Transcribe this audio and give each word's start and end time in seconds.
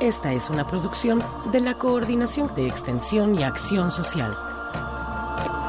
Esta 0.00 0.32
es 0.32 0.48
una 0.48 0.66
producción 0.66 1.22
de 1.52 1.60
la 1.60 1.76
Coordinación 1.76 2.50
de 2.54 2.66
Extensión 2.66 3.38
y 3.38 3.42
Acción 3.42 3.92
Social. 3.92 4.34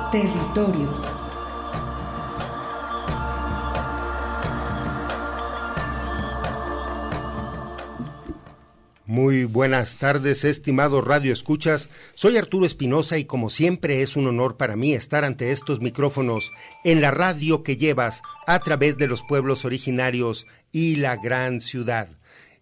Territorios. 0.09 1.01
Muy 9.05 9.43
buenas 9.43 9.97
tardes, 9.97 10.45
estimados 10.45 11.03
Radio 11.03 11.33
Escuchas. 11.33 11.89
Soy 12.15 12.37
Arturo 12.37 12.65
Espinosa 12.65 13.17
y 13.17 13.25
como 13.25 13.49
siempre 13.49 14.01
es 14.01 14.15
un 14.15 14.27
honor 14.27 14.55
para 14.55 14.77
mí 14.77 14.93
estar 14.93 15.25
ante 15.25 15.51
estos 15.51 15.81
micrófonos 15.81 16.53
en 16.85 17.01
la 17.01 17.11
radio 17.11 17.63
que 17.63 17.75
llevas 17.75 18.21
a 18.47 18.59
través 18.59 18.95
de 18.95 19.07
los 19.07 19.23
pueblos 19.23 19.65
originarios 19.65 20.47
y 20.71 20.95
la 20.95 21.17
gran 21.17 21.59
ciudad. 21.59 22.20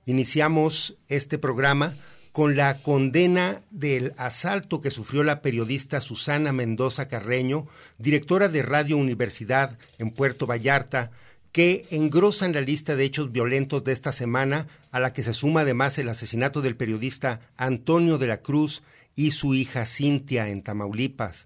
Iniciamos 0.10 0.98
este 1.08 1.38
programa 1.38 1.96
con 2.32 2.56
la 2.56 2.82
condena 2.82 3.62
del 3.70 4.16
asalto 4.18 4.82
que 4.82 4.90
sufrió 4.90 5.22
la 5.22 5.44
periodista 5.44 6.02
Susana 6.02 6.52
Mendoza 6.52 7.08
Carreño, 7.08 7.68
directora 8.00 8.50
de 8.50 8.64
Radio 8.64 8.98
Universidad 8.98 9.78
en 10.00 10.10
Puerto 10.10 10.48
Vallarta, 10.48 11.12
que 11.52 11.86
engrosan 11.92 12.54
la 12.54 12.62
lista 12.62 12.96
de 12.96 13.04
hechos 13.04 13.32
violentos 13.32 13.84
de 13.84 13.92
esta 13.92 14.12
semana, 14.12 14.66
a 14.90 15.00
la 15.00 15.14
que 15.14 15.22
se 15.22 15.36
suma 15.36 15.62
además 15.62 16.00
el 16.00 16.10
asesinato 16.10 16.62
del 16.62 16.76
periodista 16.76 17.42
Antonio 17.56 18.18
de 18.18 18.26
la 18.26 18.42
Cruz 18.42 18.82
y 19.16 19.30
su 19.30 19.54
hija 19.54 19.86
Cintia 19.86 20.50
en 20.50 20.64
Tamaulipas. 20.64 21.46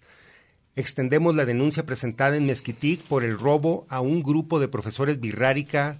Extendemos 0.77 1.35
la 1.35 1.43
denuncia 1.43 1.85
presentada 1.85 2.37
en 2.37 2.45
Mezquitic 2.45 3.05
por 3.09 3.25
el 3.25 3.37
robo 3.37 3.85
a 3.89 3.99
un 3.99 4.23
grupo 4.23 4.61
de 4.61 4.69
profesores 4.69 5.19
birrárica 5.19 5.99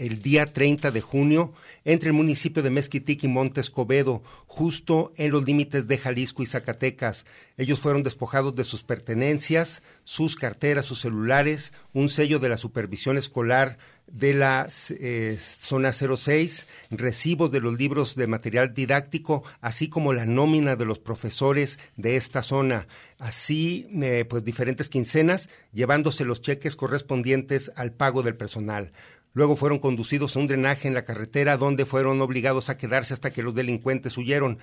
el 0.00 0.22
día 0.22 0.52
30 0.52 0.90
de 0.90 1.02
junio 1.02 1.52
entre 1.84 2.08
el 2.08 2.14
municipio 2.14 2.62
de 2.62 2.70
Mezquitic 2.70 3.22
y 3.22 3.28
Montes 3.28 3.68
Cobedo, 3.70 4.22
justo 4.46 5.12
en 5.16 5.30
los 5.30 5.44
límites 5.44 5.86
de 5.86 5.98
Jalisco 5.98 6.42
y 6.42 6.46
Zacatecas. 6.46 7.26
Ellos 7.58 7.80
fueron 7.80 8.02
despojados 8.02 8.54
de 8.56 8.64
sus 8.64 8.82
pertenencias, 8.82 9.82
sus 10.04 10.36
carteras, 10.36 10.86
sus 10.86 11.00
celulares, 11.00 11.74
un 11.92 12.08
sello 12.08 12.38
de 12.38 12.48
la 12.48 12.56
supervisión 12.56 13.18
escolar 13.18 13.76
de 14.06 14.34
la 14.34 14.68
eh, 14.88 15.38
zona 15.38 15.92
06, 15.92 16.66
recibos 16.90 17.50
de 17.50 17.60
los 17.60 17.78
libros 17.78 18.16
de 18.16 18.26
material 18.26 18.72
didáctico, 18.74 19.44
así 19.60 19.88
como 19.88 20.14
la 20.14 20.24
nómina 20.24 20.76
de 20.76 20.86
los 20.86 20.98
profesores 20.98 21.78
de 21.96 22.16
esta 22.16 22.42
zona, 22.42 22.88
así 23.18 23.86
eh, 24.02 24.24
pues 24.28 24.44
diferentes 24.44 24.88
quincenas, 24.88 25.48
llevándose 25.72 26.24
los 26.24 26.40
cheques 26.40 26.74
correspondientes 26.74 27.70
al 27.76 27.92
pago 27.92 28.22
del 28.22 28.36
personal. 28.36 28.92
Luego 29.32 29.56
fueron 29.56 29.78
conducidos 29.78 30.36
a 30.36 30.40
un 30.40 30.48
drenaje 30.48 30.88
en 30.88 30.94
la 30.94 31.04
carretera 31.04 31.56
donde 31.56 31.86
fueron 31.86 32.20
obligados 32.20 32.68
a 32.68 32.76
quedarse 32.76 33.14
hasta 33.14 33.32
que 33.32 33.42
los 33.42 33.54
delincuentes 33.54 34.16
huyeron. 34.18 34.58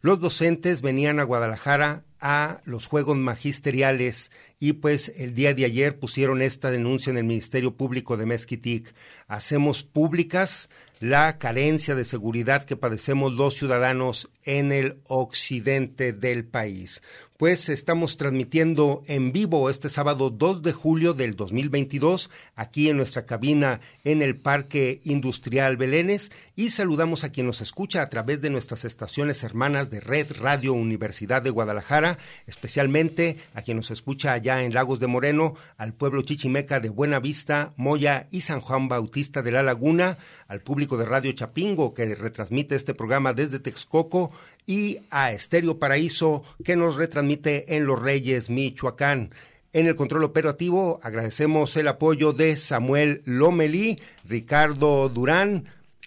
Los 0.00 0.20
docentes 0.20 0.80
venían 0.80 1.20
a 1.20 1.24
Guadalajara 1.24 2.04
a 2.20 2.60
los 2.64 2.86
Juegos 2.86 3.16
Magisteriales 3.16 4.30
y 4.62 4.74
pues 4.74 5.12
el 5.16 5.34
día 5.34 5.54
de 5.54 5.64
ayer 5.64 5.98
pusieron 5.98 6.40
esta 6.40 6.70
denuncia 6.70 7.10
en 7.10 7.16
el 7.16 7.24
Ministerio 7.24 7.74
Público 7.74 8.16
de 8.16 8.26
Mezquitic. 8.26 8.94
Hacemos 9.26 9.82
públicas 9.82 10.70
la 11.00 11.36
carencia 11.38 11.96
de 11.96 12.04
seguridad 12.04 12.62
que 12.62 12.76
padecemos 12.76 13.32
los 13.32 13.54
ciudadanos 13.54 14.30
en 14.44 14.70
el 14.70 15.00
occidente 15.08 16.12
del 16.12 16.44
país 16.44 17.02
pues 17.42 17.68
estamos 17.68 18.16
transmitiendo 18.16 19.02
en 19.08 19.32
vivo 19.32 19.68
este 19.68 19.88
sábado 19.88 20.30
2 20.30 20.62
de 20.62 20.70
julio 20.70 21.12
del 21.12 21.34
2022 21.34 22.30
aquí 22.54 22.88
en 22.88 22.96
nuestra 22.96 23.26
cabina 23.26 23.80
en 24.04 24.22
el 24.22 24.36
Parque 24.36 25.00
Industrial 25.02 25.76
Belénes 25.76 26.30
y 26.54 26.68
saludamos 26.68 27.24
a 27.24 27.32
quien 27.32 27.48
nos 27.48 27.60
escucha 27.60 28.00
a 28.00 28.08
través 28.08 28.40
de 28.42 28.50
nuestras 28.50 28.84
estaciones 28.84 29.42
hermanas 29.42 29.90
de 29.90 29.98
Red 29.98 30.36
Radio 30.38 30.72
Universidad 30.72 31.42
de 31.42 31.50
Guadalajara, 31.50 32.16
especialmente 32.46 33.38
a 33.54 33.62
quien 33.62 33.78
nos 33.78 33.90
escucha 33.90 34.34
allá 34.34 34.51
en 34.60 34.74
Lagos 34.74 35.00
de 35.00 35.06
Moreno, 35.06 35.54
al 35.78 35.94
pueblo 35.94 36.20
chichimeca 36.20 36.80
de 36.80 36.90
Buena 36.90 37.18
Vista, 37.18 37.72
Moya 37.76 38.26
y 38.30 38.42
San 38.42 38.60
Juan 38.60 38.88
Bautista 38.88 39.40
de 39.40 39.52
la 39.52 39.62
Laguna, 39.62 40.18
al 40.48 40.60
público 40.60 40.98
de 40.98 41.06
Radio 41.06 41.32
Chapingo 41.32 41.94
que 41.94 42.14
retransmite 42.14 42.74
este 42.74 42.92
programa 42.92 43.32
desde 43.32 43.58
Texcoco 43.58 44.30
y 44.66 44.98
a 45.10 45.32
Estéreo 45.32 45.78
Paraíso 45.78 46.42
que 46.64 46.76
nos 46.76 46.96
retransmite 46.96 47.76
en 47.76 47.86
Los 47.86 48.02
Reyes, 48.02 48.50
Michoacán. 48.50 49.30
En 49.72 49.86
el 49.86 49.94
control 49.94 50.24
operativo 50.24 51.00
agradecemos 51.02 51.74
el 51.78 51.88
apoyo 51.88 52.34
de 52.34 52.58
Samuel 52.58 53.22
Lomelí, 53.24 53.98
Ricardo 54.24 55.08
Durán 55.08 55.64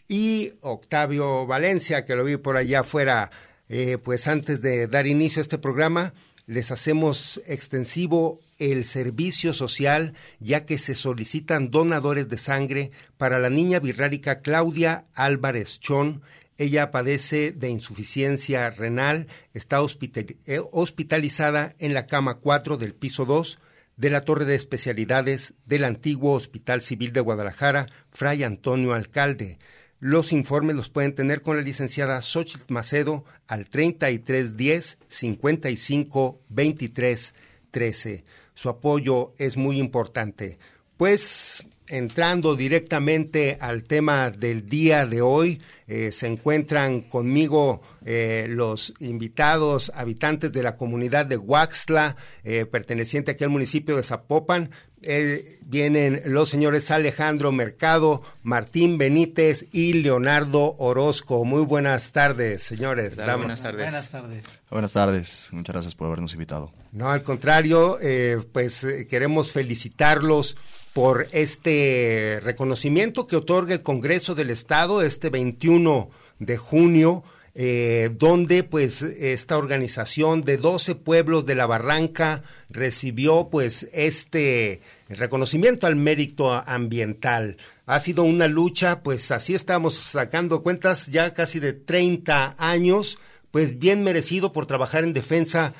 y 0.07 0.51
Octavio 0.61 1.47
Valencia, 1.47 2.05
que 2.05 2.15
lo 2.15 2.23
vi 2.23 2.37
por 2.37 2.57
allá 2.57 2.81
afuera. 2.81 3.31
Eh, 3.67 3.97
pues 3.97 4.27
antes 4.27 4.61
de 4.61 4.85
dar 4.85 5.07
inicio 5.07 5.39
a 5.39 5.41
este 5.41 5.57
programa, 5.57 6.13
les 6.47 6.71
hacemos 6.71 7.41
extensivo 7.47 8.39
el 8.57 8.85
servicio 8.85 9.53
social, 9.53 10.13
ya 10.39 10.65
que 10.65 10.77
se 10.77 10.95
solicitan 10.95 11.71
donadores 11.71 12.29
de 12.29 12.37
sangre 12.37 12.91
para 13.17 13.39
la 13.39 13.49
niña 13.49 13.79
birrárica 13.79 14.41
Claudia 14.41 15.05
Álvarez 15.13 15.79
Chón, 15.79 16.21
ella 16.57 16.91
padece 16.91 17.51
de 17.51 17.69
insuficiencia 17.69 18.69
renal, 18.69 19.27
está 19.53 19.79
eh, 19.79 20.61
hospitalizada 20.71 21.75
en 21.79 21.93
la 21.93 22.07
cama 22.07 22.35
4 22.35 22.77
del 22.77 22.93
piso 22.93 23.25
2 23.25 23.59
de 23.97 24.09
la 24.09 24.21
Torre 24.21 24.45
de 24.45 24.55
Especialidades 24.55 25.53
del 25.65 25.83
antiguo 25.83 26.33
Hospital 26.33 26.81
Civil 26.81 27.11
de 27.11 27.21
Guadalajara, 27.21 27.87
Fray 28.09 28.43
Antonio 28.43 28.93
Alcalde. 28.93 29.57
Los 30.07 30.33
informes 30.33 30.75
los 30.75 30.89
pueden 30.89 31.15
tener 31.15 31.41
con 31.41 31.57
la 31.57 31.63
licenciada 31.63 32.21
Xochitl 32.21 32.71
Macedo 32.71 33.25
al 33.47 33.67
3310 33.67 34.99
55 35.07 36.41
23 36.47 37.33
13. 37.71 38.23
Su 38.53 38.69
apoyo 38.69 39.33
es 39.39 39.57
muy 39.57 39.79
importante. 39.79 40.59
Pues 40.95 41.65
entrando 41.87 42.55
directamente 42.55 43.57
al 43.59 43.83
tema 43.83 44.29
del 44.29 44.67
día 44.67 45.07
de 45.07 45.21
hoy, 45.23 45.61
eh, 45.87 46.11
se 46.11 46.27
encuentran 46.27 47.01
conmigo 47.01 47.81
eh, 48.05 48.47
los 48.49 48.93
invitados 48.99 49.91
habitantes 49.95 50.51
de 50.51 50.63
la 50.63 50.77
comunidad 50.77 51.25
de 51.25 51.37
Huaxtla, 51.37 52.15
eh, 52.43 52.65
perteneciente 52.65 53.31
aquí 53.31 53.43
al 53.43 53.49
municipio 53.49 53.95
de 53.95 54.03
Zapopan. 54.03 54.69
Vienen 55.61 56.21
los 56.25 56.49
señores 56.49 56.91
Alejandro 56.91 57.51
Mercado, 57.51 58.23
Martín 58.43 58.97
Benítez 58.97 59.67
y 59.71 59.93
Leonardo 59.93 60.75
Orozco. 60.77 61.43
Muy 61.45 61.63
buenas 61.63 62.11
tardes, 62.11 62.63
señores. 62.63 63.15
Buenas 63.17 63.61
tardes. 63.61 63.85
Buenas 63.85 64.09
tardes. 64.09 64.43
Buenas 64.69 64.93
tardes. 64.93 65.49
Muchas 65.51 65.73
gracias 65.73 65.95
por 65.95 66.07
habernos 66.07 66.33
invitado. 66.33 66.71
No, 66.91 67.09
al 67.09 67.23
contrario, 67.23 67.99
pues 68.51 68.85
queremos 69.09 69.51
felicitarlos 69.51 70.55
por 70.95 71.27
este 71.33 72.39
reconocimiento 72.41 73.27
que 73.27 73.35
otorga 73.35 73.73
el 73.73 73.81
Congreso 73.81 74.33
del 74.33 74.49
Estado 74.49 75.01
este 75.01 75.29
21 75.29 76.09
de 76.39 76.55
junio, 76.55 77.21
eh, 77.53 78.11
donde 78.13 78.63
pues 78.63 79.01
esta 79.01 79.57
organización 79.57 80.45
de 80.45 80.55
12 80.55 80.95
pueblos 80.95 81.45
de 81.45 81.55
la 81.55 81.65
Barranca 81.65 82.43
recibió 82.69 83.49
pues 83.51 83.89
este 83.91 84.79
reconocimiento 85.09 85.87
al 85.87 85.95
mérito 85.95 86.51
ambiental. 86.51 87.57
Ha 87.85 87.99
sido 87.99 88.23
una 88.23 88.47
lucha, 88.47 89.01
pues 89.03 89.31
así 89.31 89.53
estamos 89.53 89.93
sacando 89.93 90.63
cuentas 90.63 91.07
ya 91.07 91.33
casi 91.33 91.59
de 91.59 91.73
30 91.73 92.55
años 92.57 93.17
pues 93.55 93.79
bien 93.79 94.03
merecido 94.03 94.51
por 94.51 94.65
trabajar 94.65 95.05
en 95.05 95.13
defensa, 95.13 95.73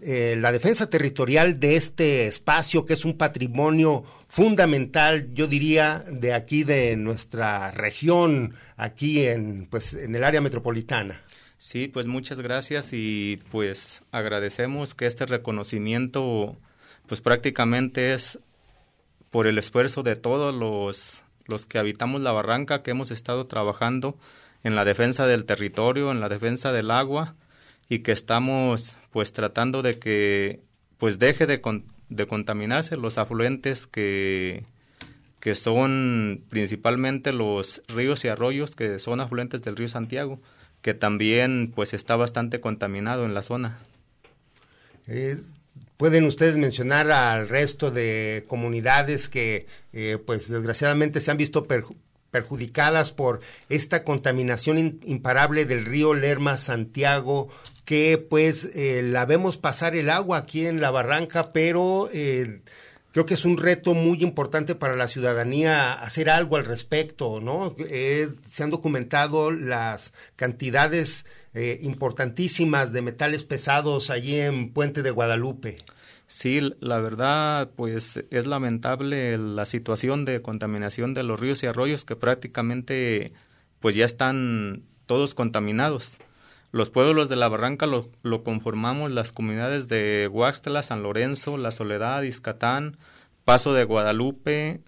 eh, 0.00 0.36
la 0.38 0.52
defensa 0.52 0.88
territorial 0.88 1.60
de 1.60 1.76
este 1.76 2.26
espacio 2.26 2.86
que 2.86 2.94
es 2.94 3.04
un 3.04 3.18
patrimonio 3.18 4.04
fundamental, 4.26 5.28
yo 5.34 5.46
diría, 5.46 6.02
de 6.10 6.32
aquí 6.32 6.64
de 6.64 6.96
nuestra 6.96 7.72
región, 7.72 8.54
aquí 8.78 9.26
en, 9.26 9.66
pues, 9.66 9.92
en 9.92 10.14
el 10.14 10.24
área 10.24 10.40
metropolitana. 10.40 11.20
Sí, 11.58 11.88
pues 11.88 12.06
muchas 12.06 12.40
gracias 12.40 12.94
y 12.94 13.38
pues 13.50 14.02
agradecemos 14.12 14.94
que 14.94 15.04
este 15.04 15.26
reconocimiento 15.26 16.56
pues 17.06 17.20
prácticamente 17.20 18.14
es 18.14 18.38
por 19.30 19.46
el 19.46 19.58
esfuerzo 19.58 20.02
de 20.02 20.16
todos 20.16 20.54
los, 20.54 21.24
los 21.46 21.66
que 21.66 21.78
habitamos 21.78 22.20
la 22.20 22.32
barranca 22.32 22.82
que 22.82 22.90
hemos 22.90 23.10
estado 23.10 23.46
trabajando 23.46 24.16
en 24.62 24.74
la 24.74 24.84
defensa 24.84 25.26
del 25.26 25.44
territorio, 25.44 26.12
en 26.12 26.20
la 26.20 26.28
defensa 26.28 26.72
del 26.72 26.90
agua 26.90 27.34
y 27.88 28.00
que 28.00 28.12
estamos 28.12 28.96
pues 29.10 29.32
tratando 29.32 29.82
de 29.82 29.98
que 29.98 30.60
pues 30.98 31.18
deje 31.18 31.46
de, 31.46 31.60
de 32.08 32.26
contaminarse 32.26 32.96
los 32.96 33.18
afluentes 33.18 33.86
que, 33.86 34.64
que 35.40 35.54
son 35.54 36.44
principalmente 36.48 37.32
los 37.32 37.82
ríos 37.88 38.24
y 38.24 38.28
arroyos 38.28 38.76
que 38.76 38.98
son 38.98 39.20
afluentes 39.20 39.62
del 39.62 39.76
río 39.76 39.88
Santiago 39.88 40.40
que 40.82 40.94
también 40.94 41.72
pues 41.74 41.94
está 41.94 42.16
bastante 42.16 42.60
contaminado 42.60 43.24
en 43.24 43.34
la 43.34 43.42
zona. 43.42 43.78
Eh, 45.06 45.36
¿Pueden 46.00 46.24
ustedes 46.24 46.56
mencionar 46.56 47.10
al 47.10 47.46
resto 47.50 47.90
de 47.90 48.46
comunidades 48.48 49.28
que 49.28 49.66
eh, 49.92 50.16
pues 50.24 50.48
desgraciadamente 50.48 51.20
se 51.20 51.30
han 51.30 51.36
visto 51.36 51.66
perjudicadas 52.30 53.12
por 53.12 53.40
esta 53.68 54.02
contaminación 54.02 54.98
imparable 55.04 55.66
del 55.66 55.84
río 55.84 56.14
Lerma 56.14 56.56
Santiago 56.56 57.50
que 57.84 58.16
pues 58.16 58.70
eh, 58.74 59.02
la 59.04 59.26
vemos 59.26 59.58
pasar 59.58 59.94
el 59.94 60.08
agua 60.08 60.38
aquí 60.38 60.64
en 60.64 60.80
la 60.80 60.90
barranca 60.90 61.52
pero 61.52 62.08
creo 63.12 63.26
que 63.26 63.34
es 63.34 63.44
un 63.44 63.58
reto 63.58 63.94
muy 63.94 64.22
importante 64.22 64.74
para 64.74 64.96
la 64.96 65.08
ciudadanía 65.08 65.92
hacer 65.92 66.30
algo 66.30 66.56
al 66.56 66.64
respecto, 66.64 67.40
¿no? 67.40 67.74
Eh, 67.78 68.30
se 68.48 68.62
han 68.62 68.70
documentado 68.70 69.50
las 69.50 70.12
cantidades 70.36 71.26
eh, 71.54 71.78
importantísimas 71.82 72.92
de 72.92 73.02
metales 73.02 73.44
pesados 73.44 74.10
allí 74.10 74.36
en 74.36 74.72
Puente 74.72 75.02
de 75.02 75.10
Guadalupe. 75.10 75.76
Sí, 76.26 76.60
la 76.78 77.00
verdad, 77.00 77.70
pues 77.74 78.24
es 78.30 78.46
lamentable 78.46 79.36
la 79.36 79.64
situación 79.64 80.24
de 80.24 80.42
contaminación 80.42 81.12
de 81.12 81.24
los 81.24 81.40
ríos 81.40 81.64
y 81.64 81.66
arroyos 81.66 82.04
que 82.04 82.14
prácticamente 82.14 83.32
pues 83.80 83.96
ya 83.96 84.04
están 84.04 84.84
todos 85.06 85.34
contaminados. 85.34 86.18
Los 86.72 86.90
pueblos 86.90 87.28
de 87.28 87.36
la 87.36 87.48
barranca 87.48 87.86
lo, 87.86 88.44
conformamos 88.44 89.10
las 89.10 89.32
comunidades 89.32 89.88
de 89.88 90.28
Huaxtla, 90.30 90.82
San 90.82 91.02
Lorenzo, 91.02 91.56
La 91.56 91.72
Soledad, 91.72 92.22
Izcatán, 92.22 92.96
Paso 93.44 93.74
de 93.74 93.84
Guadalupe, 93.84 94.80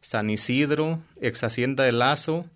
San 0.00 0.30
Isidro, 0.30 1.00
Ex 1.20 1.44
Hacienda 1.44 1.84
de 1.84 1.92
Lazo, 1.92 2.46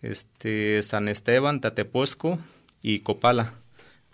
este, 0.00 0.82
San 0.82 1.08
Esteban, 1.08 1.60
Tateposco 1.60 2.38
y 2.80 3.00
Copala, 3.00 3.52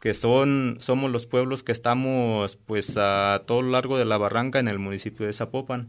que 0.00 0.12
son, 0.12 0.78
somos 0.80 1.12
los 1.12 1.26
pueblos 1.26 1.62
que 1.62 1.72
estamos 1.72 2.56
pues 2.56 2.96
a 2.96 3.42
todo 3.46 3.62
lo 3.62 3.70
largo 3.70 3.96
de 3.96 4.06
la 4.06 4.18
barranca 4.18 4.58
en 4.58 4.66
el 4.66 4.80
municipio 4.80 5.24
de 5.26 5.32
Zapopan. 5.32 5.88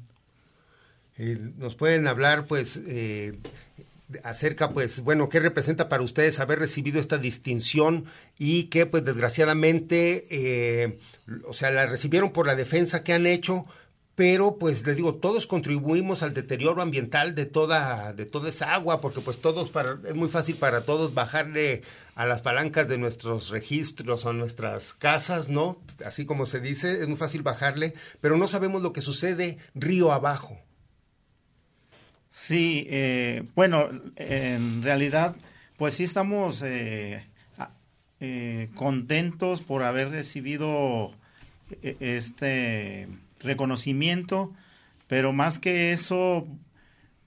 Eh, 1.17 1.37
nos 1.57 1.75
pueden 1.75 2.07
hablar 2.07 2.45
pues 2.45 2.79
eh, 2.87 3.39
acerca, 4.23 4.71
pues, 4.71 5.01
bueno, 5.01 5.29
qué 5.29 5.39
representa 5.39 5.89
para 5.89 6.03
ustedes 6.03 6.39
haber 6.39 6.59
recibido 6.59 6.99
esta 6.99 7.17
distinción 7.17 8.05
y 8.37 8.65
que, 8.65 8.85
pues, 8.85 9.05
desgraciadamente, 9.05 10.27
eh, 10.29 10.99
o 11.45 11.53
sea, 11.53 11.71
la 11.71 11.85
recibieron 11.85 12.31
por 12.31 12.47
la 12.47 12.55
defensa 12.55 13.03
que 13.03 13.13
han 13.13 13.27
hecho, 13.27 13.65
pero, 14.15 14.57
pues, 14.57 14.85
le 14.85 14.95
digo, 14.95 15.15
todos 15.15 15.47
contribuimos 15.47 16.23
al 16.23 16.33
deterioro 16.33 16.81
ambiental 16.81 17.35
de 17.35 17.45
toda, 17.45 18.11
de 18.13 18.25
toda 18.25 18.49
esa 18.49 18.73
agua, 18.73 18.99
porque, 18.99 19.21
pues, 19.21 19.37
todos, 19.39 19.69
para, 19.69 19.97
es 20.05 20.15
muy 20.15 20.27
fácil 20.27 20.57
para 20.57 20.81
todos 20.85 21.13
bajarle 21.13 21.83
a 22.15 22.25
las 22.25 22.41
palancas 22.41 22.87
de 22.89 22.97
nuestros 22.97 23.49
registros 23.49 24.25
o 24.25 24.33
nuestras 24.33 24.93
casas, 24.93 25.47
¿no? 25.47 25.81
Así 26.03 26.25
como 26.25 26.45
se 26.45 26.59
dice, 26.59 27.01
es 27.01 27.07
muy 27.07 27.15
fácil 27.15 27.43
bajarle, 27.43 27.93
pero 28.19 28.35
no 28.35 28.47
sabemos 28.47 28.81
lo 28.81 28.91
que 28.91 29.01
sucede 29.01 29.57
río 29.73 30.11
abajo. 30.11 30.59
Sí, 32.29 32.85
eh, 32.89 33.43
bueno, 33.55 33.89
en 34.15 34.83
realidad, 34.83 35.35
pues 35.77 35.95
sí 35.95 36.03
estamos 36.03 36.61
eh, 36.61 37.23
eh, 38.19 38.69
contentos 38.75 39.61
por 39.61 39.83
haber 39.83 40.09
recibido 40.09 41.11
este 41.81 43.07
reconocimiento, 43.39 44.53
pero 45.07 45.33
más 45.33 45.59
que 45.59 45.91
eso, 45.91 46.47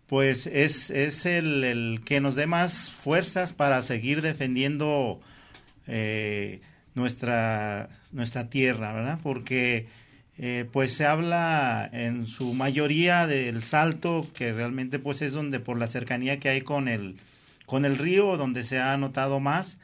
pues 0.07 0.47
es, 0.47 0.91
es 0.91 1.27
el, 1.27 1.65
el, 1.65 2.01
que 2.05 2.21
nos 2.21 2.35
dé 2.35 2.47
más 2.47 2.91
fuerzas 2.91 3.53
para 3.53 3.83
seguir 3.83 4.23
defendiendo 4.23 5.21
nuestra, 6.95 7.89
nuestra 8.13 8.51
tierra, 8.51 8.93
¿verdad? 8.93 9.19
Porque 9.23 9.89
eh, 10.45 10.69
pues 10.73 10.93
se 10.95 11.07
habla 11.07 11.89
en 11.93 12.27
su 12.27 12.53
mayoría 12.53 13.29
del 13.29 13.63
salto, 13.63 14.27
que 14.35 14.53
realmente 14.53 14.99
pues 14.99 15.23
es 15.23 15.35
donde 15.35 15.61
por 15.61 15.79
la 15.79 15.87
cercanía 15.87 16.41
que 16.41 16.49
hay 16.49 16.63
con 16.63 16.89
el, 16.89 17.21
con 17.65 17.85
el 17.85 17.97
río, 17.97 18.37
donde 18.37 18.65
se 18.65 18.81
ha 18.81 18.97
notado 18.97 19.39
más, 19.39 19.79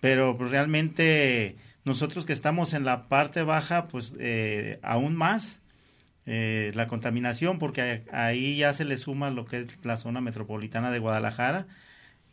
pero 0.00 0.36
pues, 0.36 0.50
realmente 0.50 1.56
nosotros 1.86 2.26
que 2.26 2.34
estamos 2.34 2.74
en 2.74 2.84
la 2.84 3.08
parte 3.08 3.42
baja, 3.42 3.88
pues 3.88 4.12
eh, 4.18 4.80
aún 4.82 5.16
más 5.16 5.60
eh, 6.26 6.72
la 6.74 6.88
contaminación, 6.88 7.58
porque 7.58 8.02
ahí 8.12 8.58
ya 8.58 8.74
se 8.74 8.84
le 8.84 8.98
suma 8.98 9.30
lo 9.30 9.46
que 9.46 9.60
es 9.60 9.82
la 9.82 9.96
zona 9.96 10.20
metropolitana 10.20 10.90
de 10.90 10.98
Guadalajara, 10.98 11.68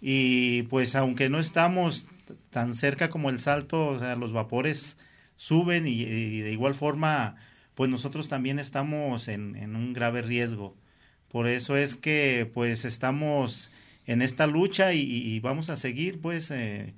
y 0.02 0.64
pues 0.64 0.98
aunque 0.98 1.30
no 1.30 1.40
estamos 1.40 2.08
tan 2.50 2.74
cerca 2.74 3.10
como 3.10 3.30
el 3.30 3.40
salto, 3.40 3.88
o 3.88 4.00
sea, 4.00 4.18
los 4.18 4.34
vapores 4.34 4.98
suben 5.38 5.88
y 5.88 6.04
de 6.42 6.52
igual 6.52 6.76
forma 6.76 7.38
pues 7.80 7.90
nosotros 7.90 8.28
también 8.28 8.60
estamos 8.60 9.30
en, 9.30 9.56
un 9.74 9.94
grave 9.94 10.22
riesgo. 10.22 10.76
Por 11.30 11.48
eso 11.48 11.78
es 11.78 11.96
que 11.96 12.52
pues 12.54 12.84
estamos 12.84 13.72
en 14.06 14.22
esta 14.22 14.48
lucha 14.48 14.92
y, 14.92 15.40
vamos 15.40 15.70
a 15.70 15.78
seguir 15.78 16.20
pues 16.20 16.52
eh, 16.52 16.94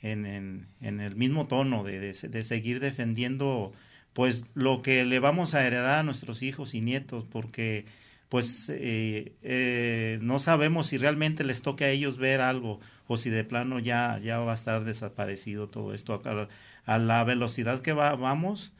en, 0.00 0.68
el 0.80 1.16
mismo 1.16 1.48
tono 1.48 1.84
de, 1.84 2.14
seguir 2.14 2.80
defendiendo 2.80 3.74
pues 4.14 4.44
lo 4.54 4.80
que 4.80 5.04
le 5.04 5.18
vamos 5.18 5.54
a 5.54 5.66
heredar 5.66 5.98
a 5.98 6.02
nuestros 6.02 6.42
hijos 6.42 6.72
y 6.72 6.80
nietos 6.80 7.26
porque 7.30 7.84
pues 8.30 8.70
eh, 8.70 9.34
eh, 9.42 10.18
no 10.22 10.38
sabemos 10.38 10.86
si 10.86 10.96
realmente 10.96 11.44
les 11.44 11.60
toque 11.60 11.84
a 11.84 11.90
ellos 11.90 12.16
ver 12.16 12.40
algo 12.40 12.80
o 13.06 13.18
si 13.18 13.28
de 13.28 13.44
plano 13.44 13.80
ya, 13.80 14.18
ya 14.18 14.38
va 14.38 14.52
a 14.52 14.54
estar 14.54 14.84
desaparecido 14.84 15.68
todo 15.68 15.92
esto 15.92 16.22
a, 16.24 16.48
a 16.86 16.98
la 16.98 17.22
velocidad 17.22 17.82
que 17.82 17.92
va, 17.92 18.14
vamos 18.14 18.72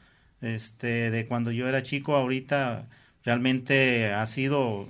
este, 0.43 1.09
de 1.09 1.25
cuando 1.25 1.51
yo 1.51 1.67
era 1.67 1.83
chico, 1.83 2.15
ahorita 2.15 2.89
realmente 3.23 4.11
ha 4.11 4.25
sido 4.25 4.87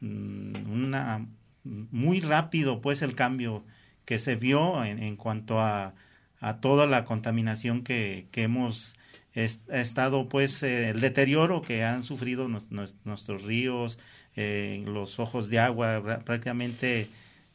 mm, 0.00 0.70
una 0.70 1.26
muy 1.64 2.20
rápido 2.20 2.80
pues 2.80 3.02
el 3.02 3.14
cambio 3.14 3.64
que 4.04 4.18
se 4.18 4.34
vio 4.34 4.84
en, 4.84 5.02
en 5.02 5.16
cuanto 5.16 5.60
a, 5.60 5.94
a, 6.40 6.56
toda 6.60 6.86
la 6.86 7.04
contaminación 7.04 7.84
que, 7.84 8.26
que 8.32 8.42
hemos 8.44 8.96
estado 9.34 10.28
pues 10.28 10.62
eh, 10.64 10.90
el 10.90 11.00
deterioro 11.00 11.62
que 11.62 11.84
han 11.84 12.02
sufrido 12.02 12.48
nuestros 12.48 13.44
ríos 13.44 13.98
eh, 14.34 14.82
los 14.86 15.20
ojos 15.20 15.48
de 15.48 15.60
agua 15.60 16.02
prácticamente 16.24 17.08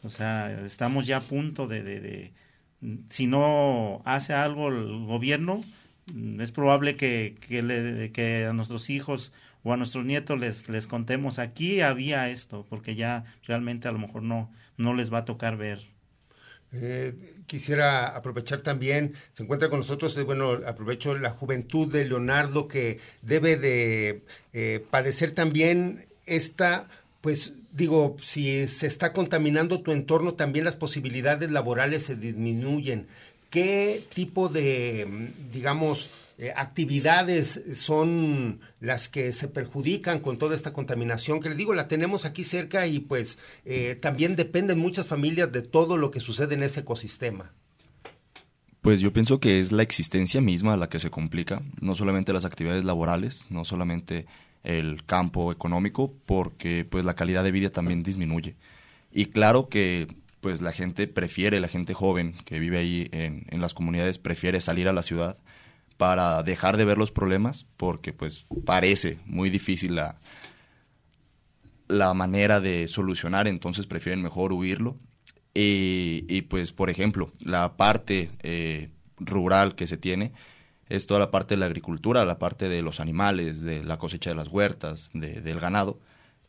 o 0.03 0.09
sea 0.09 0.61
estamos 0.65 1.07
ya 1.07 1.17
a 1.17 1.21
punto 1.21 1.67
de, 1.67 1.83
de, 1.83 1.99
de 1.99 2.33
si 3.09 3.27
no 3.27 4.01
hace 4.05 4.33
algo 4.33 4.69
el 4.69 5.05
gobierno 5.05 5.61
es 6.39 6.51
probable 6.51 6.95
que, 6.95 7.35
que 8.13 8.45
a 8.45 8.53
nuestros 8.53 8.89
hijos 8.89 9.31
o 9.63 9.73
a 9.73 9.77
nuestros 9.77 10.05
nietos 10.05 10.39
les, 10.39 10.69
les 10.69 10.87
contemos 10.87 11.39
aquí 11.39 11.81
había 11.81 12.29
esto, 12.29 12.65
porque 12.69 12.95
ya 12.95 13.25
realmente 13.47 13.87
a 13.87 13.91
lo 13.91 13.97
mejor 13.97 14.21
no, 14.21 14.51
no 14.77 14.93
les 14.93 15.11
va 15.11 15.19
a 15.19 15.25
tocar 15.25 15.57
ver. 15.57 15.87
Eh, 16.71 17.13
quisiera 17.47 18.07
aprovechar 18.07 18.59
también, 18.61 19.13
se 19.33 19.43
encuentra 19.43 19.69
con 19.69 19.79
nosotros, 19.79 20.15
eh, 20.17 20.23
bueno, 20.23 20.59
aprovecho 20.65 21.17
la 21.17 21.29
juventud 21.29 21.91
de 21.91 22.05
Leonardo 22.05 22.67
que 22.67 22.99
debe 23.21 23.55
de 23.55 24.23
eh, 24.53 24.85
padecer 24.89 25.31
también 25.31 26.05
esta, 26.25 26.87
pues 27.21 27.53
digo, 27.71 28.17
si 28.21 28.67
se 28.67 28.87
está 28.87 29.13
contaminando 29.13 29.81
tu 29.81 29.91
entorno, 29.91 30.33
también 30.33 30.65
las 30.65 30.75
posibilidades 30.75 31.49
laborales 31.49 32.03
se 32.03 32.15
disminuyen 32.15 33.07
qué 33.55 34.05
tipo 34.13 34.49
de, 34.49 35.31
digamos, 35.49 36.09
eh, 36.37 36.51
actividades 36.57 37.61
son 37.73 38.59
las 38.81 39.07
que 39.07 39.31
se 39.31 39.47
perjudican 39.47 40.19
con 40.19 40.37
toda 40.37 40.57
esta 40.57 40.73
contaminación 40.73 41.39
que 41.39 41.47
les 41.47 41.57
digo 41.57 41.73
la 41.73 41.87
tenemos 41.87 42.25
aquí 42.25 42.43
cerca 42.43 42.85
y 42.85 42.99
pues 42.99 43.37
eh, 43.63 43.97
también 44.01 44.35
dependen 44.35 44.77
muchas 44.77 45.07
familias 45.07 45.53
de 45.53 45.61
todo 45.61 45.95
lo 45.95 46.11
que 46.11 46.19
sucede 46.19 46.55
en 46.55 46.63
ese 46.63 46.81
ecosistema 46.81 47.53
Pues 48.81 48.99
yo 48.99 49.13
pienso 49.13 49.39
que 49.39 49.59
es 49.61 49.71
la 49.71 49.83
existencia 49.83 50.41
misma 50.41 50.75
la 50.75 50.89
que 50.89 50.99
se 50.99 51.09
complica, 51.09 51.61
no 51.79 51.95
solamente 51.95 52.33
las 52.33 52.43
actividades 52.43 52.83
laborales, 52.83 53.47
no 53.49 53.63
solamente 53.63 54.25
el 54.63 55.05
campo 55.05 55.53
económico, 55.53 56.13
porque 56.25 56.83
pues 56.83 57.05
la 57.05 57.15
calidad 57.15 57.45
de 57.45 57.51
vida 57.51 57.69
también 57.69 58.03
disminuye. 58.03 58.57
Y 59.13 59.27
claro 59.27 59.69
que 59.69 60.07
pues 60.45 60.61
la 60.61 60.73
gente 60.73 61.07
prefiere, 61.07 61.59
la 61.59 61.67
gente 61.67 61.95
joven 61.95 62.35
que 62.45 62.59
vive 62.59 62.77
ahí 62.77 63.09
en, 63.11 63.47
en 63.49 63.61
las 63.61 63.73
comunidades 63.73 64.19
prefiere 64.19 64.61
salir 64.61 64.87
a 64.87 64.93
la 64.93 65.01
ciudad 65.01 65.39
para 65.97 66.43
dejar 66.43 66.77
de 66.77 66.85
ver 66.85 66.99
los 66.99 67.09
problemas, 67.09 67.65
porque 67.77 68.13
pues 68.13 68.45
parece 68.63 69.17
muy 69.25 69.49
difícil 69.49 69.95
la, 69.95 70.19
la 71.87 72.13
manera 72.13 72.59
de 72.59 72.87
solucionar, 72.87 73.47
entonces 73.47 73.87
prefieren 73.87 74.21
mejor 74.21 74.53
huirlo. 74.53 74.99
Y, 75.55 76.43
pues, 76.43 76.71
por 76.71 76.91
ejemplo, 76.91 77.33
la 77.43 77.75
parte 77.75 78.29
eh, 78.43 78.89
rural 79.17 79.73
que 79.73 79.87
se 79.87 79.97
tiene 79.97 80.31
es 80.89 81.07
toda 81.07 81.19
la 81.19 81.31
parte 81.31 81.55
de 81.55 81.59
la 81.59 81.65
agricultura, 81.65 82.23
la 82.23 82.37
parte 82.37 82.69
de 82.69 82.83
los 82.83 82.99
animales, 82.99 83.61
de 83.61 83.83
la 83.83 83.97
cosecha 83.97 84.29
de 84.29 84.35
las 84.35 84.49
huertas, 84.49 85.09
del 85.13 85.59
ganado. 85.59 85.99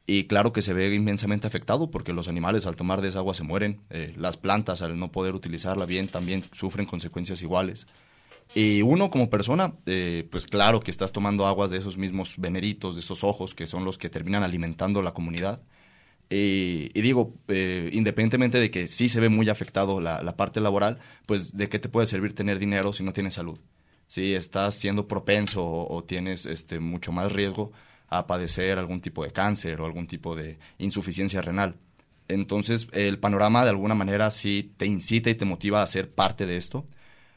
Y 0.06 0.24
claro 0.24 0.52
que 0.52 0.62
se 0.62 0.72
ve 0.72 0.94
inmensamente 0.94 1.48
afectado 1.48 1.90
porque 1.90 2.12
los 2.12 2.28
animales 2.28 2.64
al 2.66 2.76
tomar 2.76 3.02
de 3.02 3.08
esa 3.08 3.18
agua 3.18 3.34
se 3.34 3.42
mueren, 3.42 3.80
eh, 3.90 4.14
las 4.16 4.36
plantas 4.36 4.80
al 4.82 4.98
no 4.98 5.10
poder 5.10 5.34
utilizarla 5.34 5.84
bien 5.84 6.06
también 6.06 6.44
sufren 6.52 6.86
consecuencias 6.86 7.42
iguales. 7.42 7.88
Y 8.54 8.82
uno 8.82 9.10
como 9.10 9.28
persona, 9.28 9.74
eh, 9.86 10.28
pues 10.30 10.46
claro 10.46 10.80
que 10.80 10.92
estás 10.92 11.10
tomando 11.10 11.46
aguas 11.46 11.70
de 11.70 11.78
esos 11.78 11.96
mismos 11.98 12.34
veneritos, 12.38 12.94
de 12.94 13.00
esos 13.00 13.24
ojos 13.24 13.54
que 13.54 13.66
son 13.66 13.84
los 13.84 13.98
que 13.98 14.08
terminan 14.08 14.44
alimentando 14.44 15.02
la 15.02 15.12
comunidad. 15.12 15.62
y 16.28 16.88
digo, 17.00 17.34
eh, 17.48 17.90
independientemente 17.92 18.58
de 18.58 18.70
que 18.70 18.88
sí 18.88 19.08
se 19.08 19.20
ve 19.20 19.28
muy 19.28 19.48
afectado 19.48 20.00
la, 20.00 20.36
parte 20.36 20.60
laboral, 20.60 20.98
pues 21.26 21.56
de 21.56 21.68
qué 21.68 21.78
te 21.78 21.88
puede 21.88 22.06
servir 22.08 22.34
tener 22.34 22.58
dinero 22.58 22.92
si 22.92 23.02
no 23.04 23.12
tienes 23.12 23.34
salud. 23.34 23.58
Si 24.08 24.34
estás 24.34 24.74
siendo 24.76 25.08
propenso 25.08 25.64
o, 25.64 26.04
tienes 26.04 26.46
este, 26.46 26.80
mucho 26.80 27.12
más 27.12 27.32
riesgo 27.32 27.72
a 28.08 28.26
padecer 28.26 28.78
algún 28.78 29.00
tipo 29.00 29.24
de 29.24 29.32
cáncer 29.32 29.80
o 29.80 29.84
algún 29.84 30.06
tipo 30.06 30.36
de 30.36 30.58
insuficiencia 30.78 31.42
renal. 31.42 31.76
Entonces, 32.28 32.88
el 32.92 33.18
panorama 33.18 33.64
de 33.64 33.70
alguna 33.70 33.94
manera 33.94 34.30
sí 34.30 34.72
te 34.76 34.86
incita 34.86 35.30
y 35.30 35.34
te 35.34 35.44
motiva 35.44 35.82
a 35.82 35.86
ser 35.86 36.10
parte 36.10 36.46
de 36.46 36.56
esto 36.56 36.86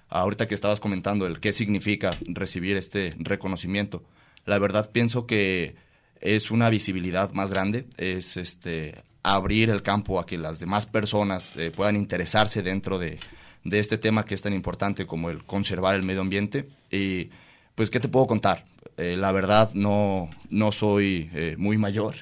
ahorita 0.10 0.48
que 0.48 0.56
estabas 0.56 0.80
comentando 0.80 1.26
el 1.26 1.40
qué 1.40 1.54
significa 1.54 2.18
recibir 2.28 2.76
este 2.78 3.16
reconocimiento, 3.20 4.04
la 4.46 4.60
verdad 4.60 4.92
pienso 4.92 5.26
que 5.26 5.76
es 6.20 6.52
una 6.52 6.70
visibilidad 6.70 7.32
más 7.32 7.50
grande, 7.50 7.88
es 7.98 8.36
este 8.38 8.96
abrir 9.24 9.70
el 9.70 9.84
campo 9.84 10.20
a 10.20 10.26
que 10.26 10.38
las 10.38 10.60
demás 10.60 10.86
personas 10.86 11.54
eh, 11.58 11.72
puedan 11.72 11.96
interesarse 11.96 12.64
dentro 12.64 12.98
de, 12.98 13.20
este 13.64 13.98
tema 13.98 14.26
que 14.26 14.34
es 14.34 14.42
tan 14.42 14.54
importante 14.54 15.06
como 15.06 15.30
el 15.30 15.44
conservar 15.44 15.96
el 15.96 16.04
medio 16.04 16.22
ambiente. 16.22 16.70
Y 16.90 17.30
pues, 17.76 17.90
¿qué 17.90 18.00
te 18.00 18.08
puedo 18.08 18.26
contar? 18.26 18.66
Eh, 19.00 19.16
la 19.18 19.32
verdad 19.32 19.72
no, 19.74 20.30
no 20.50 20.72
soy 20.74 21.30
eh, 21.34 21.56
muy 21.58 21.78
mayor, 21.78 22.16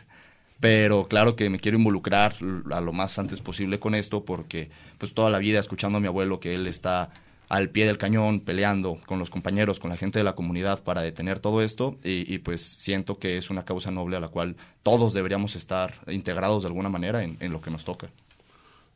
pero 0.59 1.07
claro 1.07 1.35
que 1.35 1.49
me 1.49 1.59
quiero 1.59 1.79
involucrar 1.79 2.35
a 2.71 2.81
lo 2.81 2.93
más 2.93 3.17
antes 3.17 3.41
posible 3.41 3.79
con 3.79 3.95
esto 3.95 4.25
porque 4.25 4.69
pues 4.99 5.13
toda 5.15 5.31
la 5.31 5.39
vida 5.39 5.59
escuchando 5.59 5.97
a 5.97 6.01
mi 6.01 6.07
abuelo 6.07 6.39
que 6.39 6.53
él 6.53 6.67
está 6.67 7.09
al 7.49 7.69
pie 7.69 7.87
del 7.87 7.97
cañón, 7.97 8.41
peleando 8.41 8.99
con 9.07 9.17
los 9.17 9.31
compañeros, 9.31 9.79
con 9.79 9.89
la 9.89 9.97
gente 9.97 10.19
de 10.19 10.23
la 10.23 10.35
comunidad 10.35 10.83
para 10.83 11.01
detener 11.01 11.39
todo 11.39 11.63
esto 11.63 11.97
y, 12.03 12.37
pues 12.39 12.61
siento 12.61 13.17
que 13.17 13.37
es 13.37 13.49
una 13.49 13.65
causa 13.65 13.89
noble 13.89 14.17
a 14.17 14.19
la 14.19 14.27
cual 14.27 14.55
todos 14.83 15.13
deberíamos 15.13 15.55
estar 15.55 15.95
integrados 16.07 16.63
de 16.63 16.67
alguna 16.67 16.89
manera 16.89 17.23
en, 17.23 17.51
lo 17.51 17.61
que 17.61 17.71
nos 17.71 17.85
toca. 17.85 18.09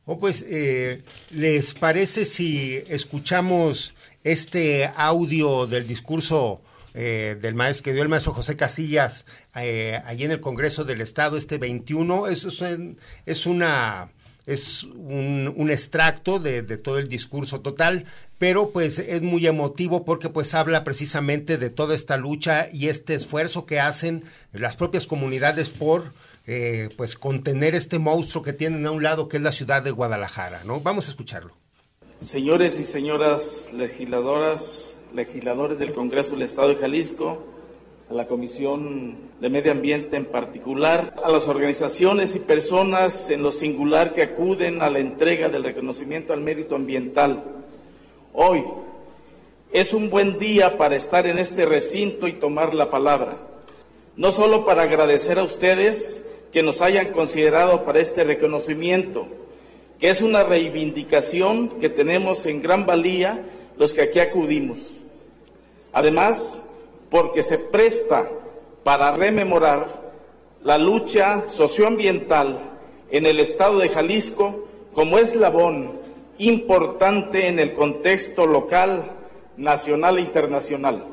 Oh, 0.06 0.20
pues, 0.20 0.46
eh, 0.48 1.04
¿les 1.30 1.74
parece 1.74 2.26
si 2.26 2.76
escuchamos 2.88 3.94
este 4.24 4.92
audio 4.96 5.66
del 5.66 5.88
discurso 5.88 6.62
eh, 6.94 7.38
del 7.40 7.56
maestro 7.56 7.86
que 7.86 7.94
dio 7.94 8.04
el 8.04 8.10
maestro 8.10 8.34
José 8.34 8.56
Castillas 8.56 9.26
eh, 9.56 10.02
allí 10.06 10.26
en 10.26 10.32
el 10.32 10.42
Congreso 10.42 10.84
del 10.84 11.02
Estado 11.02 11.38
este 11.38 11.58
21? 11.58 12.28
Eso 12.28 12.48
es, 12.50 12.80
es 13.26 13.46
una 13.46 14.10
es 14.48 14.84
un, 14.84 15.54
un 15.56 15.70
extracto 15.70 16.40
de, 16.40 16.64
de, 16.64 16.78
todo 16.78 16.98
el 16.98 17.08
discurso 17.08 17.62
total, 17.62 18.06
pero 18.40 18.72
pues 18.72 18.98
es 18.98 19.22
muy 19.22 19.46
emotivo 19.46 20.04
porque 20.04 20.30
pues 20.30 20.56
habla 20.56 20.84
precisamente 20.84 21.58
de 21.58 21.70
toda 21.70 21.94
esta 21.94 22.18
lucha 22.18 22.68
y 22.74 22.88
este 22.88 23.14
esfuerzo 23.14 23.66
que 23.68 23.80
hacen 23.80 24.24
las 24.52 24.76
propias 24.76 25.06
comunidades 25.06 25.70
por 25.70 26.12
eh, 26.48 26.90
pues 26.98 27.16
contener 27.16 27.76
este 27.76 28.00
monstruo 28.00 28.44
que 28.44 28.52
tienen 28.52 28.86
a 28.88 28.92
un 28.92 29.04
lado 29.04 29.28
que 29.28 29.38
es 29.38 29.44
la 29.44 29.52
ciudad 29.52 29.84
de 29.84 29.92
Guadalajara, 29.92 30.64
¿no? 30.64 30.82
Vamos 30.82 31.08
a 31.08 31.12
escucharlo. 31.12 31.56
Señores 32.20 32.80
y 32.80 32.84
señoras 32.84 33.70
legisladoras, 33.74 34.91
legisladores 35.14 35.80
del 35.80 35.94
Congreso 35.94 36.34
del 36.34 36.44
Estado 36.44 36.70
de 36.70 36.76
Jalisco, 36.76 37.40
a 38.10 38.14
la 38.14 38.28
Comisión 38.28 39.16
de 39.40 39.50
Medio 39.50 39.72
Ambiente 39.72 40.18
en 40.18 40.26
particular, 40.26 41.14
a 41.24 41.30
las 41.30 41.48
organizaciones 41.48 42.36
y 42.36 42.40
personas 42.40 43.30
en 43.30 43.42
lo 43.42 43.52
singular 43.52 44.14
que 44.14 44.22
acuden 44.22 44.82
a 44.82 44.90
la 44.90 45.00
entrega 45.00 45.50
del 45.50 45.64
reconocimiento 45.64 46.34
al 46.34 46.42
mérito 46.42 46.76
ambiental. 46.76 47.44
Hoy 48.34 48.64
es 49.72 49.94
un 49.94 50.10
buen 50.10 50.40
día 50.40 50.78
para 50.78 50.96
estar 50.96 51.26
en 51.26 51.38
este 51.38 51.66
recinto 51.66 52.28
y 52.28 52.34
tomar 52.34 52.74
la 52.74 52.90
palabra, 52.90 53.38
no 54.18 54.32
solo 54.32 54.66
para 54.66 54.84
agradecer 54.84 55.40
a 55.40 55.44
ustedes 55.44 56.26
que 56.52 56.64
nos 56.64 56.82
hayan 56.82 57.12
considerado 57.12 57.86
para 57.86 58.00
este 58.00 58.24
reconocimiento, 58.24 59.28
que 60.00 60.10
es 60.10 60.22
una 60.22 60.44
reivindicación 60.44 61.80
que 61.80 61.90
tenemos 61.90 62.46
en 62.46 62.62
gran 62.62 62.86
valía 62.86 63.42
los 63.78 63.94
que 63.94 64.02
aquí 64.02 64.20
acudimos. 64.20 65.01
Además, 65.94 66.62
porque 67.10 67.44
se 67.44 67.58
presta 67.58 68.30
para 68.84 69.12
rememorar 69.12 69.88
la 70.64 70.78
lucha 70.78 71.44
socioambiental 71.48 72.60
en 73.10 73.26
el 73.26 73.40
estado 73.40 73.80
de 73.80 73.90
Jalisco 73.90 74.68
como 74.94 75.18
eslabón 75.18 76.00
importante 76.38 77.48
en 77.48 77.60
el 77.60 77.74
contexto 77.74 78.46
local, 78.46 79.04
nacional 79.58 80.18
e 80.18 80.22
internacional. 80.22 81.04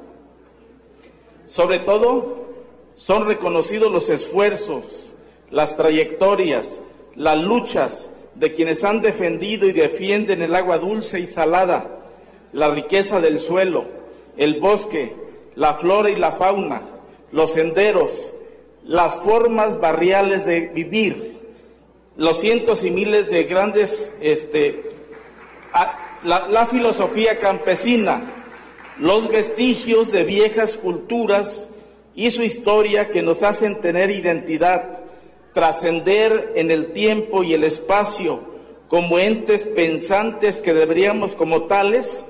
Sobre 1.48 1.80
todo, 1.80 2.46
son 2.94 3.26
reconocidos 3.26 3.90
los 3.90 4.08
esfuerzos, 4.08 5.10
las 5.50 5.76
trayectorias, 5.76 6.80
las 7.14 7.38
luchas 7.38 8.08
de 8.34 8.52
quienes 8.52 8.84
han 8.84 9.00
defendido 9.00 9.66
y 9.66 9.72
defienden 9.72 10.42
el 10.42 10.54
agua 10.54 10.78
dulce 10.78 11.20
y 11.20 11.26
salada, 11.26 12.00
la 12.52 12.70
riqueza 12.70 13.20
del 13.20 13.40
suelo, 13.40 13.97
el 14.38 14.60
bosque, 14.60 15.14
la 15.56 15.74
flora 15.74 16.10
y 16.10 16.16
la 16.16 16.32
fauna, 16.32 16.82
los 17.32 17.52
senderos, 17.52 18.32
las 18.84 19.18
formas 19.18 19.78
barriales 19.80 20.46
de 20.46 20.68
vivir, 20.68 21.36
los 22.16 22.40
cientos 22.40 22.84
y 22.84 22.90
miles 22.90 23.30
de 23.30 23.44
grandes, 23.44 24.16
este, 24.20 24.90
la, 26.22 26.48
la 26.48 26.66
filosofía 26.66 27.38
campesina, 27.38 28.22
los 28.98 29.28
vestigios 29.28 30.10
de 30.10 30.24
viejas 30.24 30.76
culturas 30.76 31.68
y 32.14 32.30
su 32.30 32.42
historia 32.42 33.10
que 33.10 33.22
nos 33.22 33.42
hacen 33.42 33.80
tener 33.80 34.10
identidad, 34.10 35.00
trascender 35.52 36.52
en 36.54 36.70
el 36.70 36.92
tiempo 36.92 37.42
y 37.42 37.54
el 37.54 37.64
espacio 37.64 38.40
como 38.88 39.18
entes 39.18 39.64
pensantes 39.64 40.60
que 40.60 40.74
deberíamos 40.74 41.34
como 41.34 41.64
tales 41.64 42.24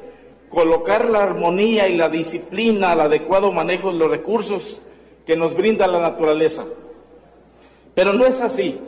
colocar 0.50 1.08
la 1.08 1.22
armonía 1.22 1.88
y 1.88 1.96
la 1.96 2.08
disciplina 2.08 2.92
al 2.92 3.02
adecuado 3.02 3.52
manejo 3.52 3.92
de 3.92 3.98
los 3.98 4.10
recursos 4.10 4.82
que 5.26 5.36
nos 5.36 5.54
brinda 5.54 5.86
la 5.86 6.00
naturaleza. 6.00 6.64
Pero 7.94 8.12
no 8.12 8.24
es 8.24 8.40
así. 8.40 8.78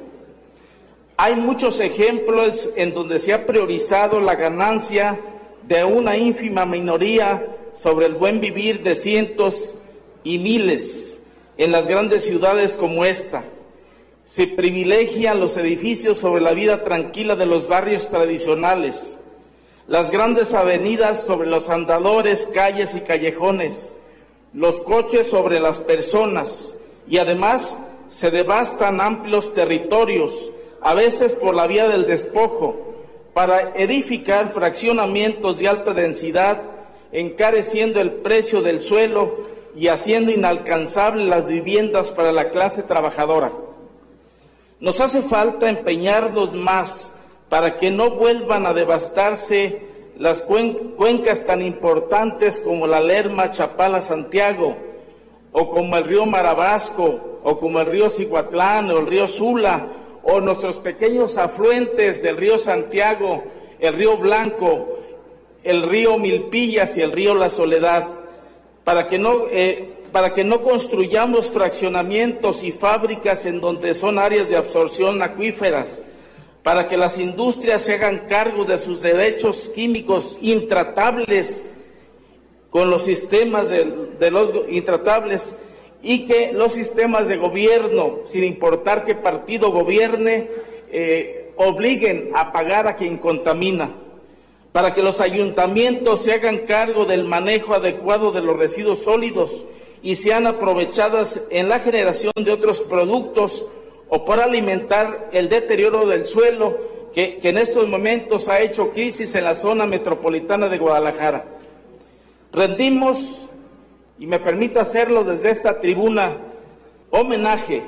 Hay 1.17 1.35
muchos 1.37 1.81
ejemplos 1.81 2.71
en 2.77 2.95
donde 2.95 3.19
se 3.19 3.35
ha 3.35 3.45
priorizado 3.45 4.21
la 4.21 4.37
ganancia 4.37 5.19
de 5.65 5.85
una 5.85 6.17
ínfima 6.17 6.65
minoría 6.65 7.47
sobre 7.75 8.07
el 8.07 8.15
buen 8.15 8.41
vivir 8.41 8.83
de 8.83 8.95
cientos 8.95 9.75
y 10.25 10.39
miles 10.39 11.21
en 11.59 11.73
las 11.73 11.89
grandes 11.89 12.25
ciudades 12.25 12.75
como 12.75 13.05
esta. 13.05 13.45
Se 14.25 14.47
privilegian 14.47 15.41
los 15.41 15.57
edificios 15.57 16.19
sobre 16.19 16.41
la 16.41 16.53
vida 16.53 16.83
tranquila 16.85 17.37
de 17.37 17.47
los 17.47 17.69
barrios 17.69 18.09
tradicionales 18.09 19.20
las 19.91 20.13
grandes 20.13 20.55
avenidas 20.55 21.25
sobre 21.25 21.49
los 21.49 21.69
andadores, 21.69 22.49
calles 22.55 22.95
y 22.95 23.01
callejones, 23.01 23.97
los 24.55 24.83
coches 24.83 25.29
sobre 25.29 25.59
las 25.59 25.81
personas 25.81 26.77
y 27.09 27.19
además 27.19 27.77
se 28.09 28.31
devastan 28.31 29.01
amplios 29.01 29.53
territorios, 29.53 30.53
a 30.81 30.95
veces 30.95 31.35
por 31.35 31.57
la 31.57 31.67
vía 31.67 31.89
del 31.89 32.07
despojo, 32.07 32.77
para 33.35 33.73
edificar 33.75 34.53
fraccionamientos 34.53 35.59
de 35.59 35.67
alta 35.67 35.93
densidad, 35.93 36.63
encareciendo 37.11 38.01
el 38.01 38.13
precio 38.13 38.63
del 38.63 38.83
suelo 38.83 39.39
y 39.75 39.89
haciendo 39.89 40.31
inalcanzables 40.31 41.27
las 41.27 41.49
viviendas 41.49 42.13
para 42.13 42.31
la 42.31 42.51
clase 42.51 42.85
trabajadora. 42.85 43.51
Nos 44.79 45.01
hace 45.01 45.21
falta 45.23 45.69
empeñarnos 45.69 46.55
más 46.55 47.13
para 47.51 47.77
que 47.77 47.91
no 47.91 48.13
vuelvan 48.13 48.65
a 48.65 48.73
devastarse 48.73 49.83
las 50.17 50.43
cuencas 50.43 51.45
tan 51.45 51.61
importantes 51.61 52.61
como 52.61 52.87
la 52.87 53.01
Lerma, 53.01 53.51
Chapala, 53.51 54.01
Santiago, 54.01 54.77
o 55.53 55.69
como 55.69 55.97
el 55.97 56.05
río 56.05 56.27
Marabasco, 56.27 57.41
o 57.43 57.59
como 57.59 57.81
el 57.81 57.87
río 57.87 58.09
Ciguatlán, 58.09 58.91
o 58.91 58.99
el 58.99 59.07
río 59.07 59.27
Sula, 59.27 59.89
o 60.23 60.41
nuestros 60.41 60.77
pequeños 60.79 61.39
afluentes 61.39 62.23
del 62.23 62.37
río 62.37 62.57
Santiago, 62.57 63.43
el 63.81 63.95
río 63.95 64.17
Blanco, 64.17 64.99
el 65.65 65.83
río 65.83 66.19
Milpillas 66.19 66.97
y 66.97 67.03
el 67.03 67.11
río 67.11 67.35
La 67.35 67.49
Soledad, 67.49 68.07
para 68.85 69.09
que 69.09 69.19
no, 69.19 69.47
eh, 69.51 69.95
para 70.13 70.33
que 70.33 70.45
no 70.45 70.63
construyamos 70.63 71.51
fraccionamientos 71.51 72.63
y 72.63 72.71
fábricas 72.71 73.45
en 73.45 73.61
donde 73.61 73.95
son 73.95 74.19
áreas 74.19 74.51
de 74.51 74.57
absorción 74.57 75.21
acuíferas, 75.23 76.03
para 76.63 76.87
que 76.87 76.97
las 76.97 77.19
industrias 77.19 77.83
se 77.83 77.95
hagan 77.95 78.27
cargo 78.29 78.65
de 78.65 78.79
sus 78.79 79.01
derechos 79.01 79.71
químicos 79.75 80.39
intratables 80.43 81.65
con 82.71 82.91
los 82.91 83.03
sistemas 83.03 83.69
de, 83.69 84.31
los 84.31 84.53
intratables 84.69 85.55
y 86.03 86.27
que 86.27 86.53
los 86.53 86.73
sistemas 86.73 87.29
de 87.29 87.37
gobierno, 87.37 88.21
sin 88.25 88.45
importar 88.45 89.05
qué 89.05 89.15
partido 89.15 89.71
gobierne, 89.71 90.49
eh, 90.93 91.53
obliguen 91.57 92.31
a 92.35 92.53
pagar 92.53 92.87
a 92.87 92.97
quien 92.97 93.19
contamina, 93.19 93.93
para 94.73 94.93
que 94.93 95.03
los 95.03 95.21
ayuntamientos 95.21 96.23
se 96.23 96.33
hagan 96.33 96.59
cargo 96.59 97.05
del 97.05 97.25
manejo 97.25 97.75
adecuado 97.75 98.33
de 98.33 98.41
los 98.41 98.57
residuos 98.57 99.01
sólidos 99.01 99.65
y 100.03 100.17
sean 100.17 100.47
aprovechadas 100.47 101.43
en 101.51 101.69
la 101.69 101.81
generación 101.81 102.33
de 102.37 102.53
otros 102.53 102.81
productos 102.83 103.67
o 104.11 104.25
para 104.25 104.45
alimentar 104.45 105.31
el 105.33 105.49
deterioro 105.49 106.05
del 106.05 106.27
suelo 106.27 106.77
que, 107.15 107.39
en 107.43 107.59
estos 107.59 107.89
momentos 107.89 108.49
ha 108.49 108.61
hecho 108.61 108.91
crisis 108.91 109.35
en 109.37 109.45
la 109.45 109.55
zona 109.55 109.87
metropolitana 109.87 110.69
de 110.69 110.79
Guadalajara. 110.79 111.45
Rendimos, 112.53 113.41
y 114.19 114.27
me 114.27 114.41
permito 114.41 114.81
hacerlo 114.81 115.25
desde 115.25 115.51
esta 115.51 115.81
tribuna, 115.81 116.37
homenaje 117.11 117.83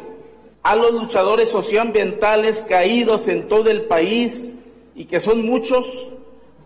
a 0.63 0.77
los 0.77 0.93
luchadores 0.93 1.49
socioambientales 1.49 2.63
caídos 2.63 3.27
en 3.27 3.49
todo 3.49 3.69
el 3.69 3.83
país 3.83 4.53
y 4.95 5.07
que 5.07 5.19
son 5.19 5.45
muchos 5.45 6.09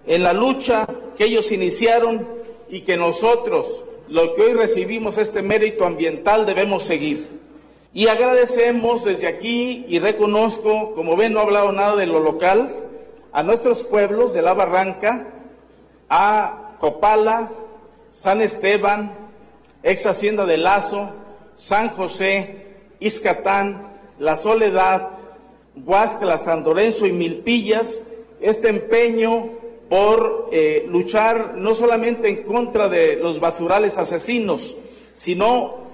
en 0.07 0.23
la 0.23 0.35
lucha 0.35 0.87
que 1.17 1.25
ellos 1.25 1.51
iniciaron 1.51 2.29
y 2.69 2.83
que 2.83 2.99
nosotros, 2.99 3.85
lo 4.09 4.35
que 4.35 4.43
hoy 4.43 4.53
recibimos 4.53 5.17
este 5.17 5.41
mérito 5.41 5.87
ambiental, 5.87 6.45
debemos 6.45 6.83
seguir. 6.83 7.46
Y 7.97 8.09
agradecemos 8.09 9.05
desde 9.05 9.27
aquí 9.27 9.87
y 9.89 9.99
reconozco, 10.01 10.95
como 10.95 11.17
ven, 11.17 11.33
no 11.33 11.41
he 11.41 11.43
hablado 11.45 11.73
nada 11.73 11.97
de 11.97 12.05
lo 12.05 12.21
local, 12.21 12.69
a 13.33 13.43
nuestros 13.43 13.87
pueblos 13.87 14.35
de 14.35 14.43
la 14.43 14.53
Barranca, 14.53 15.29
a 16.11 16.75
Copala, 16.79 17.49
San 18.13 18.43
Esteban, 18.43 19.15
ex 19.83 20.05
Hacienda 20.05 20.45
de 20.45 20.59
Lazo, 20.59 21.09
San 21.57 21.89
José, 21.89 22.67
Iscatán, 23.01 23.95
La 24.19 24.37
Soledad, 24.37 25.13
Huastla, 25.75 26.37
San 26.37 26.65
Lorenzo 26.65 27.07
y 27.07 27.13
Milpillas, 27.13 28.03
este 28.43 28.69
empeño 28.69 29.53
por 29.89 30.51
eh, 30.53 30.85
luchar 30.87 31.55
no 31.57 31.75
solamente 31.75 32.29
en 32.29 32.43
contra 32.43 32.91
de 32.91 33.17
los 33.17 33.41
basurales 33.41 33.97
asesinos, 33.97 34.77
sino 35.15 35.86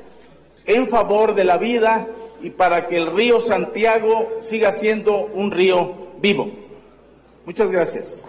en 0.66 0.86
favor 0.86 1.34
de 1.34 1.44
la 1.44 1.58
vida 1.58 2.06
y 2.42 2.50
para 2.50 2.86
que 2.86 2.96
el 2.96 3.06
río 3.06 3.40
Santiago 3.40 4.30
siga 4.40 4.72
siendo 4.72 5.26
un 5.26 5.50
río 5.50 6.12
vivo. 6.20 6.50
Muchas 7.46 7.70
gracias. 7.70 8.20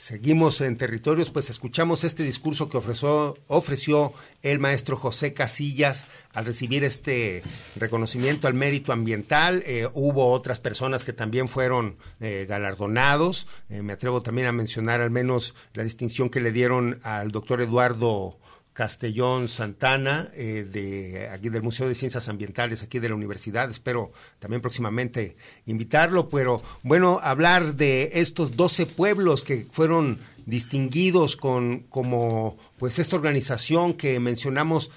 Seguimos 0.00 0.62
en 0.62 0.78
territorios, 0.78 1.30
pues 1.30 1.50
escuchamos 1.50 2.04
este 2.04 2.22
discurso 2.22 2.70
que 2.70 2.78
ofreció, 2.78 4.12
el 4.40 4.58
maestro 4.58 4.96
José 4.96 5.34
Casillas 5.34 6.06
al 6.32 6.46
recibir 6.46 6.84
este 6.84 7.42
reconocimiento 7.76 8.46
al 8.46 8.54
mérito 8.54 8.94
ambiental. 8.94 9.62
Eh, 9.66 9.88
hubo 9.92 10.32
otras 10.32 10.58
personas 10.58 11.04
que 11.04 11.12
también 11.12 11.48
fueron 11.48 11.98
eh, 12.18 12.46
galardonados. 12.48 13.46
Eh, 13.68 13.82
me 13.82 13.92
atrevo 13.92 14.22
también 14.22 14.46
a 14.46 14.52
mencionar 14.52 15.02
al 15.02 15.10
menos 15.10 15.54
la 15.74 15.84
distinción 15.84 16.30
que 16.30 16.40
le 16.40 16.50
dieron 16.50 16.98
al 17.02 17.30
doctor 17.30 17.60
Eduardo 17.60 18.38
Castellón 18.80 19.48
Santana, 19.48 20.30
eh, 20.32 20.66
de 20.66 21.28
aquí 21.28 21.50
del 21.50 21.62
Museo 21.62 21.86
de 21.86 21.94
Ciencias 21.94 22.30
Ambientales, 22.30 22.82
aquí 22.82 22.98
de 22.98 23.10
la 23.10 23.14
universidad. 23.14 23.70
Espero 23.70 24.10
también 24.38 24.62
próximamente 24.62 25.36
invitarlo, 25.66 26.30
pero 26.30 26.62
bueno, 26.82 27.20
hablar 27.22 27.74
de 27.74 28.12
estos 28.14 28.56
12 28.56 28.86
pueblos 28.86 29.42
que 29.42 29.66
fueron 29.70 30.18
distinguidos 30.46 31.36
con 31.36 31.80
como 31.90 32.56
pues 32.78 32.98
esta 32.98 33.16
organización 33.16 33.92
que 33.92 34.18
mencionamos 34.18 34.90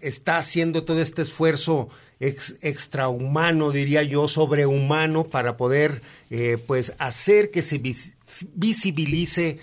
está 0.00 0.38
haciendo 0.38 0.84
todo 0.84 1.02
este 1.02 1.20
esfuerzo 1.20 1.90
extrahumano, 2.18 3.72
diría 3.72 4.04
yo, 4.04 4.26
sobrehumano 4.26 5.24
para 5.24 5.58
poder 5.58 6.00
eh, 6.30 6.56
pues 6.66 6.94
hacer 6.98 7.50
que 7.50 7.60
se 7.60 7.78
visibilice 8.54 9.58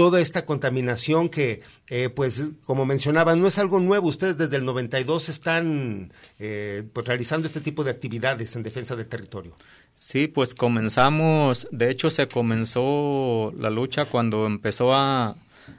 toda 0.00 0.18
esta 0.22 0.46
contaminación 0.46 1.28
que, 1.28 1.60
eh, 1.88 2.08
pues, 2.08 2.52
como 2.64 2.86
mencionaba, 2.86 3.36
no 3.36 3.46
es 3.46 3.58
algo 3.58 3.80
nuevo. 3.80 4.08
Ustedes 4.08 4.38
desde 4.38 4.56
el 4.56 4.64
92 4.64 5.28
están 5.28 6.10
eh, 6.38 6.84
pues, 6.90 7.06
realizando 7.06 7.46
este 7.46 7.60
tipo 7.60 7.84
de 7.84 7.90
actividades 7.90 8.56
en 8.56 8.62
defensa 8.62 8.96
del 8.96 9.08
territorio. 9.08 9.54
Sí, 9.96 10.26
pues 10.26 10.54
comenzamos, 10.54 11.68
de 11.70 11.90
hecho 11.90 12.08
se 12.08 12.28
comenzó 12.28 13.52
la 13.58 13.68
lucha 13.68 14.06
cuando 14.06 14.46
empezó 14.46 14.94
a, 14.94 15.36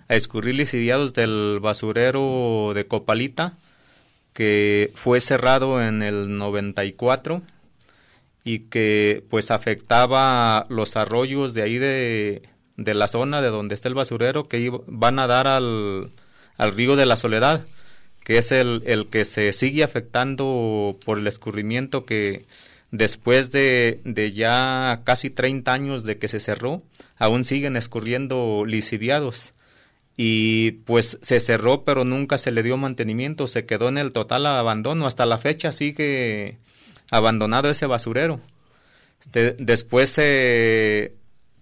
a 0.07 0.15
escurrir 0.15 0.53
lisidiados 0.53 1.15
del 1.15 1.57
basurero 1.59 2.73
de 2.75 2.85
Copalita, 2.85 3.57
que 4.33 4.91
fue 4.93 5.19
cerrado 5.19 5.81
en 5.81 6.03
el 6.03 6.37
94 6.37 7.41
y 8.43 8.59
que 8.69 9.23
pues 9.31 9.49
afectaba 9.49 10.67
los 10.69 10.95
arroyos 10.95 11.55
de 11.55 11.63
ahí 11.63 11.79
de, 11.79 12.50
de 12.77 12.93
la 12.93 13.07
zona 13.07 13.41
de 13.41 13.49
donde 13.49 13.75
está 13.75 13.87
el 13.87 13.95
basurero 13.95 14.47
que 14.47 14.71
van 14.87 15.19
a 15.19 15.27
dar 15.27 15.47
al, 15.47 16.11
al 16.57 16.73
río 16.73 16.95
de 16.95 17.05
la 17.05 17.15
Soledad, 17.15 17.65
que 18.23 18.37
es 18.37 18.51
el, 18.51 18.83
el 18.85 19.09
que 19.09 19.25
se 19.25 19.51
sigue 19.53 19.83
afectando 19.83 20.97
por 21.05 21.17
el 21.17 21.27
escurrimiento 21.27 22.05
que 22.05 22.45
después 22.91 23.51
de, 23.51 24.01
de 24.03 24.31
ya 24.31 25.01
casi 25.03 25.29
30 25.29 25.73
años 25.73 26.03
de 26.03 26.17
que 26.17 26.27
se 26.27 26.39
cerró, 26.39 26.83
aún 27.17 27.45
siguen 27.45 27.77
escurriendo 27.77 28.63
lisiviados. 28.65 29.53
Y 30.17 30.71
pues 30.85 31.17
se 31.21 31.39
cerró, 31.39 31.83
pero 31.83 32.03
nunca 32.03 32.37
se 32.37 32.51
le 32.51 32.63
dio 32.63 32.77
mantenimiento, 32.77 33.47
se 33.47 33.65
quedó 33.65 33.89
en 33.89 33.97
el 33.97 34.11
total 34.11 34.45
abandono. 34.45 35.07
Hasta 35.07 35.25
la 35.25 35.37
fecha 35.37 35.71
sigue 35.71 36.59
abandonado 37.09 37.69
ese 37.69 37.85
basurero. 37.85 38.39
Este, 39.19 39.55
después 39.57 40.09
se 40.09 41.15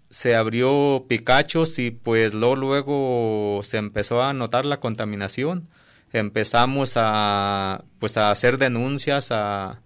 se 0.10 0.36
abrió 0.36 1.06
Picachos 1.08 1.78
y 1.80 1.92
pues 1.92 2.34
luego, 2.34 2.56
luego 2.56 3.60
se 3.64 3.78
empezó 3.78 4.24
a 4.24 4.34
notar 4.34 4.66
la 4.66 4.80
contaminación. 4.80 5.68
Empezamos 6.12 6.94
a 6.96 7.84
pues 8.00 8.18
a 8.18 8.32
hacer 8.32 8.58
denuncias, 8.58 9.32
a, 9.32 9.82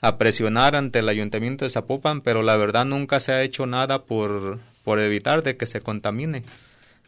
a 0.00 0.18
presionar 0.18 0.76
ante 0.76 0.98
el 0.98 1.08
ayuntamiento 1.08 1.64
de 1.64 1.70
Zapopan, 1.70 2.20
pero 2.20 2.42
la 2.42 2.56
verdad 2.56 2.84
nunca 2.84 3.20
se 3.20 3.32
ha 3.32 3.42
hecho 3.42 3.64
nada 3.64 4.04
por, 4.04 4.60
por 4.82 5.00
evitar 5.00 5.42
de 5.42 5.56
que 5.56 5.66
se 5.66 5.80
contamine. 5.80 6.44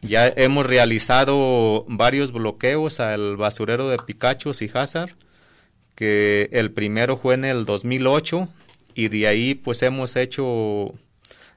Ya 0.01 0.27
hemos 0.29 0.67
realizado 0.67 1.85
varios 1.89 2.33
bloqueos 2.33 3.01
al 3.01 3.37
basurero 3.37 3.89
de 3.89 3.99
Picachos 3.99 4.63
y 4.63 4.71
Hazard, 4.73 5.15
que 5.95 6.49
el 6.53 6.71
primero 6.73 7.17
fue 7.17 7.35
en 7.35 7.45
el 7.45 7.65
2008 7.67 8.49
y 8.95 9.09
de 9.09 9.27
ahí 9.27 9.55
pues 9.55 9.83
hemos 9.83 10.17
hecho 10.17 10.93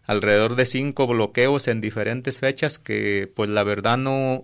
alrededor 0.10 0.56
de 0.56 0.66
cinco 0.66 1.06
bloqueos 1.06 1.68
en 1.68 1.82
diferentes 1.82 2.40
fechas 2.40 2.80
que 2.80 3.32
pues 3.36 3.48
la 3.48 3.64
verdad 3.64 3.96
no 3.96 4.44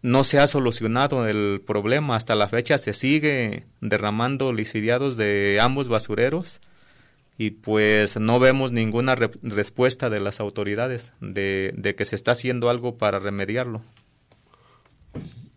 no 0.00 0.22
se 0.22 0.38
ha 0.38 0.46
solucionado 0.46 1.26
el 1.26 1.60
problema 1.66 2.14
hasta 2.14 2.36
la 2.36 2.46
fecha 2.46 2.78
se 2.78 2.92
sigue 2.92 3.64
derramando 3.80 4.52
lisidiados 4.52 5.16
de 5.16 5.58
ambos 5.60 5.88
basureros 5.88 6.60
y 7.36 7.50
pues 7.50 8.16
no 8.16 8.38
vemos 8.38 8.70
ninguna 8.70 9.16
respuesta 9.16 10.08
de 10.08 10.20
las 10.20 10.38
autoridades 10.38 11.12
de, 11.20 11.74
de, 11.76 11.96
que 11.96 12.04
se 12.04 12.14
está 12.14 12.30
haciendo 12.30 12.70
algo 12.70 12.96
para 12.96 13.18
remediarlo. 13.18 13.82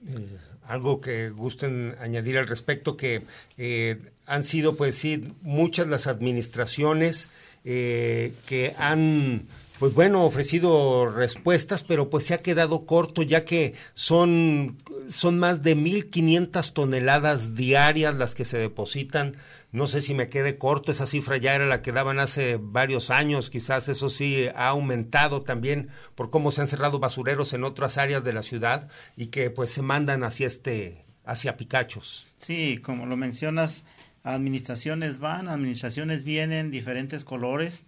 Eh, 0.07 0.37
algo 0.63 1.01
que 1.01 1.29
gusten 1.29 1.95
añadir 2.01 2.39
al 2.39 2.47
respecto 2.47 2.97
que 2.97 3.21
eh, 3.57 3.97
han 4.25 4.43
sido 4.43 4.75
pues 4.75 4.95
sí 4.95 5.33
muchas 5.41 5.87
las 5.87 6.07
administraciones 6.07 7.29
eh, 7.63 8.33
que 8.45 8.75
han 8.77 9.47
pues 9.79 9.93
bueno, 9.93 10.25
ofrecido 10.25 11.09
respuestas, 11.09 11.85
pero 11.85 12.09
pues 12.09 12.25
se 12.25 12.33
ha 12.33 12.41
quedado 12.41 12.85
corto 12.85 13.21
ya 13.21 13.45
que 13.45 13.75
son, 13.93 14.77
son 15.07 15.39
más 15.39 15.63
de 15.63 15.77
1.500 15.77 16.73
toneladas 16.73 17.55
diarias 17.55 18.13
las 18.15 18.35
que 18.35 18.43
se 18.43 18.57
depositan 18.57 19.37
no 19.71 19.85
sé 19.85 20.01
si 20.01 20.15
me 20.15 20.29
quede 20.29 20.57
corto, 20.57 20.91
esa 20.91 21.05
cifra 21.05 21.37
ya 21.37 21.53
era 21.53 21.67
la 21.67 21.81
que 21.81 21.91
daban 21.91 22.19
hace 22.19 22.57
varios 22.59 23.11
años, 23.11 23.51
quizás 23.51 23.87
eso 23.87 24.09
sí 24.09 24.47
ha 24.55 24.69
aumentado 24.69 25.43
también 25.43 25.89
por 26.15 26.31
cómo 26.31 26.51
se 26.51 26.61
han 26.61 26.67
cerrado 26.67 26.99
basureros 26.99 27.53
en 27.53 27.63
otras 27.63 27.99
áreas 27.99 28.23
de 28.23 28.33
la 28.33 28.41
ciudad 28.41 28.89
y 29.15 29.27
que 29.27 29.51
pues 29.51 29.69
se 29.69 29.83
mandan 29.83 30.23
hacia 30.23 30.47
este, 30.47 31.05
hacia 31.23 31.55
Picachos. 31.55 32.25
Sí, 32.39 32.79
como 32.81 33.05
lo 33.05 33.15
mencionas, 33.15 33.83
administraciones 34.23 35.19
van, 35.19 35.47
administraciones 35.47 36.23
vienen, 36.23 36.71
diferentes 36.71 37.23
colores, 37.23 37.85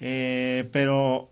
eh, 0.00 0.68
pero 0.72 1.30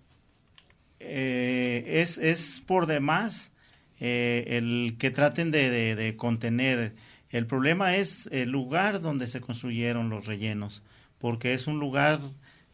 eh, 1.00 1.84
es, 2.02 2.18
es 2.18 2.62
por 2.66 2.86
demás 2.86 3.50
eh, 3.98 4.44
el 4.48 4.96
que 4.98 5.10
traten 5.10 5.50
de, 5.50 5.94
de, 5.96 6.16
contener. 6.16 6.94
El 7.30 7.46
problema 7.46 7.96
es 7.96 8.28
el 8.32 8.50
lugar 8.50 9.00
donde 9.00 9.26
se 9.26 9.40
construyeron 9.40 10.10
los 10.10 10.26
rellenos, 10.26 10.82
porque 11.18 11.54
es 11.54 11.66
un 11.66 11.78
lugar 11.78 12.20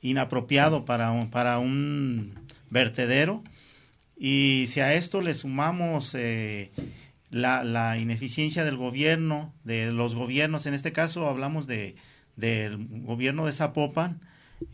inapropiado 0.01 0.85
para 0.85 1.11
un, 1.11 1.31
para 1.31 1.59
un 1.59 2.35
vertedero. 2.71 3.43
Y 4.19 4.65
si 4.69 4.81
a 4.81 4.95
esto 4.95 5.21
le 5.21 5.35
sumamos 5.35 6.15
eh, 6.15 6.71
la, 7.37 7.65
la, 7.65 7.99
ineficiencia 7.99 8.65
del 8.65 8.77
gobierno, 8.77 9.53
de 9.65 9.93
los 9.93 10.15
gobiernos, 10.15 10.67
en 10.67 10.75
este 10.75 10.93
caso 10.93 11.29
hablamos 11.29 11.67
de, 11.67 11.97
del 12.37 12.87
gobierno 13.05 13.47
de 13.47 13.53
Zapopan 13.53 14.21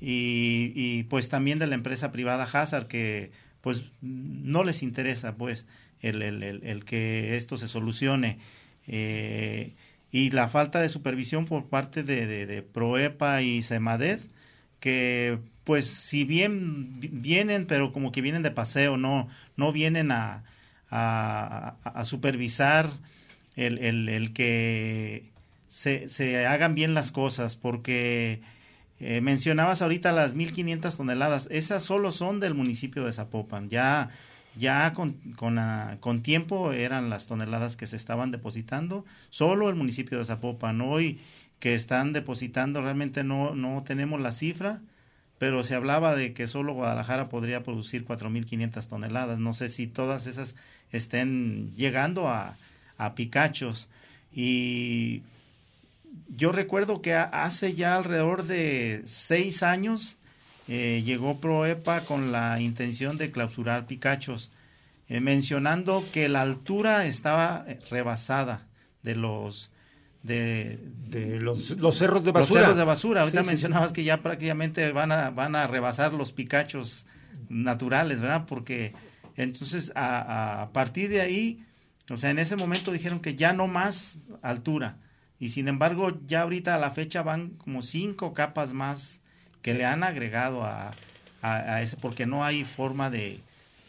y, 0.00 0.72
y 0.74 1.04
pues 1.04 1.28
también 1.28 1.58
de 1.58 1.66
la 1.66 1.74
empresa 1.74 2.12
privada 2.12 2.44
Hazard, 2.44 2.86
que 2.86 3.32
pues 3.60 3.84
no 4.00 4.64
les 4.64 4.82
interesa 4.82 5.36
pues 5.36 5.66
el, 6.00 6.22
el, 6.22 6.42
el, 6.42 6.84
que 6.84 7.36
esto 7.36 7.56
se 7.56 7.68
solucione. 7.68 8.38
Eh, 8.86 9.74
y 10.10 10.30
la 10.30 10.48
falta 10.48 10.80
de 10.80 10.88
supervisión 10.88 11.46
por 11.46 11.66
parte 11.66 12.02
de, 12.02 12.26
de, 12.46 12.62
Proepa 12.62 13.40
y 13.42 13.62
Semadet, 13.62 14.20
que 14.80 15.38
pues 15.64 15.86
si 15.86 16.24
bien 16.24 16.98
vienen, 17.00 17.66
pero 17.66 17.92
como 17.92 18.12
que 18.12 18.20
vienen 18.20 18.42
de 18.42 18.50
paseo, 18.50 18.96
no, 18.96 19.28
no 19.56 19.72
vienen 19.72 20.10
a, 20.10 20.44
a, 20.92 21.76
a 21.82 22.04
supervisar 22.04 22.90
el, 23.56 23.78
el, 23.78 24.08
el 24.08 24.32
que 24.32 25.30
se, 25.66 26.08
se, 26.10 26.46
hagan 26.46 26.74
bien 26.74 26.92
las 26.92 27.12
cosas, 27.12 27.56
porque 27.56 28.42
eh, 29.00 29.22
mencionabas 29.22 29.80
ahorita 29.80 30.12
las 30.12 30.36
1.500 30.36 30.96
toneladas, 30.96 31.48
esas 31.50 31.82
solo 31.82 32.12
son 32.12 32.40
del 32.40 32.54
municipio 32.54 33.04
de 33.04 33.12
Zapopan. 33.12 33.70
Ya, 33.70 34.10
ya 34.56 34.92
con, 34.92 35.14
con, 35.36 35.58
ah, 35.58 35.96
con, 36.00 36.22
tiempo 36.22 36.72
eran 36.72 37.08
las 37.08 37.26
toneladas 37.26 37.76
que 37.76 37.86
se 37.86 37.96
estaban 37.96 38.30
depositando, 38.30 39.06
solo 39.30 39.70
el 39.70 39.76
municipio 39.76 40.18
de 40.18 40.26
Zapopan. 40.26 40.82
Hoy 40.82 41.20
que 41.58 41.74
están 41.74 42.12
depositando 42.12 42.82
realmente 42.82 43.24
no, 43.24 43.54
no 43.54 43.82
tenemos 43.82 44.20
la 44.20 44.32
cifra, 44.32 44.82
pero 45.38 45.62
se 45.62 45.74
hablaba 45.74 46.14
de 46.14 46.34
que 46.34 46.48
solo 46.48 46.74
Guadalajara 46.74 47.28
podría 47.28 47.62
producir 47.62 48.04
4.500 48.04 48.88
toneladas. 48.88 49.38
No 49.38 49.54
sé 49.54 49.68
si 49.68 49.86
todas 49.86 50.26
esas 50.26 50.54
estén 50.92 51.74
llegando 51.74 52.28
a, 52.28 52.56
a 52.98 53.14
Picachos. 53.14 53.88
Y 54.32 55.22
yo 56.28 56.52
recuerdo 56.52 57.02
que 57.02 57.14
hace 57.14 57.74
ya 57.74 57.96
alrededor 57.96 58.44
de 58.44 59.02
seis 59.06 59.62
años 59.62 60.16
eh, 60.68 61.02
llegó 61.04 61.40
Proepa 61.40 62.02
con 62.02 62.32
la 62.32 62.60
intención 62.60 63.16
de 63.18 63.30
clausurar 63.30 63.86
Picachos, 63.86 64.50
eh, 65.08 65.20
mencionando 65.20 66.04
que 66.12 66.28
la 66.28 66.42
altura 66.42 67.06
estaba 67.06 67.64
eh, 67.66 67.78
rebasada 67.90 68.66
de 69.02 69.16
los 69.16 69.70
de, 70.22 70.78
los, 71.40 71.70
los, 71.70 71.98
cerros 71.98 72.22
de 72.22 72.30
basura. 72.30 72.60
Los 72.60 72.62
cerros 72.62 72.76
de 72.78 72.84
basura. 72.84 73.20
Ahorita 73.22 73.42
mencionabas 73.42 73.92
que 73.92 74.04
ya 74.04 74.22
prácticamente 74.22 74.92
van 74.92 75.10
a, 75.10 75.30
van 75.30 75.56
a 75.56 75.66
rebasar 75.66 76.12
los 76.12 76.32
picachos 76.32 77.06
naturales, 77.48 78.20
¿verdad? 78.20 78.44
Porque 78.46 78.92
entonces 79.36 79.92
a, 79.94 80.70
partir 80.72 81.08
de 81.10 81.20
ahí, 81.20 81.64
o 82.10 82.16
sea, 82.16 82.30
en 82.30 82.38
ese 82.38 82.56
momento 82.56 82.92
dijeron 82.92 83.20
que 83.20 83.34
ya 83.34 83.52
no 83.52 83.66
más 83.66 84.18
altura 84.42 84.98
y 85.38 85.50
sin 85.50 85.68
embargo 85.68 86.18
ya 86.26 86.42
ahorita 86.42 86.74
a 86.74 86.78
la 86.78 86.90
fecha 86.90 87.22
van 87.22 87.50
como 87.50 87.82
cinco 87.82 88.34
capas 88.34 88.72
más 88.72 89.20
que 89.62 89.74
le 89.74 89.84
han 89.84 90.02
agregado 90.02 90.64
a, 90.64 90.94
ese, 91.82 91.96
porque 91.96 92.26
no 92.26 92.44
hay 92.44 92.64
forma 92.64 93.10
de, 93.10 93.40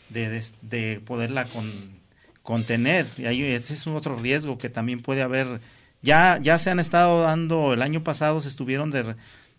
de, 0.09 0.43
de, 0.61 1.01
poderla 1.05 1.45
con, 1.45 2.01
contener. 2.43 3.07
Y 3.17 3.25
ahí 3.25 3.41
ese 3.41 3.73
es 3.73 3.87
un 3.87 3.95
otro 3.95 4.15
riesgo 4.17 4.57
que 4.59 4.69
también 4.69 4.99
puede 4.99 5.23
haber. 5.23 5.61
Ya, 6.01 6.37
ya 6.41 6.57
se 6.59 6.69
han 6.69 6.79
estado 6.79 7.21
dando, 7.21 7.73
el 7.73 7.81
año 7.81 8.03
pasado 8.03 8.41
se 8.41 8.49
estuvieron 8.49 8.91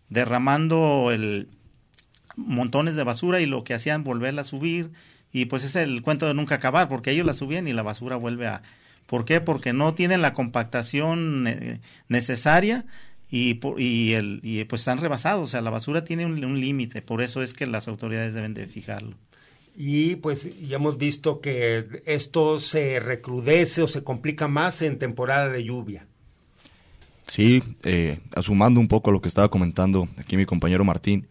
derramando 0.09 1.11
el, 1.11 1.49
montones 2.37 2.94
de 2.94 3.05
basura 3.05 3.40
y 3.40 3.47
lo 3.47 3.64
que 3.64 3.75
hacían 3.75 4.05
volverla 4.05 4.42
a 4.42 4.44
subir. 4.44 4.90
Y 5.35 5.47
pues 5.47 5.64
es 5.64 5.77
el 5.77 6.01
cuento 6.01 6.27
de 6.27 6.33
nunca 6.33 6.55
acabar, 6.55 6.88
porque 6.88 7.11
ellos 7.11 7.27
la 7.27 7.35
subían 7.35 7.68
y 7.68 7.75
la 7.75 7.83
basura 7.83 8.16
vuelve 8.16 8.47
a, 8.47 8.62
¿Por 9.07 9.25
qué? 9.25 9.40
Porque 9.40 9.73
no 9.73 9.94
tienen 9.94 10.23
la 10.23 10.33
compactación 10.33 11.47
eh, 11.47 11.81
necesaria 12.09 12.87
y, 13.31 13.61
y, 13.79 14.12
el, 14.12 14.40
y 14.42 14.64
pues 14.64 14.83
están 14.83 14.99
rebasados. 14.99 15.42
O 15.42 15.47
sea, 15.47 15.61
la 15.61 15.70
basura 15.70 16.05
tiene 16.05 16.25
un, 16.25 16.61
límite, 16.61 17.03
por 17.03 17.23
eso 17.23 17.42
es 17.42 17.53
que 17.53 17.66
las 17.66 17.88
autoridades 17.88 18.35
deben 18.35 18.55
de 18.55 18.66
fijarlo. 18.66 19.16
Y 19.77 20.16
pues 20.16 20.49
ya 20.61 20.77
hemos 20.77 20.99
visto 20.99 21.40
que 21.40 22.03
esto 22.07 22.61
se 22.61 23.01
recrudece 23.01 23.83
o 23.83 23.88
se 23.88 24.05
complica 24.05 24.47
más 24.47 24.83
en 24.83 24.99
temporada 24.99 25.49
de 25.49 25.64
lluvia. 25.64 26.07
Sí, 27.27 27.62
eh, 27.83 28.20
asumando 28.37 28.79
un 28.79 28.87
poco 28.87 29.11
lo 29.11 29.20
que 29.20 29.29
estaba 29.29 29.51
comentando 29.51 30.09
aquí 30.16 30.37
mi 30.37 30.47
compañero 30.47 30.85
Martín, 30.85 31.27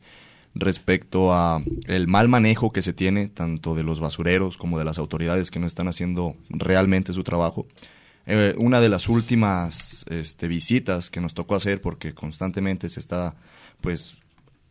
respecto 0.56 1.34
a 1.34 1.64
el 1.88 2.08
mal 2.08 2.28
manejo 2.28 2.72
que 2.72 2.82
se 2.82 2.94
tiene 2.94 3.28
tanto 3.28 3.76
de 3.76 3.84
los 3.84 4.00
basureros 4.00 4.58
como 4.58 4.78
de 4.78 4.86
las 4.86 5.00
autoridades 5.00 5.52
que 5.52 5.60
no 5.60 5.68
están 5.68 5.88
haciendo 5.88 6.36
realmente 6.50 7.14
su 7.14 7.24
trabajo. 7.24 7.66
Eh, 8.26 8.56
una 8.58 8.80
de 8.80 8.90
las 8.90 9.10
últimas 9.10 10.06
este, 10.10 10.48
visitas 10.48 11.10
que 11.10 11.22
nos 11.22 11.34
tocó 11.34 11.56
hacer, 11.56 11.82
porque 11.82 12.14
constantemente 12.14 12.90
se 12.90 13.00
está 13.00 13.36
pues 13.82 14.18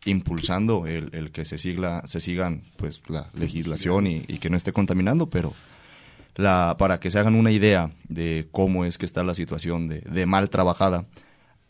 impulsando 0.04 0.86
el, 0.86 1.30
que 1.30 1.44
se 1.44 1.58
siga 1.58 2.04
se 2.08 2.20
sigan 2.20 2.62
pues 2.76 3.02
la 3.08 3.30
legislación 3.34 4.06
y, 4.08 4.22
que 4.22 4.50
no 4.50 4.56
esté 4.56 4.72
contaminando, 4.72 5.30
pero 5.30 5.54
la, 6.34 6.76
para 6.78 6.98
que 6.98 7.10
se 7.10 7.18
hagan 7.18 7.34
una 7.34 7.52
idea 7.52 7.92
de 8.08 8.48
cómo 8.50 8.84
es 8.84 8.98
que 8.98 9.06
está 9.06 9.22
la 9.22 9.34
situación 9.34 9.86
de, 9.86 10.00
de 10.00 10.26
mal 10.26 10.50
trabajada 10.50 11.04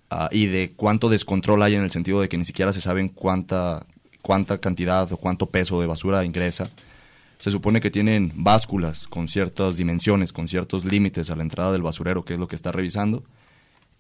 ah, 0.09 0.29
y 0.33 0.47
de 0.47 0.73
cuánto 0.75 1.11
descontrol 1.11 1.63
hay 1.63 1.75
en 1.75 1.83
el 1.83 1.91
sentido 1.91 2.21
de 2.21 2.29
que 2.29 2.39
ni 2.39 2.47
siquiera 2.47 2.73
se 2.73 2.81
saben 2.81 3.09
cuánta 3.09 3.87
cuánta 4.23 4.59
cantidad 4.59 5.13
o 5.13 5.17
cuánto 5.17 5.47
peso 5.47 5.81
de 5.81 5.87
basura 5.87 6.25
ingresa. 6.25 6.71
Se 7.39 7.51
supone 7.51 7.81
que 7.81 7.91
tienen 7.91 8.33
básculas 8.37 9.07
con 9.09 9.29
ciertas 9.29 9.77
dimensiones, 9.77 10.33
con 10.33 10.49
ciertos 10.49 10.85
límites 10.85 11.29
a 11.31 11.37
la 11.37 11.43
entrada 11.43 11.73
del 11.73 11.83
basurero, 11.83 12.25
que 12.25 12.35
es 12.35 12.41
lo 12.41 12.49
que 12.49 12.57
está 12.57 12.73
revisando. 12.73 13.25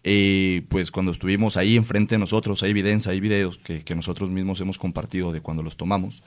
Y 0.04 0.62
pues 0.62 0.90
cuando 0.90 1.12
estuvimos 1.12 1.56
ahí 1.56 1.76
enfrente 1.76 2.14
de 2.14 2.20
nosotros, 2.20 2.62
hay 2.62 2.70
evidencia, 2.70 3.12
hay 3.12 3.20
videos 3.20 3.58
que, 3.58 3.84
que 3.84 3.94
nosotros 3.94 4.30
mismos 4.30 4.60
hemos 4.60 4.78
compartido 4.78 5.32
de 5.32 5.40
cuando 5.40 5.62
los 5.62 5.76
tomamos, 5.76 6.22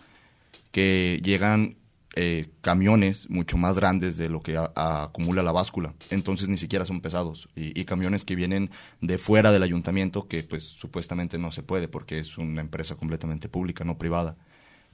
que 0.71 1.21
llegan 1.23 1.77
eh, 2.17 2.47
camiones 2.61 3.29
mucho 3.29 3.57
más 3.57 3.75
grandes 3.75 4.15
de 4.15 4.29
lo 4.29 4.41
que 4.41 4.57
acumula 4.57 5.43
la 5.43 5.51
báscula. 5.51 5.93
Entonces 6.09 6.47
ni 6.47 6.57
siquiera 6.57 6.85
son 6.85 7.01
pesados. 7.01 7.49
Y, 7.55 7.83
camiones 7.85 8.23
que 8.23 8.35
vienen 8.35 8.71
de 9.01 9.17
fuera 9.17 9.51
del 9.51 9.63
ayuntamiento, 9.63 10.27
que 10.27 10.43
pues 10.43 10.63
supuestamente 10.63 11.37
no 11.37 11.51
se 11.51 11.61
puede 11.61 11.87
porque 11.87 12.19
es 12.19 12.37
una 12.37 12.61
empresa 12.61 12.95
completamente 12.95 13.49
pública, 13.49 13.83
no 13.83 13.97
privada. 13.97 14.37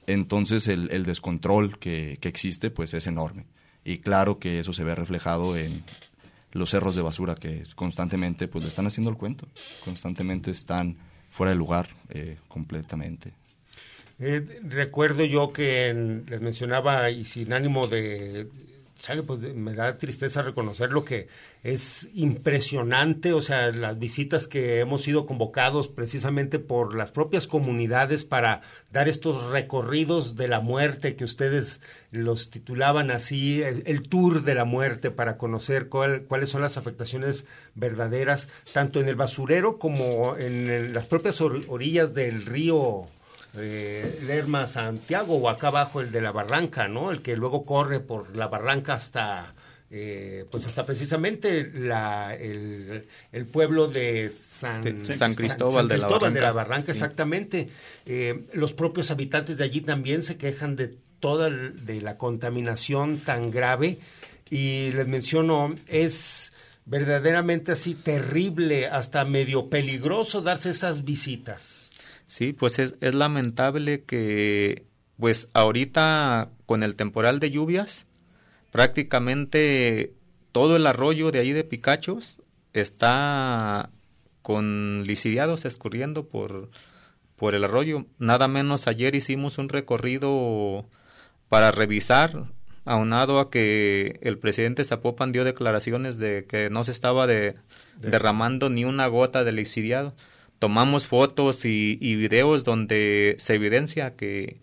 Entonces 0.06 0.66
el, 0.66 1.04
descontrol 1.04 1.78
que, 1.78 2.18
que, 2.20 2.28
existe 2.28 2.70
pues 2.70 2.92
es 2.92 3.06
enorme. 3.06 3.46
Y 3.84 3.98
claro 3.98 4.38
que 4.38 4.58
eso 4.58 4.72
se 4.72 4.84
ve 4.84 4.94
reflejado 4.94 5.56
en 5.56 5.84
los 6.52 6.70
cerros 6.70 6.96
de 6.96 7.02
basura 7.02 7.34
que 7.34 7.62
constantemente 7.74 8.48
pues 8.48 8.64
le 8.64 8.68
están 8.68 8.86
haciendo 8.86 9.10
el 9.10 9.16
cuento. 9.16 9.46
Constantemente 9.84 10.50
están 10.50 10.96
fuera 11.30 11.50
de 11.50 11.56
lugar 11.56 11.88
eh, 12.10 12.38
completamente. 12.48 13.32
Eh, 14.18 14.60
recuerdo 14.62 15.24
yo 15.24 15.52
que 15.52 16.22
les 16.28 16.40
mencionaba 16.40 17.10
y 17.10 17.24
sin 17.24 17.52
ánimo 17.52 17.86
de 17.86 18.46
pues 19.26 19.40
me 19.54 19.74
da 19.74 19.98
tristeza 19.98 20.42
reconocer 20.42 20.92
lo 20.92 21.04
que 21.04 21.26
es 21.64 22.08
impresionante, 22.14 23.32
o 23.32 23.40
sea, 23.40 23.72
las 23.72 23.98
visitas 23.98 24.46
que 24.46 24.78
hemos 24.78 25.02
sido 25.02 25.26
convocados 25.26 25.88
precisamente 25.88 26.60
por 26.60 26.94
las 26.94 27.10
propias 27.10 27.48
comunidades 27.48 28.24
para 28.24 28.60
dar 28.92 29.08
estos 29.08 29.50
recorridos 29.50 30.36
de 30.36 30.46
la 30.46 30.60
muerte 30.60 31.16
que 31.16 31.24
ustedes 31.24 31.80
los 32.12 32.50
titulaban 32.50 33.10
así, 33.10 33.62
el, 33.62 34.02
tour 34.02 34.44
de 34.44 34.54
la 34.54 34.64
muerte 34.64 35.10
para 35.10 35.36
conocer 35.36 35.88
cuáles 35.88 36.50
son 36.50 36.62
las 36.62 36.76
afectaciones 36.76 37.44
verdaderas, 37.74 38.48
tanto 38.72 39.00
en 39.00 39.08
el 39.08 39.16
basurero 39.16 39.78
como 39.78 40.36
en 40.36 40.94
las 40.94 41.06
propias 41.06 41.40
orillas 41.40 42.14
del 42.14 42.44
río 42.46 43.08
eh, 43.54 44.20
Lerma 44.22 44.66
Santiago 44.66 45.36
o 45.36 45.48
acá 45.48 45.68
abajo 45.68 46.00
el 46.00 46.10
de 46.10 46.20
la 46.20 46.32
barranca, 46.32 46.88
¿no? 46.88 47.10
El 47.10 47.22
que 47.22 47.36
luego 47.36 47.64
corre 47.64 48.00
por 48.00 48.36
la 48.36 48.48
barranca 48.48 48.94
hasta 48.94 49.54
eh, 49.94 50.46
pues 50.50 50.66
hasta 50.66 50.86
precisamente 50.86 51.70
la, 51.74 52.34
el, 52.34 53.06
el 53.30 53.46
pueblo 53.46 53.88
de 53.88 54.30
San, 54.30 55.04
San 55.04 55.34
Cristóbal, 55.34 55.86
de, 55.86 55.98
la 55.98 56.08
Barranca, 56.08 56.30
de 56.30 56.40
la 56.40 56.52
Barranca 56.52 56.92
exactamente. 56.92 57.68
Eh, 58.06 58.46
los 58.54 58.72
propios 58.72 59.10
habitantes 59.10 59.58
de 59.58 59.64
allí 59.64 59.82
también 59.82 60.22
se 60.22 60.38
quejan 60.38 60.76
de 60.76 60.96
toda 61.20 61.50
de 61.50 62.00
la 62.00 62.16
contaminación 62.16 63.18
tan 63.20 63.50
grave 63.50 63.98
y 64.48 64.92
les 64.92 65.06
menciono, 65.08 65.76
es 65.86 66.54
verdaderamente 66.86 67.72
así 67.72 67.94
terrible, 67.94 68.86
hasta 68.86 69.26
medio 69.26 69.68
peligroso 69.68 70.40
darse 70.40 70.70
esas 70.70 71.04
visitas. 71.04 71.81
Sí, 72.32 72.54
pues 72.54 72.78
es, 72.78 72.94
es 73.02 73.12
lamentable 73.12 74.04
que 74.04 74.86
pues 75.18 75.48
ahorita 75.52 76.48
con 76.64 76.82
el 76.82 76.96
temporal 76.96 77.40
de 77.40 77.50
lluvias, 77.50 78.06
prácticamente 78.70 80.14
todo 80.50 80.76
el 80.76 80.86
arroyo 80.86 81.30
de 81.30 81.40
ahí 81.40 81.52
de 81.52 81.62
Picachos 81.62 82.40
está 82.72 83.90
con 84.40 85.04
lisiados 85.06 85.66
escurriendo 85.66 86.26
por, 86.26 86.70
por 87.36 87.54
el 87.54 87.64
arroyo. 87.64 88.06
Nada 88.16 88.48
menos 88.48 88.86
ayer 88.86 89.14
hicimos 89.14 89.58
un 89.58 89.68
recorrido 89.68 90.86
para 91.50 91.70
revisar, 91.70 92.46
aunado 92.86 93.40
a 93.40 93.50
que 93.50 94.18
el 94.22 94.38
presidente 94.38 94.84
Zapopan 94.84 95.32
dio 95.32 95.44
declaraciones 95.44 96.16
de 96.16 96.46
que 96.48 96.70
no 96.70 96.82
se 96.82 96.92
estaba 96.92 97.26
de, 97.26 97.56
derramando 97.98 98.70
ni 98.70 98.86
una 98.86 99.06
gota 99.08 99.44
de 99.44 99.52
lisiado. 99.52 100.14
Tomamos 100.62 101.08
fotos 101.08 101.64
y, 101.64 101.96
videos 101.96 102.62
donde 102.62 103.34
se 103.38 103.54
evidencia 103.54 104.14
que, 104.14 104.58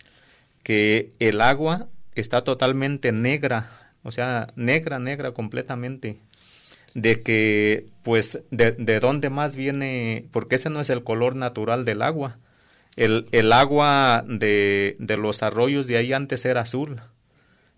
que 0.64 1.12
el 1.20 1.42
agua 1.42 1.90
está 2.16 2.46
totalmente 2.46 3.12
negra 3.12 3.70
o 4.04 4.12
sea, 4.12 4.48
negra, 4.56 5.00
negra 5.00 5.34
completamente, 5.34 6.20
de 6.94 7.22
que, 7.22 7.88
pues, 8.04 8.40
de, 8.50 8.72
de 8.72 9.00
dónde 9.00 9.30
más 9.30 9.56
viene, 9.56 10.26
porque 10.32 10.56
ese 10.56 10.70
no 10.70 10.80
es 10.80 10.90
el 10.90 11.04
color 11.04 11.36
natural 11.36 11.86
del 11.86 12.02
agua. 12.02 12.38
El, 12.96 13.28
el 13.32 13.52
agua 13.54 14.24
de, 14.28 14.96
de 15.00 15.18
los 15.18 15.44
arroyos 15.44 15.88
de 15.88 15.98
ahí 15.98 16.14
antes 16.14 16.46
era 16.46 16.62
azul. 16.62 17.02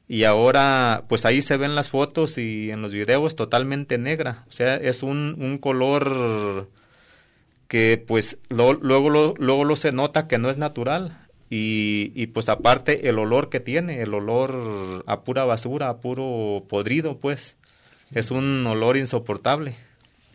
Y 0.08 0.26
ahora, 0.26 1.06
pues 1.08 1.26
ahí 1.26 1.42
se 1.42 1.58
ven 1.58 1.76
las 1.76 1.90
fotos 1.90 2.38
y 2.38 2.72
en 2.72 2.82
los 2.82 2.92
videos 2.92 3.36
totalmente 3.36 3.98
negra. 3.98 4.46
O 4.48 4.52
sea, 4.52 4.76
es 4.76 5.04
un, 5.04 5.36
un 5.40 5.58
color 5.58 6.70
que 7.72 8.04
pues 8.06 8.38
lo, 8.50 8.74
luego, 8.74 9.10
lo, 9.10 9.34
luego 9.38 9.64
lo 9.64 9.78
se 9.78 9.94
nota 9.94 10.28
que 10.28 10.38
no 10.38 10.50
es 10.50 10.58
natural. 10.58 11.26
Y, 11.50 12.12
y, 12.16 12.28
pues 12.28 12.50
aparte 12.50 13.08
el 13.08 13.18
olor 13.18 13.50
que 13.50 13.62
tiene, 13.62 14.02
el 14.02 14.14
olor 14.14 15.06
a 15.08 15.22
pura 15.22 15.46
basura, 15.46 15.88
a 15.88 15.98
puro 16.02 16.66
podrido, 16.68 17.18
pues 17.18 17.56
es 18.12 18.30
un 18.30 18.68
olor 18.68 18.98
insoportable. 18.98 19.74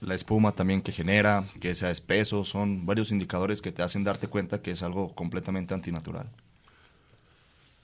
La 0.01 0.15
espuma 0.15 0.53
también 0.53 0.81
que 0.81 0.93
genera, 0.93 1.45
que 1.61 1.75
sea 1.75 1.91
espeso, 1.91 2.43
son 2.47 2.87
varios 2.87 3.11
indicadores 3.11 3.61
que 3.61 3.71
te 3.71 3.83
hacen 3.83 4.03
darte 4.03 4.29
cuenta 4.29 4.63
que 4.63 4.71
es 4.71 4.83
algo 4.83 5.15
completamente 5.15 5.75
antinatural. 5.75 6.31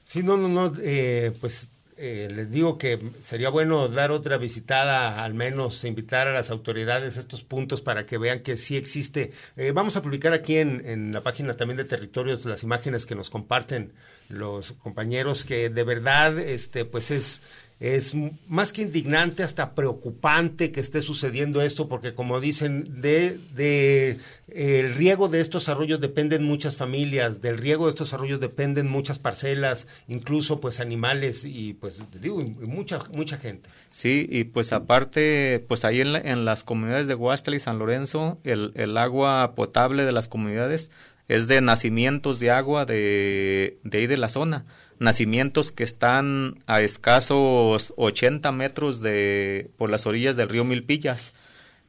Sí, 0.03 0.23
no, 0.23 0.39
no, 0.39 0.49
no, 0.49 0.73
eh, 0.81 1.37
pues 1.43 1.69
eh, 1.97 2.29
les 2.33 2.51
digo 2.51 2.79
que 2.79 3.13
sería 3.21 3.51
bueno 3.51 3.89
dar 3.89 4.11
otra 4.11 4.37
visitada, 4.39 5.23
al 5.23 5.35
menos 5.35 5.85
invitar 5.85 6.27
a 6.27 6.33
las 6.33 6.51
autoridades 6.51 7.17
a 7.17 7.21
estos 7.21 7.43
puntos 7.43 7.81
para 7.81 8.07
que 8.07 8.19
vean 8.19 8.41
que 8.41 8.57
sí 8.57 8.77
existe. 8.77 9.33
Eh, 9.57 9.73
vamos 9.73 9.97
a 9.97 10.03
publicar 10.03 10.33
aquí 10.33 10.57
en, 10.57 10.83
en, 10.87 11.13
la 11.13 11.23
página 11.23 11.57
también 11.57 11.77
de 11.77 11.85
Territorios 11.85 12.45
las 12.45 12.63
imágenes 12.63 13.07
que 13.07 13.15
nos 13.15 13.31
comparten 13.31 13.93
los 14.29 14.73
compañeros, 14.73 15.45
que 15.45 15.69
de 15.69 15.85
verdad, 15.85 16.39
este, 16.39 16.85
pues 16.85 17.11
es 17.11 17.43
es 17.81 18.15
más 18.47 18.73
que 18.73 18.83
indignante, 18.83 19.43
hasta 19.43 19.75
preocupante 19.75 20.71
que 20.71 20.81
esté 20.81 21.03
sucediendo 21.03 21.63
esto, 21.63 21.89
porque 21.89 22.15
como 22.15 22.41
dicen, 22.41 23.01
de, 23.01 23.41
de 23.55 24.19
el 24.55 24.95
riego 24.95 25.29
de 25.29 25.41
estos 25.41 25.69
arroyos 25.69 26.01
dependen 26.01 26.45
muchas 26.45 26.77
familias, 26.77 27.41
del 27.41 27.59
riego 27.59 27.87
de 27.87 27.91
estos 27.91 28.13
arroyos 28.13 28.39
dependen 28.39 28.89
muchas 28.89 29.19
parcelas, 29.19 29.89
incluso 30.07 30.61
pues 30.61 30.79
animales 30.79 31.45
y 31.45 31.75
pues 31.75 32.01
digo, 32.21 32.41
mucha, 32.69 33.01
mucha 33.13 33.37
gente. 33.37 33.69
Sí, 33.91 34.27
y 34.31 34.45
pues 34.45 34.73
aparte, 34.73 35.65
pues 35.67 35.85
ahí 35.85 36.01
en, 36.03 36.15
en 36.15 36.45
las 36.45 36.63
comunidades 36.63 37.09
de 37.09 37.17
Huastla 37.17 37.57
y 37.57 37.61
San 37.61 37.79
Lorenzo, 37.79 38.39
el, 38.45 38.71
el 38.77 38.97
agua 38.97 39.55
potable 39.57 40.05
de 40.05 40.13
las 40.13 40.29
comunidades 40.29 40.91
es 41.29 41.49
de 41.49 41.61
nacimientos 41.61 42.39
de 42.39 42.51
agua 42.51 42.85
de, 42.85 43.79
de 43.83 43.99
ahí 43.99 44.07
de 44.07 44.17
la 44.17 44.29
zona 44.29 44.67
nacimientos 45.03 45.73
que 45.73 45.85
están 45.85 46.63
a 46.67 46.81
escasos 46.81 47.93
80 47.97 48.51
metros 48.53 49.01
de 49.01 49.71
por 49.77 49.91
las 49.91 50.07
orillas 50.07 50.37
del 50.37 50.49
río 50.49 50.65
Milpillas. 50.65 51.33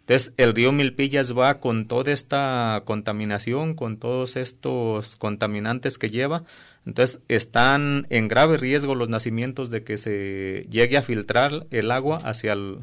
Entonces, 0.02 0.34
el 0.36 0.54
río 0.54 0.74
Milpillas 0.74 1.38
va 1.38 1.62
con 1.62 1.88
toda 1.88 2.12
esta 2.12 2.82
contaminación, 2.86 3.74
con 3.74 3.98
todos 3.98 4.36
estos 4.36 5.16
contaminantes 5.16 5.98
que 5.98 6.10
lleva. 6.10 6.44
Entonces, 6.86 7.22
están 7.30 8.06
en 8.10 8.28
grave 8.28 8.58
riesgo 8.58 8.96
los 8.96 9.08
nacimientos 9.08 9.70
de 9.70 9.84
que 9.86 9.96
se 9.96 10.68
llegue 10.70 10.98
a 10.98 11.04
filtrar 11.04 11.68
el 11.72 11.90
agua 11.90 12.18
hacia, 12.18 12.52
el, 12.52 12.80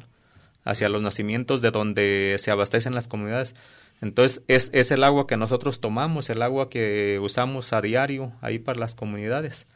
hacia 0.65 0.89
los 0.89 1.03
nacimientos 1.03 1.61
de 1.61 1.71
donde 1.71 2.37
se 2.39 2.51
abastecen 2.51 2.95
las 2.95 3.07
comunidades. 3.07 3.55
Entonces, 4.01 4.41
es, 4.49 4.71
es 4.73 4.91
el 4.91 5.05
agua 5.05 5.27
que 5.27 5.37
nosotros 5.37 5.81
tomamos, 5.81 6.31
el 6.31 6.41
agua 6.41 6.71
que 6.71 7.19
usamos 7.21 7.75
a 7.75 7.83
diario 7.83 8.33
ahí 8.41 8.59
para 8.59 8.81
las 8.81 8.95
comunidades. 8.95 9.67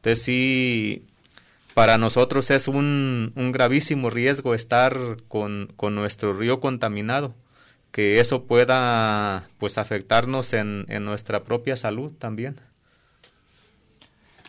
Entonces 0.00 0.24
sí, 0.24 1.04
para 1.74 1.98
nosotros 1.98 2.50
es 2.50 2.68
un, 2.68 3.32
un 3.34 3.52
gravísimo 3.52 4.08
riesgo 4.08 4.54
estar 4.54 4.96
con, 5.28 5.70
con, 5.76 5.94
nuestro 5.94 6.32
río 6.32 6.58
contaminado, 6.58 7.34
que 7.92 8.18
eso 8.18 8.44
pueda 8.44 9.46
pues 9.58 9.76
afectarnos 9.76 10.54
en, 10.54 10.86
en 10.88 11.04
nuestra 11.04 11.44
propia 11.44 11.76
salud 11.76 12.12
también. 12.18 12.56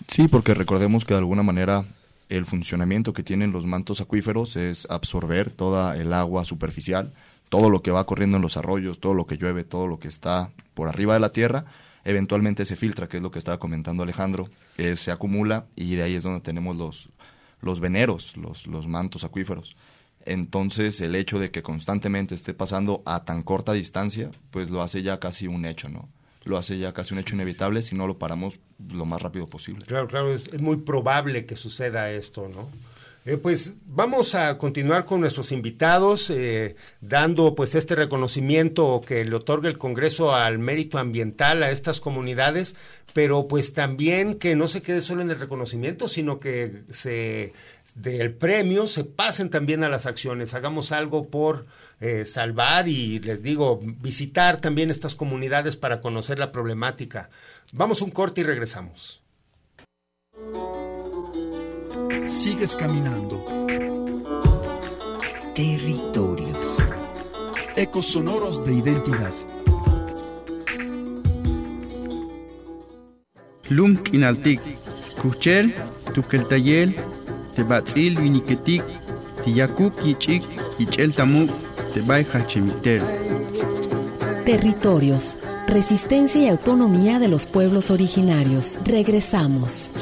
Sí, 0.07 0.29
porque 0.29 0.53
recordemos 0.53 1.03
que 1.03 1.13
de 1.15 1.19
alguna 1.19 1.43
manera 1.43 1.83
el 2.29 2.45
funcionamiento 2.45 3.11
que 3.11 3.23
tienen 3.23 3.51
los 3.51 3.65
mantos 3.65 3.99
acuíferos 3.99 4.55
es 4.55 4.87
absorber 4.89 5.49
toda 5.51 5.97
el 5.97 6.13
agua 6.13 6.45
superficial, 6.45 7.11
todo 7.49 7.69
lo 7.69 7.81
que 7.81 7.91
va 7.91 8.05
corriendo 8.05 8.37
en 8.37 8.43
los 8.43 8.55
arroyos, 8.55 9.01
todo 9.01 9.13
lo 9.13 9.27
que 9.27 9.35
llueve, 9.35 9.65
todo 9.65 9.85
lo 9.85 9.99
que 9.99 10.07
está 10.07 10.49
por 10.73 10.87
arriba 10.87 11.13
de 11.13 11.19
la 11.19 11.33
tierra, 11.33 11.65
eventualmente 12.03 12.65
se 12.65 12.75
filtra, 12.75 13.07
que 13.07 13.17
es 13.17 13.23
lo 13.23 13.31
que 13.31 13.39
estaba 13.39 13.59
comentando 13.59 14.03
Alejandro, 14.03 14.49
se 14.95 15.11
acumula 15.11 15.65
y 15.75 15.95
de 15.95 16.03
ahí 16.03 16.15
es 16.15 16.23
donde 16.23 16.41
tenemos 16.41 16.75
los, 16.75 17.09
los 17.61 17.79
veneros, 17.79 18.35
los, 18.37 18.67
los 18.67 18.87
mantos 18.87 19.23
acuíferos. 19.23 19.75
Entonces, 20.25 21.01
el 21.01 21.15
hecho 21.15 21.39
de 21.39 21.51
que 21.51 21.63
constantemente 21.63 22.35
esté 22.35 22.53
pasando 22.53 23.01
a 23.05 23.23
tan 23.23 23.43
corta 23.43 23.73
distancia, 23.73 24.31
pues 24.51 24.69
lo 24.69 24.81
hace 24.81 25.01
ya 25.01 25.19
casi 25.19 25.47
un 25.47 25.65
hecho, 25.65 25.89
¿no? 25.89 26.09
Lo 26.43 26.57
hace 26.57 26.77
ya 26.77 26.93
casi 26.93 27.13
un 27.13 27.19
hecho 27.19 27.35
inevitable 27.35 27.81
si 27.81 27.95
no 27.95 28.07
lo 28.07 28.17
paramos 28.17 28.59
lo 28.91 29.05
más 29.05 29.21
rápido 29.21 29.47
posible. 29.47 29.85
Claro, 29.85 30.07
claro, 30.07 30.33
es 30.33 30.59
muy 30.59 30.77
probable 30.77 31.45
que 31.45 31.55
suceda 31.55 32.11
esto, 32.11 32.49
¿no? 32.49 32.69
Eh, 33.23 33.37
pues 33.37 33.75
vamos 33.85 34.33
a 34.33 34.57
continuar 34.57 35.05
con 35.05 35.21
nuestros 35.21 35.51
invitados, 35.51 36.31
eh, 36.31 36.75
dando 37.01 37.53
pues 37.53 37.75
este 37.75 37.95
reconocimiento 37.95 39.01
que 39.05 39.23
le 39.23 39.35
otorga 39.35 39.69
el 39.69 39.77
Congreso 39.77 40.33
al 40.33 40.57
mérito 40.57 40.97
ambiental 40.97 41.61
a 41.61 41.69
estas 41.69 41.99
comunidades, 41.99 42.75
pero 43.13 43.47
pues 43.47 43.73
también 43.73 44.39
que 44.39 44.55
no 44.55 44.67
se 44.67 44.81
quede 44.81 45.01
solo 45.01 45.21
en 45.21 45.29
el 45.29 45.39
reconocimiento, 45.39 46.07
sino 46.07 46.39
que 46.39 46.81
se 46.89 47.53
del 47.93 48.33
premio 48.33 48.87
se 48.87 49.03
pasen 49.03 49.49
también 49.49 49.83
a 49.83 49.89
las 49.89 50.07
acciones, 50.07 50.55
hagamos 50.55 50.91
algo 50.91 51.27
por 51.29 51.67
eh, 51.99 52.25
salvar 52.25 52.87
y 52.87 53.19
les 53.19 53.43
digo, 53.43 53.79
visitar 53.83 54.59
también 54.59 54.89
estas 54.89 55.13
comunidades 55.13 55.75
para 55.75 56.01
conocer 56.01 56.39
la 56.39 56.51
problemática. 56.51 57.29
Vamos 57.73 58.01
un 58.01 58.09
corte 58.09 58.41
y 58.41 58.45
regresamos. 58.45 59.21
Sigues 62.27 62.75
caminando. 62.75 63.43
Territorios. 65.55 66.77
Ecos 67.75 68.05
sonoros 68.05 68.63
de 68.65 68.73
identidad. 68.73 69.33
Lum 73.69 73.97
kinaltik. 73.97 74.61
Kuchel, 75.21 75.73
tukeltayel, 76.13 76.95
tebatzil 77.55 78.19
viniketik, 78.19 78.83
tiyakuk 79.43 79.93
yichik, 80.03 80.43
yichel 80.79 81.13
tamuk, 81.13 81.51
tebay 81.93 82.25
hachemitel. 82.33 83.03
Territorios. 84.45 85.37
Resistencia 85.67 86.41
y 86.41 86.49
autonomía 86.49 87.19
de 87.19 87.27
los 87.27 87.45
pueblos 87.45 87.91
originarios. 87.91 88.81
Regresamos. 88.83 89.93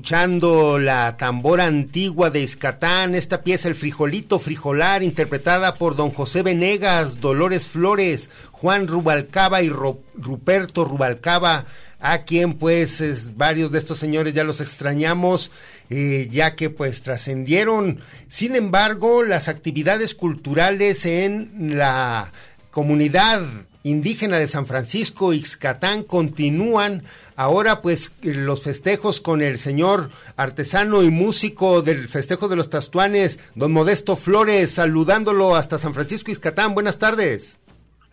Escuchando 0.00 0.78
la 0.78 1.18
tambora 1.18 1.66
antigua 1.66 2.30
de 2.30 2.40
Iscatán, 2.40 3.14
esta 3.14 3.42
pieza 3.42 3.68
El 3.68 3.74
Frijolito 3.74 4.38
Frijolar, 4.38 5.02
interpretada 5.02 5.74
por 5.74 5.94
don 5.94 6.10
José 6.10 6.42
Venegas, 6.42 7.20
Dolores 7.20 7.68
Flores, 7.68 8.30
Juan 8.50 8.88
Rubalcaba 8.88 9.60
y 9.60 9.68
Ruperto 9.68 10.86
Rubalcaba, 10.86 11.66
a 11.98 12.22
quien 12.22 12.54
pues 12.54 13.02
es, 13.02 13.36
varios 13.36 13.72
de 13.72 13.78
estos 13.78 13.98
señores 13.98 14.32
ya 14.32 14.42
los 14.42 14.62
extrañamos, 14.62 15.50
eh, 15.90 16.28
ya 16.30 16.56
que 16.56 16.70
pues 16.70 17.02
trascendieron. 17.02 18.00
Sin 18.26 18.56
embargo, 18.56 19.22
las 19.22 19.48
actividades 19.48 20.14
culturales 20.14 21.04
en 21.04 21.76
la 21.76 22.32
comunidad 22.70 23.42
indígena 23.82 24.38
de 24.38 24.48
San 24.48 24.66
Francisco, 24.66 25.32
Ixcatán, 25.32 26.02
continúan 26.02 27.02
ahora 27.36 27.80
pues 27.80 28.12
los 28.22 28.62
festejos 28.62 29.20
con 29.20 29.42
el 29.42 29.58
señor 29.58 30.10
artesano 30.36 31.02
y 31.02 31.10
músico 31.10 31.82
del 31.82 32.08
festejo 32.08 32.48
de 32.48 32.56
los 32.56 32.70
Tastuanes, 32.70 33.40
don 33.54 33.72
Modesto 33.72 34.16
Flores, 34.16 34.70
saludándolo 34.70 35.56
hasta 35.56 35.78
San 35.78 35.94
Francisco, 35.94 36.30
Ixcatán. 36.30 36.74
Buenas 36.74 36.98
tardes. 36.98 37.58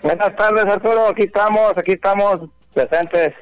Buenas 0.02 0.36
tardes, 0.36 0.66
Arturo. 0.66 1.10
Aquí 1.10 1.24
estamos, 1.24 1.78
aquí 1.78 1.94
estamos 1.94 2.50
presentes. 2.74 3.34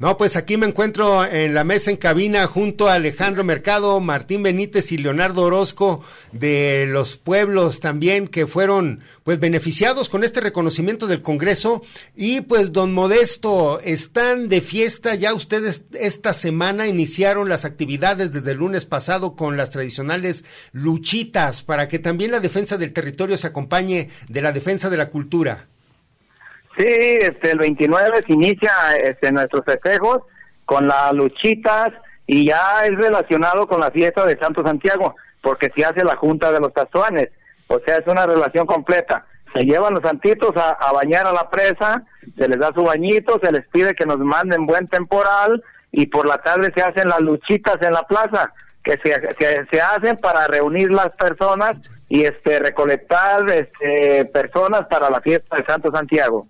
No, 0.00 0.16
pues 0.16 0.36
aquí 0.36 0.56
me 0.56 0.66
encuentro 0.66 1.26
en 1.26 1.52
la 1.52 1.62
mesa 1.62 1.90
en 1.90 1.98
cabina 1.98 2.46
junto 2.46 2.88
a 2.88 2.94
Alejandro 2.94 3.44
Mercado, 3.44 4.00
Martín 4.00 4.42
Benítez 4.42 4.92
y 4.92 4.96
Leonardo 4.96 5.42
Orozco 5.42 6.02
de 6.32 6.86
los 6.88 7.18
pueblos 7.18 7.80
también 7.80 8.26
que 8.26 8.46
fueron 8.46 9.00
pues 9.24 9.38
beneficiados 9.38 10.08
con 10.08 10.24
este 10.24 10.40
reconocimiento 10.40 11.06
del 11.06 11.20
Congreso 11.20 11.82
y 12.16 12.40
pues 12.40 12.72
don 12.72 12.94
Modesto 12.94 13.78
están 13.80 14.48
de 14.48 14.62
fiesta 14.62 15.16
ya 15.16 15.34
ustedes 15.34 15.84
esta 15.92 16.32
semana 16.32 16.86
iniciaron 16.86 17.50
las 17.50 17.66
actividades 17.66 18.32
desde 18.32 18.52
el 18.52 18.56
lunes 18.56 18.86
pasado 18.86 19.36
con 19.36 19.58
las 19.58 19.68
tradicionales 19.68 20.46
luchitas 20.72 21.62
para 21.62 21.88
que 21.88 21.98
también 21.98 22.30
la 22.30 22.40
defensa 22.40 22.78
del 22.78 22.94
territorio 22.94 23.36
se 23.36 23.48
acompañe 23.48 24.08
de 24.30 24.40
la 24.40 24.52
defensa 24.52 24.88
de 24.88 24.96
la 24.96 25.10
cultura. 25.10 25.69
Sí, 26.76 26.84
este, 26.86 27.50
el 27.50 27.58
29 27.58 28.22
se 28.26 28.32
inicia 28.32 28.72
este, 29.02 29.32
nuestros 29.32 29.64
festejos 29.64 30.20
con 30.64 30.86
las 30.86 31.12
luchitas 31.12 31.90
y 32.26 32.46
ya 32.46 32.84
es 32.84 32.96
relacionado 32.96 33.66
con 33.66 33.80
la 33.80 33.90
fiesta 33.90 34.24
de 34.24 34.38
Santo 34.38 34.64
Santiago, 34.64 35.16
porque 35.42 35.70
se 35.76 35.84
hace 35.84 36.04
la 36.04 36.14
Junta 36.14 36.52
de 36.52 36.60
los 36.60 36.72
Tazuanes, 36.72 37.30
o 37.66 37.80
sea, 37.84 37.96
es 37.96 38.06
una 38.06 38.26
relación 38.26 38.66
completa. 38.66 39.26
Se 39.52 39.64
llevan 39.64 39.94
los 39.94 40.02
santitos 40.02 40.52
a, 40.56 40.92
bañar 40.92 41.26
a 41.26 41.32
la 41.32 41.50
presa, 41.50 42.04
se 42.38 42.48
les 42.48 42.58
da 42.58 42.70
su 42.72 42.84
bañito, 42.84 43.40
se 43.42 43.50
les 43.50 43.66
pide 43.68 43.94
que 43.94 44.06
nos 44.06 44.18
manden 44.18 44.64
buen 44.64 44.86
temporal 44.86 45.62
y 45.90 46.06
por 46.06 46.28
la 46.28 46.38
tarde 46.38 46.72
se 46.72 46.82
hacen 46.82 47.08
las 47.08 47.20
luchitas 47.20 47.76
en 47.80 47.92
la 47.92 48.02
plaza, 48.04 48.52
que 48.84 48.92
se, 49.02 49.12
se, 49.38 49.66
se 49.70 49.80
hacen 49.80 50.16
para 50.18 50.46
reunir 50.46 50.92
las 50.92 51.10
personas 51.10 51.72
y 52.08 52.22
este 52.22 52.60
recolectar 52.60 53.48
este, 53.50 54.24
personas 54.26 54.82
para 54.88 55.10
la 55.10 55.20
fiesta 55.20 55.56
de 55.56 55.64
Santo 55.64 55.90
Santiago. 55.92 56.46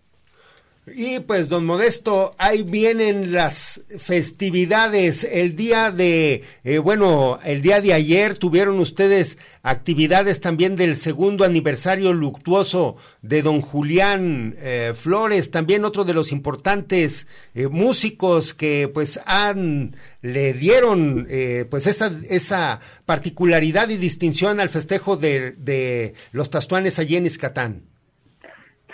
Y 0.94 1.20
pues, 1.20 1.48
don 1.48 1.66
Modesto, 1.66 2.34
ahí 2.38 2.62
vienen 2.62 3.32
las 3.32 3.80
festividades. 3.98 5.24
El 5.24 5.54
día 5.54 5.90
de, 5.90 6.42
eh, 6.64 6.78
bueno, 6.78 7.38
el 7.44 7.62
día 7.62 7.80
de 7.80 7.92
ayer 7.92 8.36
tuvieron 8.36 8.78
ustedes 8.78 9.38
actividades 9.62 10.40
también 10.40 10.76
del 10.76 10.96
segundo 10.96 11.44
aniversario 11.44 12.12
luctuoso 12.12 12.96
de 13.22 13.42
don 13.42 13.60
Julián 13.60 14.56
eh, 14.58 14.94
Flores, 14.96 15.50
también 15.50 15.84
otro 15.84 16.04
de 16.04 16.14
los 16.14 16.32
importantes 16.32 17.26
eh, 17.54 17.68
músicos 17.68 18.54
que 18.54 18.90
pues 18.92 19.20
han, 19.26 19.94
le 20.22 20.52
dieron 20.52 21.28
pues 21.68 21.86
esa, 21.86 22.12
esa 22.28 22.80
particularidad 23.06 23.88
y 23.90 23.96
distinción 23.96 24.60
al 24.60 24.70
festejo 24.70 25.16
de, 25.16 25.52
de 25.52 26.14
los 26.32 26.50
tastuanes 26.50 26.98
allí 26.98 27.16
en 27.16 27.26
Iscatán. 27.26 27.89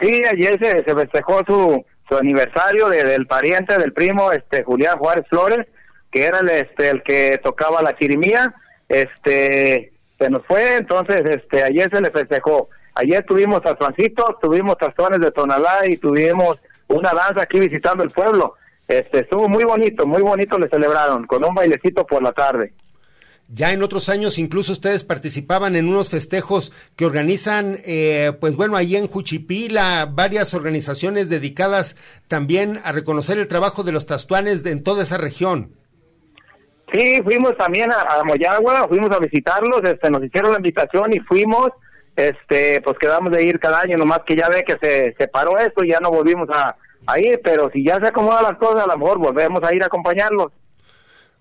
Sí, 0.01 0.23
ayer 0.31 0.59
se, 0.59 0.95
festejó 0.95 1.43
su, 1.47 1.85
su 2.09 2.17
aniversario 2.17 2.89
del 2.89 3.27
pariente 3.27 3.79
del 3.79 3.93
primo 3.93 4.33
este 4.33 4.63
Julián 4.63 4.99
Juárez 4.99 5.25
Flores, 5.29 5.67
que 6.11 6.25
era 6.25 6.41
el, 6.41 6.49
este, 6.49 6.91
el 6.91 7.03
que 7.03 7.41
tocaba 7.43 7.83
la 7.83 7.97
chirimía, 7.97 8.55
este 8.89 9.93
se 10.19 10.31
nos 10.31 10.47
fue, 10.47 10.77
entonces 10.77 11.23
este 11.27 11.63
ayer 11.63 11.91
se 11.91 12.01
le 12.01 12.11
festejó. 12.11 12.69
Ayer 12.95 13.25
tuvimos 13.25 13.61
a 13.67 13.77
Juancito, 13.77 14.39
tuvimos 14.41 14.79
tazones 14.79 15.21
de 15.21 15.31
Tonalá 15.31 15.87
y 15.87 15.99
tuvimos 15.99 16.59
una 16.89 17.13
danza 17.13 17.43
aquí 17.43 17.61
visitando 17.61 18.03
el 18.03 18.11
pueblo. 18.11 18.55
Este 18.89 19.21
estuvo 19.21 19.49
muy 19.49 19.65
bonito, 19.65 20.07
muy 20.07 20.23
bonito 20.23 20.59
le 20.59 20.69
celebraron 20.69 21.27
con 21.27 21.45
un 21.45 21.55
bailecito 21.55 22.07
por 22.07 22.23
la 22.23 22.33
tarde. 22.33 22.73
Ya 23.49 23.73
en 23.73 23.83
otros 23.85 24.09
años 24.09 24.39
incluso 24.39 24.73
ustedes 24.73 25.05
participaban 25.05 25.77
en 25.77 25.89
unos 25.89 26.09
festejos 26.09 26.73
que 26.97 27.07
organizan, 27.07 27.79
eh, 27.85 28.33
pues 28.41 28.57
bueno, 28.57 28.77
ahí 28.77 28.97
en 28.97 29.07
Juchipila, 29.07 30.07
varias 30.13 30.53
organizaciones 30.53 31.29
dedicadas 31.29 31.95
también 32.27 32.81
a 32.83 32.91
reconocer 32.91 33.39
el 33.39 33.47
trabajo 33.47 33.85
de 33.85 33.93
los 33.93 34.07
tastuanes 34.07 34.67
en 34.67 34.83
toda 34.83 35.05
esa 35.05 35.17
región. 35.17 35.71
Sí, 36.93 37.21
fuimos 37.23 37.57
también 37.57 37.91
a, 37.93 38.23
Moyagua, 38.25 38.89
fuimos 38.89 39.11
a 39.13 39.19
visitarlos, 39.19 39.83
este, 39.85 40.11
nos 40.11 40.25
hicieron 40.25 40.51
la 40.51 40.59
invitación 40.59 41.13
y 41.13 41.21
fuimos, 41.21 41.71
este, 42.17 42.81
pues 42.81 42.99
quedamos 42.99 43.33
de 43.33 43.45
ir 43.45 43.61
cada 43.61 43.81
año, 43.81 43.97
nomás 43.97 44.21
que 44.27 44.37
ya 44.37 44.49
ve 44.49 44.65
que 44.65 44.77
se, 44.81 45.15
se 45.17 45.29
paró 45.29 45.59
esto 45.59 45.85
y 45.85 45.91
ya 45.91 46.01
no 46.01 46.11
volvimos 46.11 46.49
a, 46.53 46.77
a 47.07 47.19
ir, 47.21 47.41
pero 47.45 47.71
si 47.73 47.85
ya 47.85 48.01
se 48.01 48.09
acomodan 48.09 48.45
las 48.45 48.59
cosas, 48.59 48.85
a 48.85 48.89
lo 48.89 48.99
mejor 48.99 49.19
volvemos 49.19 49.63
a 49.63 49.75
ir 49.75 49.83
a 49.85 49.87
acompañarlos. 49.87 50.53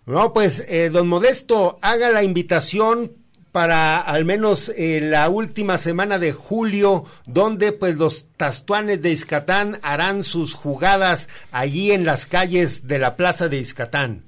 No, 0.06 0.34
pues, 0.34 0.64
eh, 0.70 0.90
don 0.90 1.08
Modesto, 1.08 1.80
haga 1.82 2.10
la 2.10 2.24
invitación 2.24 3.12
para 3.52 4.00
al 4.00 4.26
menos 4.26 4.70
eh, 4.76 5.00
la 5.02 5.30
última 5.30 5.78
semana 5.78 6.20
de 6.20 6.34
julio, 6.34 7.06
donde 7.26 7.72
pues 7.72 7.98
los 7.98 8.28
tastuanes 8.36 9.02
de 9.02 9.12
Iscatán 9.12 9.80
harán 9.82 10.24
sus 10.24 10.54
jugadas 10.54 11.30
allí 11.54 11.94
en 11.94 12.06
las 12.06 12.26
calles 12.26 12.86
de 12.86 13.00
la 13.00 13.16
plaza 13.16 13.48
de 13.48 13.56
Iscatán. 13.56 14.24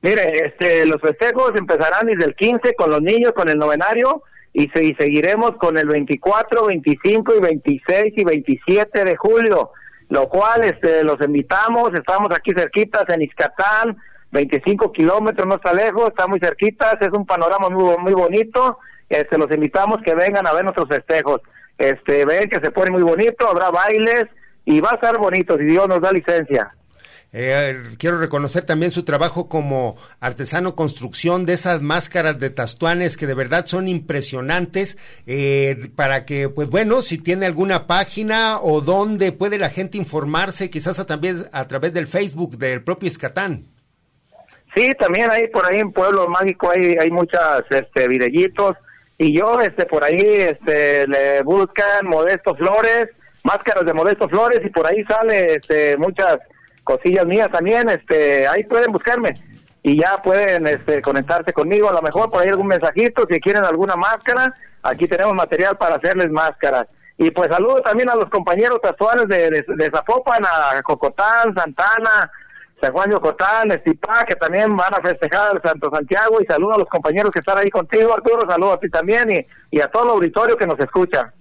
Mire, 0.00 0.46
este, 0.46 0.86
los 0.86 1.00
festejos 1.02 1.52
empezarán 1.54 2.06
desde 2.06 2.24
el 2.24 2.34
15 2.34 2.74
con 2.74 2.90
los 2.90 3.02
niños, 3.02 3.32
con 3.32 3.48
el 3.50 3.58
novenario, 3.58 4.22
y, 4.54 4.70
y 4.80 4.94
seguiremos 4.94 5.56
con 5.58 5.76
el 5.76 5.86
24, 5.86 6.66
25 6.66 7.36
y 7.36 7.40
26 7.40 8.14
y 8.16 8.24
27 8.24 9.04
de 9.04 9.16
julio, 9.16 9.72
lo 10.08 10.28
cual 10.28 10.64
este, 10.64 11.04
los 11.04 11.20
invitamos, 11.20 11.92
estamos 11.92 12.30
aquí 12.34 12.52
cerquitas 12.56 13.06
en 13.10 13.20
Iscatán, 13.20 13.98
25 14.30 14.92
kilómetros, 14.92 15.46
no 15.46 15.56
está 15.56 15.72
lejos, 15.72 16.08
está 16.08 16.26
muy 16.26 16.38
cerquita, 16.38 16.98
es 17.00 17.08
un 17.12 17.26
panorama 17.26 17.70
muy, 17.70 18.12
bonito. 18.12 18.78
Este, 19.08 19.38
los 19.38 19.50
invitamos 19.50 19.98
que 20.04 20.14
vengan 20.14 20.46
a 20.46 20.52
ver 20.52 20.64
nuestros 20.64 20.88
festejos. 20.88 21.40
Este, 21.78 22.24
ven 22.24 22.50
que 22.50 22.60
se 22.60 22.70
pone 22.70 22.90
muy 22.90 23.02
bonito, 23.02 23.48
habrá 23.48 23.70
bailes 23.70 24.26
y 24.64 24.80
va 24.80 24.90
a 24.90 24.94
estar 24.94 25.16
bonito 25.18 25.56
si 25.56 25.64
Dios 25.64 25.88
nos 25.88 26.00
da 26.00 26.12
licencia. 26.12 26.74
Eh, 27.30 27.82
quiero 27.98 28.18
reconocer 28.18 28.64
también 28.64 28.90
su 28.90 29.02
trabajo 29.02 29.50
como 29.50 29.96
artesano 30.18 30.74
construcción 30.74 31.44
de 31.44 31.52
esas 31.52 31.82
máscaras 31.82 32.40
de 32.40 32.48
tastuanes 32.48 33.18
que 33.18 33.26
de 33.26 33.34
verdad 33.34 33.66
son 33.66 33.86
impresionantes 33.86 34.96
eh, 35.26 35.90
para 35.94 36.24
que 36.24 36.48
pues 36.48 36.70
bueno 36.70 37.02
si 37.02 37.18
tiene 37.18 37.44
alguna 37.44 37.86
página 37.86 38.58
o 38.62 38.80
dónde 38.80 39.32
puede 39.32 39.58
la 39.58 39.68
gente 39.68 39.98
informarse 39.98 40.70
quizás 40.70 41.04
también 41.04 41.44
a 41.52 41.68
través 41.68 41.92
del 41.92 42.06
Facebook 42.06 42.56
del 42.56 42.82
propio 42.82 43.08
Escatán. 43.08 43.77
Sí, 44.74 44.92
también 44.98 45.30
hay 45.30 45.48
por 45.48 45.66
ahí 45.66 45.80
en 45.80 45.92
Pueblo 45.92 46.28
Mágico 46.28 46.70
hay, 46.70 46.96
hay 47.00 47.10
muchas 47.10 47.64
este, 47.70 48.08
videitos. 48.08 48.76
Y 49.16 49.36
yo 49.36 49.60
este 49.60 49.84
por 49.86 50.04
ahí 50.04 50.20
este 50.20 51.06
le 51.08 51.42
buscan 51.42 52.06
Modesto 52.06 52.54
Flores, 52.54 53.08
máscaras 53.42 53.84
de 53.84 53.92
Modesto 53.92 54.28
Flores 54.28 54.60
y 54.64 54.70
por 54.70 54.86
ahí 54.86 55.02
sale 55.04 55.54
este 55.54 55.96
muchas 55.96 56.38
cosillas 56.84 57.26
mías 57.26 57.50
también, 57.50 57.88
este 57.88 58.46
ahí 58.46 58.62
pueden 58.64 58.92
buscarme. 58.92 59.34
Y 59.82 60.00
ya 60.00 60.20
pueden 60.22 60.66
este 60.66 61.02
conectarse 61.02 61.52
conmigo, 61.52 61.88
a 61.88 61.92
lo 61.92 62.02
mejor 62.02 62.28
por 62.30 62.42
ahí 62.42 62.48
algún 62.48 62.66
mensajito 62.66 63.26
si 63.28 63.40
quieren 63.40 63.64
alguna 63.64 63.96
máscara, 63.96 64.54
aquí 64.82 65.08
tenemos 65.08 65.34
material 65.34 65.76
para 65.76 65.96
hacerles 65.96 66.30
máscaras. 66.30 66.86
Y 67.16 67.32
pues 67.32 67.48
saludo 67.48 67.80
también 67.80 68.08
a 68.10 68.14
los 68.14 68.30
compañeros 68.30 68.80
tatuanes 68.80 69.26
de, 69.26 69.50
de, 69.50 69.64
de 69.66 69.90
Zapopan, 69.90 70.44
a 70.44 70.80
Cocotán, 70.82 71.52
Santana, 71.56 72.30
San 72.80 72.92
Juan 72.92 73.10
de 73.10 73.16
Ocotán, 73.16 73.70
Estipá, 73.72 74.24
que 74.24 74.36
también 74.36 74.76
van 74.76 74.94
a 74.94 75.00
festejar 75.00 75.56
el 75.56 75.62
Santo 75.62 75.90
Santiago 75.92 76.40
y 76.40 76.46
saludo 76.46 76.74
a 76.74 76.78
los 76.78 76.88
compañeros 76.88 77.32
que 77.32 77.40
están 77.40 77.58
ahí 77.58 77.70
contigo, 77.70 78.14
Arturo, 78.14 78.48
saludo 78.48 78.74
a 78.74 78.80
ti 78.80 78.88
también 78.88 79.30
y, 79.30 79.46
y 79.76 79.80
a 79.80 79.88
todo 79.88 80.04
el 80.04 80.10
auditorio 80.10 80.56
que 80.56 80.66
nos 80.66 80.78
escucha. 80.78 81.32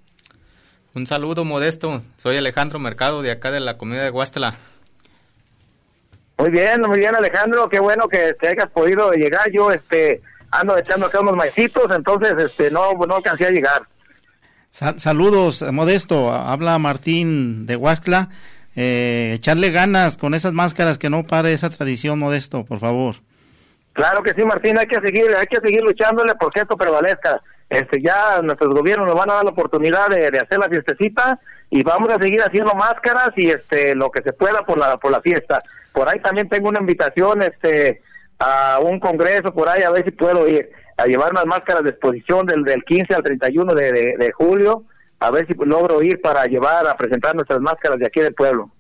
Un 0.96 1.06
saludo 1.06 1.46
modesto, 1.46 2.02
soy 2.16 2.38
Alejandro 2.38 2.80
Mercado 2.80 3.22
de 3.22 3.32
acá 3.32 3.52
de 3.52 3.60
la 3.60 3.78
comunidad 3.78 4.04
de 4.04 4.10
Guastela. 4.10 4.56
Muy 6.40 6.50
bien, 6.50 6.82
muy 6.82 7.00
bien 7.00 7.16
Alejandro, 7.16 7.70
qué 7.70 7.80
bueno 7.80 8.08
que 8.08 8.34
te 8.34 8.48
hayas 8.48 8.70
podido 8.72 9.12
llegar, 9.12 9.52
yo 9.52 9.72
este 9.72 10.22
ando 10.50 10.78
echando 10.78 11.06
acá 11.06 11.20
unos 11.20 11.36
maicitos, 11.36 11.86
entonces 11.96 12.34
este 12.38 12.72
no, 12.72 12.94
no 12.94 13.16
alcancé 13.16 13.46
a 13.46 13.52
llegar. 13.52 13.84
saludos, 14.72 15.64
Modesto, 15.72 16.32
habla 16.32 16.78
Martín 16.80 17.68
de 17.68 17.76
Huastla 17.76 18.30
eh, 18.80 19.34
echarle 19.34 19.72
ganas 19.72 20.18
con 20.18 20.36
esas 20.36 20.54
máscaras, 20.54 21.00
que 21.00 21.10
no 21.10 21.26
pare 21.26 21.52
esa 21.52 21.72
tradición, 21.72 22.20
Modesto, 22.20 22.64
por 22.64 22.80
favor. 22.80 23.16
Claro 23.94 24.22
que 24.22 24.36
sí, 24.36 24.44
Martín, 24.44 24.78
hay 24.78 24.86
que 24.86 25.02
seguir, 25.02 25.36
hay 25.36 25.48
que 25.48 25.58
seguir 25.58 25.82
luchándole 25.82 26.36
porque 26.36 26.60
esto 26.60 26.78
prevalezca. 26.78 27.42
Este, 27.68 28.00
ya 28.00 28.40
nuestros 28.44 28.72
gobiernos 28.76 29.08
nos 29.08 29.16
van 29.16 29.32
a 29.32 29.34
dar 29.34 29.44
la 29.44 29.50
oportunidad 29.50 30.10
de, 30.10 30.28
hacer 30.28 30.60
la 30.60 30.70
fiestecita 30.70 31.40
y 31.72 31.82
vamos 31.82 32.10
a 32.10 32.20
seguir 32.20 32.40
haciendo 32.42 32.76
máscaras 32.76 33.32
y 33.36 33.50
este 33.50 33.96
lo 33.96 34.12
que 34.12 34.22
se 34.22 34.32
pueda 34.32 34.62
por 34.62 34.78
la 34.78 34.98
por 34.98 35.12
la 35.12 35.22
fiesta. 35.22 35.60
Por 35.92 36.08
ahí 36.08 36.20
también 36.20 36.48
tengo 36.48 36.70
una 36.70 36.80
invitación 36.80 37.42
este 37.42 38.04
a 38.38 38.80
un 38.80 39.00
congreso 39.00 39.52
por 39.52 39.68
ahí 39.68 39.82
a 39.82 39.90
ver 39.90 40.06
si 40.06 40.12
puedo 40.12 40.48
ir 40.48 40.70
a 40.98 41.08
llevar 41.08 41.32
unas 41.32 41.48
máscaras 41.48 41.84
de 41.84 41.90
exposición 41.90 42.46
del, 42.46 42.64
del 42.64 42.84
15 42.84 43.16
al 43.16 43.24
31 43.24 43.74
de, 43.74 43.92
de 44.18 44.32
julio, 44.34 44.84
a 45.20 45.32
ver 45.32 45.48
si 45.48 45.54
logro 45.66 46.02
ir 46.02 46.22
para 46.22 46.46
llevar 46.46 46.88
a 46.88 46.96
presentar 46.96 47.36
nuestras 47.36 47.60
máscaras 47.60 48.00
de 48.00 48.08
aquí 48.08 48.20
del 48.20 48.34
pueblo. 48.34 48.72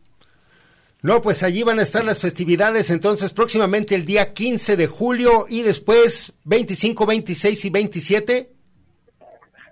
No, 1.02 1.22
pues 1.22 1.44
allí 1.44 1.64
van 1.64 1.80
a 1.80 1.84
estar 1.84 2.04
las 2.04 2.20
festividades, 2.20 2.90
entonces 2.90 3.32
próximamente 3.32 3.96
el 3.96 4.06
día 4.06 4.34
15 4.34 4.76
de 4.76 4.88
julio 4.88 5.46
y 5.48 5.62
después 5.62 6.34
25, 6.44 7.06
26 7.06 7.66
y 7.66 7.70
27. 7.70 8.52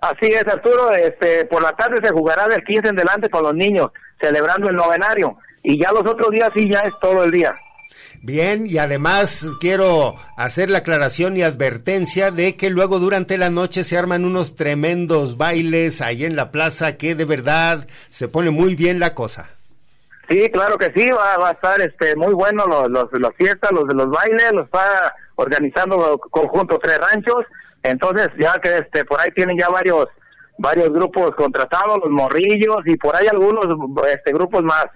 Así 0.00 0.26
es, 0.26 0.46
Arturo, 0.46 0.92
este, 0.92 1.44
por 1.46 1.62
la 1.62 1.72
tarde 1.72 1.96
se 2.02 2.12
jugará 2.12 2.46
del 2.46 2.62
15 2.62 2.88
en 2.88 2.96
delante 2.96 3.28
con 3.28 3.42
los 3.42 3.54
niños, 3.54 3.90
celebrando 4.20 4.68
el 4.68 4.76
novenario, 4.76 5.36
y 5.62 5.80
ya 5.82 5.90
los 5.90 6.06
otros 6.06 6.30
días 6.30 6.50
sí 6.54 6.70
ya 6.70 6.80
es 6.80 6.94
todo 7.00 7.24
el 7.24 7.32
día. 7.32 7.56
Bien, 8.22 8.66
y 8.66 8.78
además 8.78 9.46
quiero 9.60 10.14
hacer 10.36 10.70
la 10.70 10.78
aclaración 10.78 11.36
y 11.36 11.42
advertencia 11.42 12.30
de 12.30 12.56
que 12.56 12.70
luego 12.70 12.98
durante 12.98 13.38
la 13.38 13.50
noche 13.50 13.84
se 13.84 13.98
arman 13.98 14.24
unos 14.24 14.56
tremendos 14.56 15.36
bailes 15.36 16.00
ahí 16.00 16.24
en 16.24 16.36
la 16.36 16.50
plaza 16.50 16.96
que 16.96 17.14
de 17.14 17.24
verdad 17.24 17.86
se 18.10 18.28
pone 18.28 18.50
muy 18.50 18.74
bien 18.74 18.98
la 18.98 19.14
cosa. 19.14 19.50
Sí, 20.28 20.50
claro 20.50 20.76
que 20.76 20.92
sí, 20.92 21.08
va, 21.10 21.36
va 21.36 21.50
a 21.50 21.52
estar 21.52 21.80
este 21.80 22.16
muy 22.16 22.34
bueno 22.34 22.64
los, 22.66 22.88
los, 23.12 23.34
fiestas, 23.36 23.70
los 23.70 23.86
de 23.86 23.94
los 23.94 24.10
bailes, 24.10 24.52
los 24.52 24.64
está 24.64 25.14
organizando 25.36 26.18
conjunto 26.18 26.78
Tres 26.80 26.98
Ranchos, 26.98 27.44
entonces 27.82 28.28
ya 28.38 28.58
que 28.60 28.78
este 28.78 29.04
por 29.04 29.20
ahí 29.20 29.30
tienen 29.30 29.56
ya 29.56 29.68
varios 29.68 30.08
varios 30.58 30.90
grupos 30.90 31.32
contratados, 31.36 31.98
los 32.02 32.10
morrillos 32.10 32.78
y 32.86 32.96
por 32.96 33.14
ahí 33.14 33.28
algunos 33.28 33.66
este 34.08 34.32
grupos 34.32 34.62
más. 34.62 34.86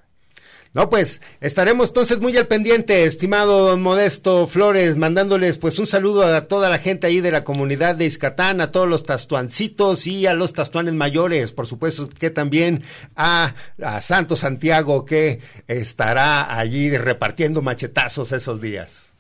No, 0.73 0.89
pues 0.89 1.21
estaremos 1.41 1.89
entonces 1.89 2.21
muy 2.21 2.37
al 2.37 2.47
pendiente, 2.47 3.03
estimado 3.03 3.67
don 3.67 3.83
Modesto 3.83 4.47
Flores, 4.47 4.97
mandándoles 4.97 5.59
pues 5.59 5.81
un 5.81 5.87
saludo 5.87 6.25
a 6.25 6.47
toda 6.47 6.69
la 6.69 6.79
gente 6.79 7.09
ahí 7.09 7.21
de 7.21 7.33
la 7.33 7.43
comunidad 7.43 7.97
de 7.97 8.05
Iscatán, 8.05 8.61
a 8.61 8.71
todos 8.71 8.89
los 8.89 9.05
tastuancitos 9.05 10.07
y 10.07 10.29
a 10.29 10.35
los 10.35 10.53
tastuanes 10.53 10.95
mayores, 10.95 11.53
por 11.53 11.67
supuesto 11.67 12.09
que 12.09 12.31
también 12.31 12.85
a, 13.17 13.53
a 13.83 14.01
Santo 14.01 14.37
Santiago 14.37 15.05
que 15.05 15.41
estará 15.67 16.57
allí 16.57 16.97
repartiendo 16.97 17.63
machetazos 17.63 18.31
esos 18.31 18.61
días. 18.61 19.13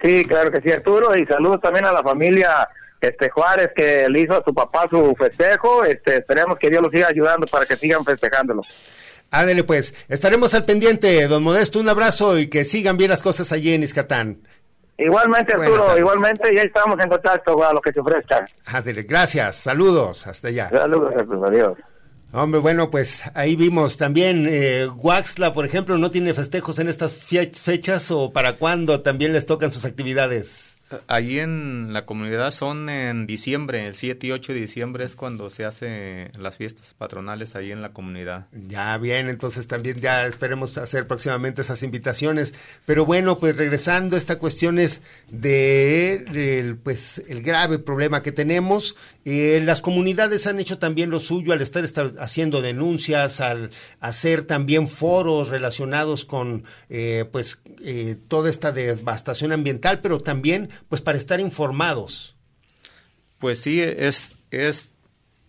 Sí, 0.00 0.24
claro 0.24 0.52
que 0.52 0.60
sí, 0.60 0.70
Arturo, 0.70 1.16
y 1.16 1.26
saludos 1.26 1.60
también 1.60 1.84
a 1.84 1.92
la 1.92 2.04
familia 2.04 2.68
este 3.00 3.28
Juárez 3.28 3.70
que 3.74 4.08
le 4.08 4.20
hizo 4.20 4.34
a 4.34 4.44
su 4.44 4.54
papá 4.54 4.86
su 4.88 5.16
festejo, 5.18 5.82
este 5.84 6.18
esperemos 6.18 6.56
que 6.60 6.70
Dios 6.70 6.80
los 6.80 6.92
siga 6.92 7.08
ayudando 7.08 7.48
para 7.48 7.66
que 7.66 7.76
sigan 7.76 8.04
festejándolo. 8.04 8.62
Ándale 9.32 9.64
pues, 9.64 9.94
estaremos 10.08 10.52
al 10.52 10.66
pendiente, 10.66 11.26
don 11.26 11.42
Modesto, 11.42 11.80
un 11.80 11.88
abrazo 11.88 12.38
y 12.38 12.48
que 12.48 12.66
sigan 12.66 12.98
bien 12.98 13.08
las 13.08 13.22
cosas 13.22 13.50
allí 13.50 13.72
en 13.72 13.82
Iscatán. 13.82 14.42
Igualmente, 14.98 15.54
Arturo, 15.54 15.98
igualmente, 15.98 16.54
ya 16.54 16.62
estamos 16.62 17.00
en 17.02 17.08
contacto 17.08 17.64
a 17.64 17.72
lo 17.72 17.80
que 17.80 17.92
se 17.92 18.00
ofrezca. 18.00 18.44
Ándale, 18.66 19.02
gracias, 19.04 19.56
saludos, 19.56 20.26
hasta 20.26 20.48
allá. 20.48 20.68
Saludos, 20.68 21.14
Arturo, 21.16 21.46
adiós. 21.46 21.78
Hombre, 22.34 22.60
bueno, 22.60 22.90
pues 22.90 23.22
ahí 23.32 23.56
vimos 23.56 23.96
también, 23.96 24.46
eh, 24.50 24.86
Waxla, 24.86 25.54
por 25.54 25.64
ejemplo, 25.64 25.96
no 25.96 26.10
tiene 26.10 26.34
festejos 26.34 26.78
en 26.78 26.88
estas 26.88 27.14
fechas 27.14 28.10
o 28.10 28.32
para 28.34 28.56
cuándo 28.56 29.00
también 29.00 29.32
les 29.32 29.46
tocan 29.46 29.72
sus 29.72 29.86
actividades. 29.86 30.71
Ahí 31.06 31.38
en 31.38 31.92
la 31.92 32.04
comunidad 32.06 32.50
son 32.50 32.88
en 32.88 33.26
diciembre, 33.26 33.86
el 33.86 33.94
7 33.94 34.26
y 34.26 34.32
8 34.32 34.52
de 34.52 34.60
diciembre 34.60 35.04
es 35.04 35.16
cuando 35.16 35.50
se 35.50 35.64
hace 35.64 36.30
las 36.38 36.56
fiestas 36.56 36.94
patronales 36.94 37.56
ahí 37.56 37.72
en 37.72 37.82
la 37.82 37.92
comunidad. 37.92 38.46
Ya 38.52 38.96
bien, 38.98 39.28
entonces 39.28 39.66
también 39.66 39.98
ya 39.98 40.26
esperemos 40.26 40.76
hacer 40.78 41.06
próximamente 41.06 41.62
esas 41.62 41.82
invitaciones. 41.82 42.54
Pero 42.86 43.06
bueno, 43.06 43.38
pues 43.38 43.56
regresando 43.56 44.16
esta 44.16 44.38
cuestión 44.38 44.78
es 44.78 45.02
de, 45.30 46.76
pues 46.82 47.22
el 47.28 47.42
grave 47.42 47.78
problema 47.78 48.22
que 48.22 48.32
tenemos. 48.32 48.96
Eh, 49.24 49.62
las 49.64 49.80
comunidades 49.80 50.46
han 50.46 50.58
hecho 50.60 50.78
también 50.78 51.10
lo 51.10 51.20
suyo 51.20 51.52
al 51.52 51.60
estar, 51.60 51.84
estar 51.84 52.12
haciendo 52.18 52.62
denuncias, 52.62 53.40
al 53.40 53.70
hacer 54.00 54.44
también 54.44 54.88
foros 54.88 55.48
relacionados 55.48 56.24
con 56.24 56.64
eh, 56.88 57.24
pues 57.30 57.58
eh, 57.84 58.16
toda 58.28 58.50
esta 58.50 58.72
devastación 58.72 59.52
ambiental, 59.52 60.00
pero 60.00 60.20
también 60.20 60.70
pues 60.88 61.00
para 61.00 61.18
estar 61.18 61.40
informados. 61.40 62.36
Pues 63.38 63.60
sí, 63.60 63.80
es, 63.80 64.36
es 64.50 64.94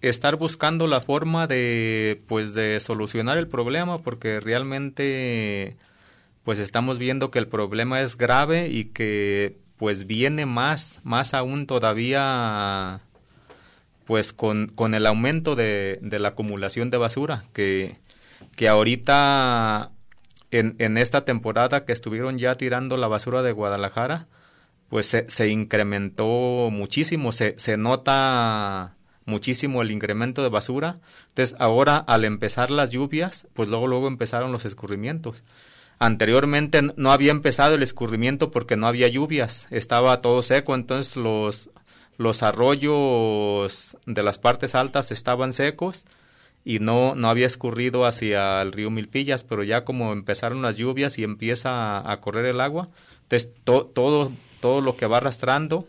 estar 0.01 0.35
buscando 0.35 0.87
la 0.87 1.01
forma 1.01 1.47
de 1.47 2.21
pues 2.27 2.53
de 2.53 2.79
solucionar 2.79 3.37
el 3.37 3.47
problema 3.47 3.99
porque 3.99 4.39
realmente 4.39 5.77
pues 6.43 6.59
estamos 6.59 6.99
viendo 6.99 7.31
que 7.31 7.39
el 7.39 7.47
problema 7.47 8.01
es 8.01 8.17
grave 8.17 8.67
y 8.67 8.85
que 8.85 9.59
pues 9.77 10.05
viene 10.05 10.45
más 10.45 10.99
más 11.03 11.33
aún 11.33 11.67
todavía 11.67 13.01
pues 14.05 14.33
con, 14.33 14.67
con 14.67 14.93
el 14.93 15.05
aumento 15.05 15.55
de, 15.55 15.99
de, 16.01 16.19
la 16.19 16.29
acumulación 16.29 16.89
de 16.89 16.97
basura 16.97 17.45
que, 17.53 17.97
que 18.57 18.67
ahorita 18.67 19.91
en, 20.51 20.75
en 20.79 20.97
esta 20.97 21.23
temporada 21.23 21.85
que 21.85 21.93
estuvieron 21.93 22.39
ya 22.39 22.55
tirando 22.55 22.97
la 22.97 23.07
basura 23.07 23.41
de 23.41 23.53
Guadalajara 23.53 24.27
pues 24.93 25.07
se, 25.07 25.47
incrementó 25.47 26.69
muchísimo, 26.71 27.31
se, 27.31 27.55
se 27.57 27.77
nota 27.77 28.95
muchísimo 29.25 29.81
el 29.81 29.89
incremento 29.89 30.43
de 30.43 30.49
basura. 30.49 30.99
Entonces 31.29 31.55
ahora 31.57 31.97
al 31.97 32.25
empezar 32.25 32.69
las 32.69 32.91
lluvias, 32.91 33.47
pues 33.55 33.69
luego 33.69 33.87
luego 33.87 34.07
empezaron 34.07 34.51
los 34.51 34.65
escurrimientos. 34.65 35.41
Anteriormente 35.97 36.83
no 36.95 37.11
había 37.11 37.31
empezado 37.31 37.73
el 37.73 37.81
escurrimiento 37.81 38.51
porque 38.51 38.77
no 38.77 38.85
había 38.85 39.07
lluvias, 39.07 39.65
estaba 39.71 40.21
todo 40.21 40.43
seco, 40.43 40.75
entonces 40.75 41.15
los, 41.15 41.71
los 42.17 42.43
arroyos 42.43 43.97
de 44.05 44.21
las 44.21 44.37
partes 44.37 44.75
altas 44.75 45.11
estaban 45.11 45.53
secos 45.53 46.05
y 46.63 46.77
no, 46.77 47.15
no 47.15 47.29
había 47.29 47.47
escurrido 47.47 48.05
hacia 48.05 48.61
el 48.61 48.71
río 48.71 48.91
Milpillas, 48.91 49.43
pero 49.43 49.63
ya 49.63 49.85
como 49.85 50.13
empezaron 50.13 50.61
las 50.61 50.75
lluvias 50.75 51.17
y 51.17 51.23
empieza 51.23 52.11
a, 52.11 52.21
correr 52.21 52.45
el 52.45 52.61
agua, 52.61 52.89
entonces 53.23 53.49
todo 53.63 54.31
todo 54.63 54.79
lo 54.79 54.95
que 54.95 55.07
va 55.07 55.17
arrastrando 55.17 55.85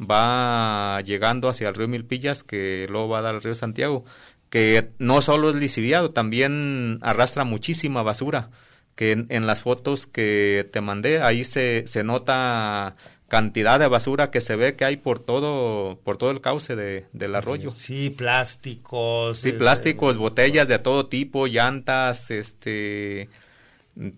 va 0.00 1.02
llegando 1.02 1.50
hacia 1.50 1.68
el 1.68 1.74
río 1.74 1.86
Milpillas, 1.86 2.44
que 2.44 2.86
luego 2.88 3.10
va 3.10 3.18
a 3.18 3.22
dar 3.22 3.34
al 3.34 3.42
río 3.42 3.54
Santiago, 3.54 4.06
que 4.48 4.88
no 4.98 5.20
solo 5.20 5.50
es 5.50 5.56
lisiviado, 5.56 6.12
también 6.12 6.98
arrastra 7.02 7.44
muchísima 7.44 8.02
basura, 8.02 8.48
que 8.94 9.26
en, 9.28 9.46
las 9.46 9.60
fotos 9.60 10.06
que 10.06 10.66
te 10.72 10.80
mandé, 10.80 11.20
ahí 11.20 11.44
se, 11.44 11.84
se 11.86 12.04
nota 12.04 12.96
cantidad 13.28 13.78
de 13.78 13.86
basura 13.86 14.30
que 14.30 14.40
se 14.40 14.56
ve 14.56 14.76
que 14.76 14.86
hay 14.86 14.96
por 14.96 15.18
todo 15.18 15.98
por 16.02 16.16
todo 16.16 16.30
el 16.30 16.40
cauce 16.40 16.74
de, 16.74 17.04
del 17.12 17.34
arroyo. 17.34 17.68
Sí, 17.68 18.08
plásticos. 18.08 19.40
Sí, 19.40 19.52
plásticos, 19.52 20.16
botellas 20.16 20.68
de 20.68 20.78
todo 20.78 21.06
tipo, 21.08 21.46
llantas, 21.48 22.30
este 22.30 23.28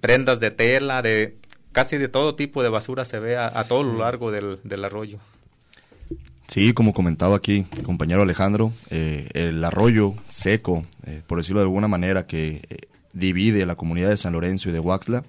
prendas 0.01 0.38
de 0.38 0.53
tela, 0.53 1.03
de 1.03 1.34
casi 1.72 1.98
de 1.98 2.08
todo 2.08 2.34
tipo 2.34 2.62
de 2.62 2.68
basura 2.68 3.04
se 3.04 3.18
ve 3.18 3.36
a, 3.36 3.64
todo 3.64 3.82
lo 3.82 3.98
largo 3.98 4.30
del, 4.30 4.84
arroyo. 4.84 5.18
Sí, 6.46 6.72
como 6.72 6.94
comentaba 6.94 7.36
aquí 7.36 7.66
compañero 7.84 8.22
Alejandro, 8.22 8.72
eh, 8.90 9.28
el 9.34 9.62
arroyo 9.62 10.14
seco, 10.28 10.86
eh, 11.04 11.22
por 11.26 11.38
decirlo 11.38 11.60
de 11.60 11.64
alguna 11.64 11.88
manera, 11.88 12.26
que 12.26 12.62
eh, 12.70 12.76
divide 13.12 13.66
la 13.66 13.74
comunidad 13.74 14.08
de 14.08 14.16
San 14.16 14.32
Lorenzo 14.32 14.70
y 14.70 14.72
de 14.72 14.80
Huaxla, 14.80 15.24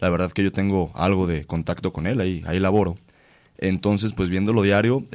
la 0.00 0.10
verdad 0.10 0.32
que 0.32 0.42
yo 0.42 0.50
tengo 0.50 0.90
algo 0.94 1.26
de 1.26 1.44
contacto 1.44 1.92
con 1.92 2.06
él, 2.06 2.20
ahí, 2.20 2.42
ahí 2.46 2.58
laboro. 2.58 2.96
Entonces, 3.58 4.12
pues 4.12 4.28
viéndolo 4.28 4.60
diario, 4.60 5.06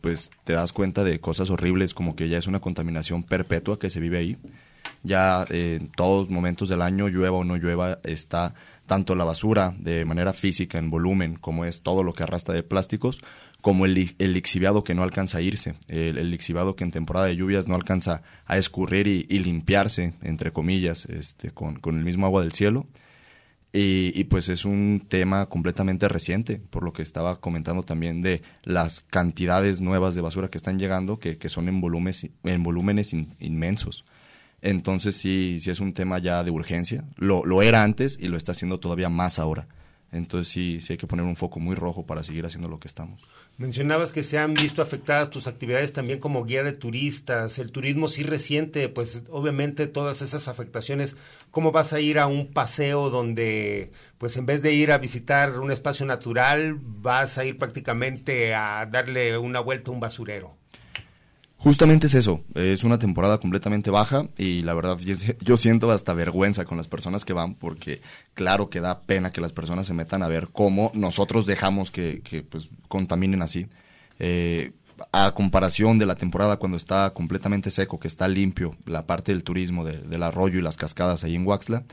pues 0.00 0.30
te 0.44 0.54
das 0.54 0.72
cuenta 0.72 1.04
de 1.04 1.20
cosas 1.20 1.50
horribles 1.50 1.92
como 1.92 2.16
que 2.16 2.30
ya 2.30 2.38
es 2.38 2.46
una 2.46 2.60
contaminación 2.60 3.24
perpetua 3.24 3.78
que 3.78 3.90
se 3.90 4.00
vive 4.00 4.16
ahí. 4.16 4.38
Ya 5.02 5.44
en 5.50 5.88
todos 5.88 6.30
momentos 6.30 6.70
del 6.70 6.80
año, 6.80 7.08
llueva 7.08 7.36
o 7.36 7.44
no 7.44 7.56
llueva, 7.56 7.98
está 8.04 8.54
tanto 8.90 9.14
la 9.14 9.22
basura 9.22 9.72
de 9.78 10.04
manera 10.04 10.32
física 10.32 10.76
en 10.76 10.90
volumen, 10.90 11.36
como 11.36 11.64
es 11.64 11.80
todo 11.80 12.02
lo 12.02 12.12
que 12.12 12.24
arrastra 12.24 12.56
de 12.56 12.64
plásticos, 12.64 13.20
como 13.60 13.86
el, 13.86 14.16
el 14.18 14.32
lixiviado 14.32 14.82
que 14.82 14.96
no 14.96 15.04
alcanza 15.04 15.38
a 15.38 15.42
irse, 15.42 15.76
el, 15.86 16.18
el, 16.18 16.32
lixiviado 16.32 16.74
que 16.74 16.82
en 16.82 16.90
temporada 16.90 17.26
de 17.26 17.36
lluvias 17.36 17.68
no 17.68 17.76
alcanza 17.76 18.24
a 18.46 18.58
escurrir 18.58 19.06
y, 19.06 19.38
limpiarse, 19.38 20.14
entre 20.22 20.52
comillas, 20.52 21.04
este, 21.04 21.52
con, 21.52 21.78
el 21.84 22.04
mismo 22.04 22.26
agua 22.26 22.42
del 22.42 22.50
cielo. 22.50 22.88
Y, 23.72 24.24
pues 24.24 24.48
es 24.48 24.64
un 24.64 25.06
tema 25.08 25.46
completamente 25.46 26.08
reciente, 26.08 26.56
por 26.58 26.82
lo 26.82 26.92
que 26.92 27.02
estaba 27.02 27.38
comentando 27.38 27.84
también 27.84 28.22
de 28.22 28.42
las 28.64 29.02
cantidades 29.02 29.80
nuevas 29.80 30.16
de 30.16 30.20
basura 30.20 30.48
que 30.48 30.58
están 30.58 30.80
llegando, 30.80 31.20
que, 31.20 31.38
son 31.48 31.68
en 31.68 31.80
volúmenes, 31.80 32.28
en 32.42 32.62
volúmenes 32.64 33.12
inmensos. 33.38 34.04
Entonces 34.62 35.16
sí, 35.16 35.58
sí 35.60 35.70
es 35.70 35.80
un 35.80 35.94
tema 35.94 36.18
ya 36.18 36.44
de 36.44 36.50
urgencia. 36.50 37.04
Lo, 37.16 37.44
lo 37.44 37.62
era 37.62 37.82
antes 37.82 38.18
y 38.20 38.28
lo 38.28 38.36
está 38.36 38.52
haciendo 38.52 38.80
todavía 38.80 39.08
más 39.08 39.38
ahora. 39.38 39.66
Entonces 40.12 40.48
sí, 40.48 40.80
sí 40.80 40.94
hay 40.94 40.96
que 40.96 41.06
poner 41.06 41.24
un 41.24 41.36
foco 41.36 41.60
muy 41.60 41.76
rojo 41.76 42.04
para 42.04 42.24
seguir 42.24 42.44
haciendo 42.44 42.68
lo 42.68 42.80
que 42.80 42.88
estamos. 42.88 43.22
Mencionabas 43.58 44.10
que 44.10 44.24
se 44.24 44.38
han 44.38 44.54
visto 44.54 44.82
afectadas 44.82 45.30
tus 45.30 45.46
actividades 45.46 45.92
también 45.92 46.18
como 46.18 46.44
guía 46.44 46.64
de 46.64 46.72
turistas, 46.72 47.58
el 47.58 47.70
turismo 47.70 48.08
sí 48.08 48.24
reciente, 48.24 48.88
pues 48.88 49.22
obviamente 49.30 49.86
todas 49.86 50.22
esas 50.22 50.48
afectaciones, 50.48 51.16
¿cómo 51.50 51.70
vas 51.70 51.92
a 51.92 52.00
ir 52.00 52.18
a 52.18 52.26
un 52.26 52.52
paseo 52.52 53.10
donde 53.10 53.92
pues 54.18 54.36
en 54.36 54.46
vez 54.46 54.62
de 54.62 54.72
ir 54.72 54.90
a 54.90 54.98
visitar 54.98 55.60
un 55.60 55.70
espacio 55.70 56.06
natural, 56.06 56.76
vas 56.80 57.38
a 57.38 57.44
ir 57.44 57.56
prácticamente 57.56 58.54
a 58.54 58.86
darle 58.90 59.38
una 59.38 59.60
vuelta 59.60 59.90
a 59.90 59.94
un 59.94 60.00
basurero? 60.00 60.59
Justamente 61.62 62.06
es 62.06 62.14
eso, 62.14 62.42
es 62.54 62.84
una 62.84 62.98
temporada 62.98 63.36
completamente 63.36 63.90
baja 63.90 64.26
y 64.38 64.62
la 64.62 64.72
verdad 64.72 64.96
yo, 64.98 65.58
siento 65.58 65.90
hasta 65.90 66.14
vergüenza 66.14 66.64
con 66.64 66.78
las 66.78 66.88
personas 66.88 67.26
que 67.26 67.34
van 67.34 67.54
porque 67.54 68.00
claro 68.32 68.70
que 68.70 68.80
da 68.80 69.02
pena 69.02 69.30
que 69.30 69.42
las 69.42 69.52
personas 69.52 69.86
se 69.86 69.92
metan 69.92 70.22
a 70.22 70.28
ver 70.28 70.48
cómo 70.50 70.90
nosotros 70.94 71.44
dejamos 71.44 71.90
que, 71.90 72.46
pues, 72.48 72.70
contaminen 72.88 73.42
así. 73.42 73.66
Eh, 74.18 74.72
a 75.12 75.34
comparación 75.34 75.98
de 75.98 76.06
la 76.06 76.14
temporada 76.14 76.56
cuando 76.56 76.78
está 76.78 77.10
completamente 77.10 77.70
seco, 77.70 78.00
que 78.00 78.08
está 78.08 78.26
limpio, 78.26 78.74
la 78.86 79.04
parte 79.04 79.32
del 79.32 79.44
turismo 79.44 79.84
del 79.84 80.22
arroyo 80.22 80.58
y 80.58 80.62
las 80.62 80.78
cascadas 80.78 81.24
ahí 81.24 81.34
en 81.36 81.46
Huaxla, 81.46 81.84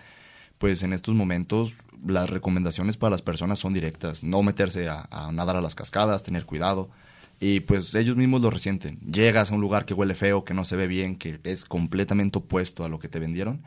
pues 0.59 0.81
en 0.81 0.93
estos 0.93 1.13
momentos 1.13 1.73
las 2.05 2.29
recomendaciones 2.29 2.95
para 2.95 3.11
las 3.11 3.21
personas 3.21 3.59
son 3.59 3.73
directas, 3.73 4.23
no 4.23 4.43
meterse 4.43 4.87
a 4.87 5.29
nadar 5.33 5.57
a 5.57 5.61
las 5.61 5.75
cascadas, 5.75 6.23
tener 6.23 6.45
cuidado, 6.45 6.89
y 7.39 7.59
pues 7.61 7.93
ellos 7.95 8.15
mismos 8.15 8.41
lo 8.41 8.49
resienten. 8.49 8.99
Llegas 8.99 9.51
a 9.51 9.55
un 9.55 9.61
lugar 9.61 9.85
que 9.85 9.93
huele 9.93 10.15
feo, 10.15 10.43
que 10.43 10.53
no 10.53 10.65
se 10.65 10.75
ve 10.75 10.87
bien, 10.87 11.15
que 11.15 11.39
es 11.43 11.65
completamente 11.65 12.39
opuesto 12.39 12.83
a 12.83 12.89
lo 12.89 12.99
que 12.99 13.07
te 13.07 13.19
vendieron 13.19 13.63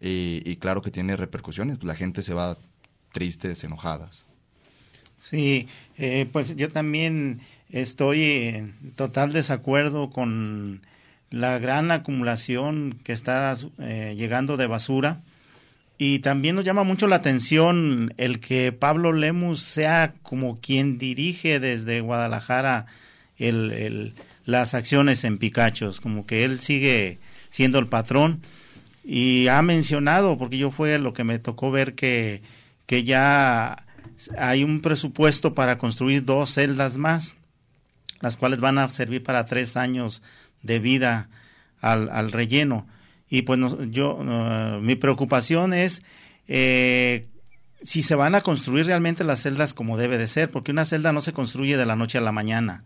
y, 0.00 0.56
claro 0.56 0.82
que 0.82 0.90
tiene 0.90 1.16
repercusiones. 1.16 1.82
La 1.82 1.94
gente 1.94 2.22
se 2.22 2.34
va 2.34 2.58
triste, 3.12 3.54
enojadas. 3.62 4.24
Sí, 5.18 5.68
eh, 5.96 6.28
pues 6.30 6.56
yo 6.56 6.70
también 6.70 7.40
estoy 7.70 8.22
en 8.22 8.92
total 8.96 9.32
desacuerdo 9.32 10.10
con 10.10 10.82
la 11.30 11.58
gran 11.58 11.90
acumulación 11.90 12.98
que 13.02 13.12
está 13.12 13.54
eh, 13.78 14.14
llegando 14.16 14.58
de 14.58 14.66
basura. 14.66 15.22
Y 15.96 16.18
también 16.18 16.56
nos 16.56 16.64
llama 16.64 16.82
mucho 16.82 17.06
la 17.06 17.16
atención 17.16 18.12
el 18.18 18.40
que 18.40 18.72
Pablo 18.72 19.12
Lemus 19.12 19.62
sea 19.62 20.14
como 20.22 20.60
quien 20.60 20.98
dirige 20.98 21.60
desde 21.60 22.00
Guadalajara 22.00 22.86
el, 23.38 24.14
las 24.44 24.74
acciones 24.74 25.24
en 25.24 25.38
Picachos, 25.38 26.00
como 26.00 26.26
que 26.26 26.44
él 26.44 26.60
sigue 26.60 27.18
siendo 27.48 27.78
el 27.78 27.88
patrón 27.88 28.42
y 29.04 29.48
ha 29.48 29.62
mencionado, 29.62 30.38
porque 30.38 30.58
yo 30.58 30.70
fue 30.70 30.98
lo 30.98 31.12
que 31.12 31.24
me 31.24 31.38
tocó 31.38 31.70
ver 31.70 31.94
que, 31.94 32.42
que 32.86 33.04
ya 33.04 33.84
hay 34.38 34.64
un 34.64 34.80
presupuesto 34.80 35.54
para 35.54 35.78
construir 35.78 36.24
dos 36.24 36.54
celdas 36.54 36.96
más, 36.96 37.34
las 38.20 38.36
cuales 38.36 38.60
van 38.60 38.78
a 38.78 38.88
servir 38.88 39.22
para 39.22 39.46
tres 39.46 39.76
años 39.76 40.22
de 40.62 40.78
vida 40.78 41.28
al, 41.80 42.32
relleno. 42.32 42.86
Y 43.28 43.42
pues 43.42 43.60
yo, 43.90 44.18
mi 44.80 44.96
preocupación 44.96 45.74
es 45.74 46.02
eh, 46.48 47.26
si 47.82 48.02
se 48.02 48.14
van 48.14 48.34
a 48.34 48.40
construir 48.40 48.86
realmente 48.86 49.24
las 49.24 49.42
celdas 49.42 49.74
como 49.74 49.98
debe 49.98 50.16
de 50.16 50.28
ser, 50.28 50.50
porque 50.50 50.70
una 50.70 50.84
celda 50.84 51.12
no 51.12 51.20
se 51.20 51.32
construye 51.32 51.76
de 51.76 51.86
la 51.86 51.96
noche 51.96 52.18
a 52.18 52.22
la 52.22 52.32
mañana 52.32 52.84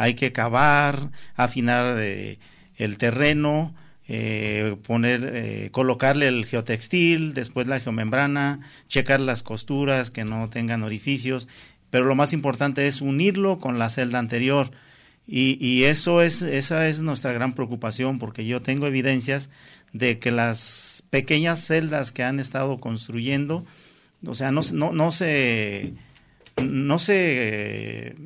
hay 0.00 0.14
que 0.14 0.32
cavar, 0.32 1.10
afinar 1.36 1.98
eh, 1.98 2.38
el 2.76 2.96
terreno, 2.96 3.74
eh, 4.08 4.76
poner, 4.86 5.30
eh, 5.30 5.68
colocarle 5.72 6.26
el 6.26 6.46
geotextil, 6.46 7.34
después 7.34 7.66
la 7.66 7.80
geomembrana, 7.80 8.60
checar 8.88 9.20
las 9.20 9.42
costuras 9.42 10.10
que 10.10 10.24
no 10.24 10.48
tengan 10.48 10.84
orificios, 10.84 11.48
pero 11.90 12.06
lo 12.06 12.14
más 12.14 12.32
importante 12.32 12.86
es 12.86 13.02
unirlo 13.02 13.58
con 13.58 13.78
la 13.78 13.90
celda 13.90 14.18
anterior. 14.18 14.70
Y, 15.26 15.58
y 15.60 15.84
eso 15.84 16.22
es, 16.22 16.40
esa 16.40 16.88
es 16.88 17.02
nuestra 17.02 17.34
gran 17.34 17.52
preocupación, 17.52 18.18
porque 18.18 18.46
yo 18.46 18.62
tengo 18.62 18.86
evidencias 18.86 19.50
de 19.92 20.18
que 20.18 20.30
las 20.30 21.04
pequeñas 21.10 21.62
celdas 21.62 22.10
que 22.10 22.24
han 22.24 22.40
estado 22.40 22.80
construyendo, 22.80 23.66
o 24.26 24.34
sea, 24.34 24.50
no, 24.50 24.62
no, 24.72 24.92
no 24.92 25.12
se, 25.12 25.92
no 26.56 26.98
se 26.98 28.16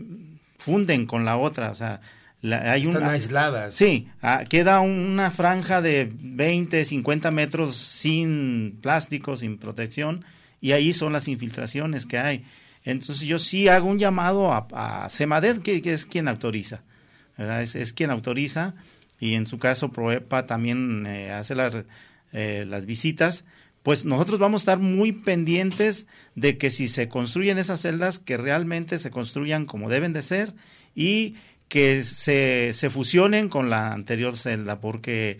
funden 0.64 1.04
con 1.04 1.26
la 1.26 1.36
otra, 1.36 1.70
o 1.70 1.74
sea, 1.74 2.00
hay 2.42 2.82
Están 2.82 3.04
aisladas. 3.04 3.74
Sí, 3.74 4.08
ah, 4.22 4.44
queda 4.48 4.80
una 4.80 5.30
franja 5.30 5.82
de 5.82 6.10
20, 6.10 6.86
50 6.86 7.30
metros 7.30 7.76
sin 7.76 8.78
plástico, 8.80 9.36
sin 9.36 9.58
protección, 9.58 10.24
y 10.62 10.72
ahí 10.72 10.94
son 10.94 11.12
las 11.12 11.28
infiltraciones 11.28 12.06
que 12.06 12.18
hay. 12.18 12.44
Entonces 12.82 13.26
yo 13.26 13.38
sí 13.38 13.68
hago 13.68 13.88
un 13.88 13.98
llamado 13.98 14.52
a, 14.52 14.66
a 14.72 15.08
que, 15.62 15.82
es 15.84 16.06
quien 16.06 16.28
autoriza, 16.28 16.82
¿verdad? 17.36 17.62
Es, 17.62 17.92
quien 17.92 18.10
autoriza, 18.10 18.74
y 19.20 19.34
en 19.34 19.46
su 19.46 19.58
caso 19.58 19.92
Proepa 19.92 20.46
también 20.46 21.06
eh, 21.06 21.30
hace 21.30 21.54
las, 21.54 21.76
eh, 22.32 22.64
las 22.66 22.86
visitas, 22.86 23.44
pues 23.84 24.06
nosotros 24.06 24.40
vamos 24.40 24.62
a 24.62 24.64
estar 24.64 24.78
muy 24.78 25.12
pendientes 25.12 26.06
de 26.34 26.56
que 26.56 26.70
si 26.70 26.88
se 26.88 27.10
construyen 27.10 27.58
esas 27.58 27.82
celdas, 27.82 28.18
que 28.18 28.38
realmente 28.38 28.98
se 28.98 29.10
construyan 29.10 29.66
como 29.66 29.90
deben 29.90 30.14
de 30.14 30.22
ser 30.22 30.54
y 30.94 31.34
que 31.68 32.02
se, 32.02 32.72
se 32.72 32.88
fusionen 32.88 33.50
con 33.50 33.68
la 33.68 33.92
anterior 33.92 34.38
celda, 34.38 34.80
porque 34.80 35.36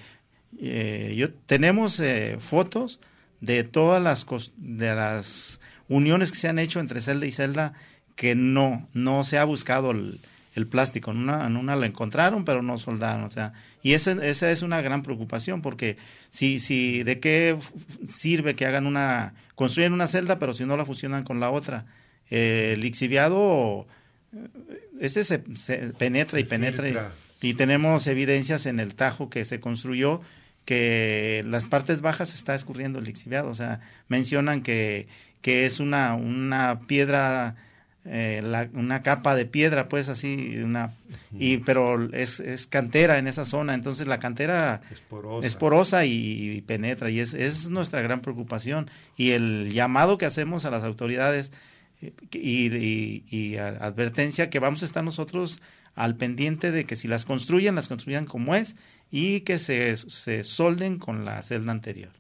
eh, 0.61 1.15
yo, 1.17 1.33
tenemos 1.33 1.99
eh, 2.01 2.37
fotos 2.39 3.01
de 3.41 3.65
todas 3.65 4.03
las, 4.03 4.27
de 4.59 4.95
las 4.95 5.59
uniones 5.89 6.31
que 6.31 6.39
se 6.39 6.49
han 6.49 6.59
hecho 6.59 6.81
entre 6.81 7.01
celda 7.01 7.25
y 7.25 7.33
celda 7.33 7.73
que 8.15 8.35
no, 8.35 8.91
no 8.93 9.25
se 9.25 9.39
ha 9.39 9.45
buscado 9.45 9.93
el, 9.93 10.21
el 10.55 10.67
plástico. 10.67 11.11
En 11.11 11.19
una, 11.19 11.47
en 11.47 11.57
una 11.57 11.77
lo 11.77 11.85
encontraron, 11.85 12.45
pero 12.45 12.63
no 12.63 12.79
soldaron. 12.79 13.25
O 13.25 13.31
sea, 13.31 13.53
y 13.83 13.93
esa, 13.93 14.13
esa 14.25 14.51
es 14.51 14.63
una 14.63 14.81
gran 14.81 15.03
preocupación, 15.03 15.63
porque 15.63 15.97
si, 16.31 16.59
si, 16.59 17.03
¿de 17.03 17.21
qué 17.21 17.59
sirve 18.09 18.55
que 18.55 18.67
hagan 18.67 18.87
una, 18.87 19.35
construyen 19.55 19.93
una 19.93 20.09
celda, 20.09 20.39
pero 20.39 20.53
si 20.53 20.65
no 20.65 20.77
la 20.77 20.85
fusionan 20.85 21.25
con 21.25 21.41
la 21.41 21.51
otra? 21.51 21.87
Eh, 22.31 22.73
el 22.75 22.81
lixiviado, 22.81 23.87
eh, 24.33 24.89
ese 25.01 25.25
se, 25.25 25.39
penetra 25.39 26.41
y 26.41 26.45
penetra. 26.45 27.13
Y, 27.43 27.55
tenemos 27.55 28.07
evidencias 28.07 28.65
en 28.65 28.81
el 28.81 28.95
Tajo 28.95 29.29
que 29.29 29.45
se 29.45 29.61
construyó 29.61 30.23
que 30.65 31.45
las 31.47 31.67
partes 31.67 32.01
bajas 32.01 32.35
está 32.35 32.55
escurriendo 32.55 32.99
el 32.99 33.05
lixiviado. 33.05 33.51
O 33.51 33.55
sea, 33.55 33.81
mencionan 34.09 34.63
que, 34.63 35.09
que 35.43 35.67
es 35.67 35.79
una, 35.79 36.15
una 36.15 36.81
piedra 36.87 37.57
eh, 38.07 38.69
una 38.75 39.03
capa 39.03 39.35
de 39.35 39.47
piedra, 39.47 39.89
pues 39.89 40.11
así, 40.11 40.59
una, 40.59 40.95
y, 41.33 41.59
pero 41.59 42.13
es, 42.13 42.39
es, 42.39 42.67
cantera 42.67 43.19
en 43.19 43.27
esa 43.27 43.47
zona, 43.47 43.73
entonces 43.73 44.07
la 44.07 44.19
cantera 44.19 44.83
es 45.43 45.55
porosa, 45.55 46.05
y, 46.05 46.61
penetra, 46.67 47.11
y 47.11 47.21
es, 47.21 47.33
es, 47.33 47.71
nuestra 47.71 48.03
gran 48.03 48.21
preocupación. 48.21 48.91
Y 49.17 49.31
el 49.31 49.73
llamado 49.73 50.19
que 50.19 50.27
hacemos 50.27 50.67
a 50.67 50.71
las 50.71 50.85
autoridades 50.85 51.51
eh, 52.03 52.13
y, 52.33 53.25
y, 53.31 53.57
advertencia 53.57 54.51
que 54.51 54.59
vamos 54.59 54.83
a 54.83 54.87
estar 54.87 55.03
nosotros 55.03 55.63
al 55.95 56.17
pendiente 56.17 56.73
de 56.73 56.85
que 56.85 56.97
si 56.97 57.09
las 57.09 57.25
construyen, 57.25 57.75
las 57.75 57.89
construyan 57.89 58.27
como 58.27 58.55
es 58.55 58.77
y 59.11 59.41
que 59.41 59.59
se, 59.59 59.97
se 59.97 60.45
solden 60.45 60.99
con 60.99 61.25
la 61.25 61.43
celda 61.43 61.73
anterior. 61.73 62.11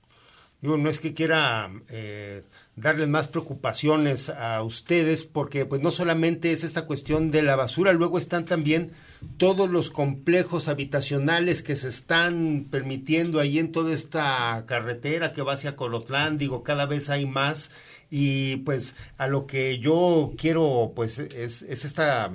Digo, 0.64 0.78
no 0.78 0.88
es 0.88 0.98
que 0.98 1.12
quiera 1.12 1.70
eh, 1.90 2.42
darles 2.74 3.06
más 3.06 3.28
preocupaciones 3.28 4.30
a 4.30 4.62
ustedes, 4.62 5.24
porque 5.24 5.66
pues 5.66 5.82
no 5.82 5.90
solamente 5.90 6.52
es 6.52 6.64
esta 6.64 6.86
cuestión 6.86 7.30
de 7.30 7.42
la 7.42 7.54
basura, 7.54 7.92
luego 7.92 8.16
están 8.16 8.46
también 8.46 8.92
todos 9.36 9.68
los 9.68 9.90
complejos 9.90 10.68
habitacionales 10.68 11.62
que 11.62 11.76
se 11.76 11.88
están 11.88 12.66
permitiendo 12.70 13.40
ahí 13.40 13.58
en 13.58 13.72
toda 13.72 13.92
esta 13.92 14.64
carretera 14.66 15.34
que 15.34 15.42
va 15.42 15.52
hacia 15.52 15.76
Colotlán, 15.76 16.38
digo, 16.38 16.62
cada 16.62 16.86
vez 16.86 17.10
hay 17.10 17.26
más 17.26 17.70
y 18.10 18.56
pues 18.64 18.94
a 19.18 19.26
lo 19.26 19.46
que 19.46 19.78
yo 19.80 20.32
quiero 20.38 20.92
pues 20.96 21.18
es, 21.18 21.60
es 21.60 21.84
esta 21.84 22.32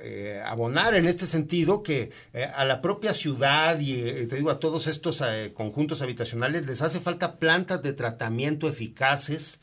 eh, 0.00 0.42
abonar 0.44 0.94
en 0.96 1.06
este 1.06 1.24
sentido 1.24 1.84
que 1.84 2.10
eh, 2.32 2.44
a 2.44 2.64
la 2.64 2.80
propia 2.80 3.14
ciudad 3.14 3.78
y 3.78 3.92
eh, 3.92 4.26
te 4.26 4.34
digo 4.34 4.50
a 4.50 4.58
todos 4.58 4.88
estos 4.88 5.22
conjuntos 5.52 6.02
habitacionales 6.02 6.66
les 6.66 6.82
hace 6.82 6.98
falta 6.98 7.36
plantas 7.36 7.80
de 7.80 7.92
tratamiento 7.92 8.68
eficaces 8.68 9.60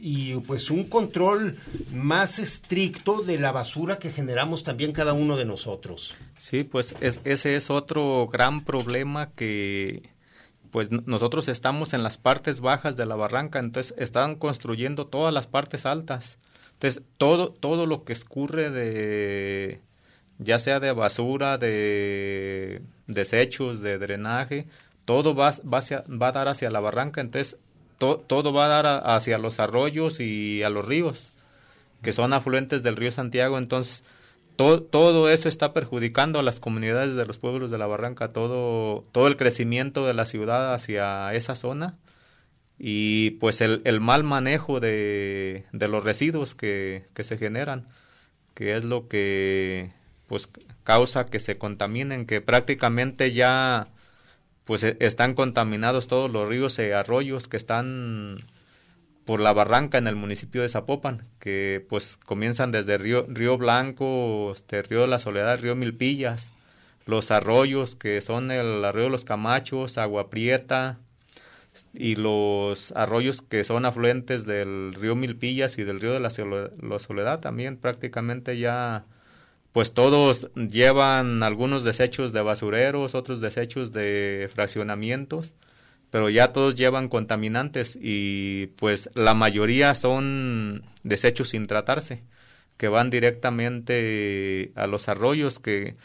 y 0.00 0.34
pues 0.46 0.70
un 0.70 0.84
control 0.84 1.58
más 1.92 2.38
estricto 2.38 3.20
de 3.20 3.38
la 3.38 3.52
basura 3.52 3.98
que 3.98 4.10
generamos 4.10 4.62
también 4.62 4.92
cada 4.92 5.12
uno 5.12 5.36
de 5.36 5.44
nosotros. 5.44 6.14
Sí, 6.38 6.64
pues 6.64 6.94
ese 7.00 7.56
es 7.56 7.68
otro 7.68 8.28
gran 8.28 8.64
problema 8.64 9.32
que 9.32 10.08
pues 10.70 10.90
nosotros 10.90 11.48
estamos 11.48 11.92
en 11.92 12.02
las 12.02 12.16
partes 12.16 12.60
bajas 12.60 12.96
de 12.96 13.04
la 13.04 13.16
barranca, 13.16 13.58
entonces 13.58 13.94
están 13.98 14.36
construyendo 14.36 15.06
todas 15.08 15.34
las 15.34 15.46
partes 15.46 15.84
altas. 15.84 16.38
Entonces, 16.76 17.02
todo, 17.18 17.50
todo 17.50 17.86
lo 17.86 18.04
que 18.04 18.12
escurre 18.12 18.70
de, 18.70 19.80
ya 20.38 20.58
sea 20.58 20.78
de 20.78 20.92
basura, 20.92 21.58
de 21.58 22.82
desechos, 23.06 23.80
de 23.80 23.98
drenaje, 23.98 24.66
todo 25.04 25.34
va, 25.34 25.50
va, 25.62 25.80
va 25.80 26.28
a 26.28 26.32
dar 26.32 26.48
hacia 26.48 26.70
la 26.70 26.80
barranca. 26.80 27.20
Entonces, 27.20 27.56
todo 27.98 28.52
va 28.52 28.66
a 28.66 28.82
dar 28.82 29.02
hacia 29.06 29.38
los 29.38 29.58
arroyos 29.58 30.20
y 30.20 30.62
a 30.62 30.70
los 30.70 30.86
ríos, 30.86 31.32
que 32.02 32.12
son 32.12 32.32
afluentes 32.34 32.82
del 32.82 32.96
río 32.96 33.10
Santiago, 33.10 33.56
entonces 33.56 34.04
todo, 34.56 35.28
eso 35.28 35.48
está 35.48 35.72
perjudicando 35.72 36.38
a 36.38 36.42
las 36.42 36.60
comunidades 36.60 37.14
de 37.14 37.26
los 37.26 37.38
pueblos 37.38 37.70
de 37.70 37.78
la 37.78 37.86
barranca, 37.86 38.28
todo, 38.28 39.04
todo 39.12 39.26
el 39.26 39.36
crecimiento 39.36 40.06
de 40.06 40.14
la 40.14 40.24
ciudad 40.24 40.72
hacia 40.72 41.32
esa 41.34 41.54
zona 41.54 41.94
y 42.78 43.30
pues 43.32 43.60
el, 43.60 44.00
mal 44.00 44.22
manejo 44.22 44.80
de, 44.80 45.64
de 45.72 45.88
los 45.88 46.04
residuos 46.04 46.54
que, 46.54 47.06
que, 47.14 47.24
se 47.24 47.38
generan, 47.38 47.88
que 48.54 48.76
es 48.76 48.84
lo 48.84 49.08
que 49.08 49.92
pues 50.26 50.48
causa 50.84 51.26
que 51.26 51.38
se 51.38 51.56
contaminen, 51.56 52.26
que 52.26 52.40
prácticamente 52.40 53.32
ya 53.32 53.88
pues 54.64 54.84
e, 54.84 54.96
están 55.00 55.34
contaminados 55.34 56.06
todos 56.08 56.30
los 56.30 56.48
ríos 56.48 56.78
y 56.78 56.90
arroyos 56.90 57.48
que 57.48 57.56
están 57.56 58.44
por 59.24 59.40
la 59.40 59.52
barranca 59.52 59.98
en 59.98 60.06
el 60.06 60.16
municipio 60.16 60.62
de 60.62 60.68
Zapopan, 60.68 61.26
que 61.40 61.84
pues 61.88 62.16
comienzan 62.18 62.72
desde 62.72 62.98
Río, 62.98 63.26
Río 63.28 63.56
Blanco, 63.58 64.52
este, 64.52 64.82
Río 64.82 65.00
de 65.00 65.08
la 65.08 65.18
Soledad, 65.18 65.60
Río 65.60 65.74
Milpillas, 65.74 66.52
los 67.06 67.30
arroyos 67.30 67.96
que 67.96 68.20
son 68.20 68.50
el 68.50 68.84
arroyo 68.84 69.06
de 69.06 69.10
los 69.10 69.24
Camachos, 69.24 69.98
Agua 69.98 70.28
Prieta 70.30 70.98
y 71.92 72.16
los 72.16 72.92
arroyos 72.92 73.42
que 73.42 73.64
son 73.64 73.84
afluentes 73.84 74.46
del 74.46 74.94
río 74.94 75.14
Milpillas 75.14 75.78
y 75.78 75.84
del 75.84 76.00
río 76.00 76.12
de 76.12 76.20
la 76.20 76.30
Soledad 76.30 77.40
también 77.40 77.76
prácticamente 77.76 78.58
ya 78.58 79.04
pues 79.72 79.92
todos 79.92 80.48
llevan 80.54 81.42
algunos 81.42 81.84
desechos 81.84 82.32
de 82.32 82.40
basureros, 82.40 83.14
otros 83.14 83.40
desechos 83.40 83.92
de 83.92 84.50
fraccionamientos 84.52 85.54
pero 86.10 86.30
ya 86.30 86.52
todos 86.52 86.74
llevan 86.74 87.08
contaminantes 87.08 87.98
y 88.00 88.68
pues 88.76 89.10
la 89.14 89.34
mayoría 89.34 89.94
son 89.94 90.82
desechos 91.02 91.50
sin 91.50 91.66
tratarse, 91.66 92.22
que 92.76 92.88
van 92.88 93.10
directamente 93.10 94.72
a 94.76 94.86
los 94.86 95.08
arroyos 95.08 95.58
que 95.58 95.96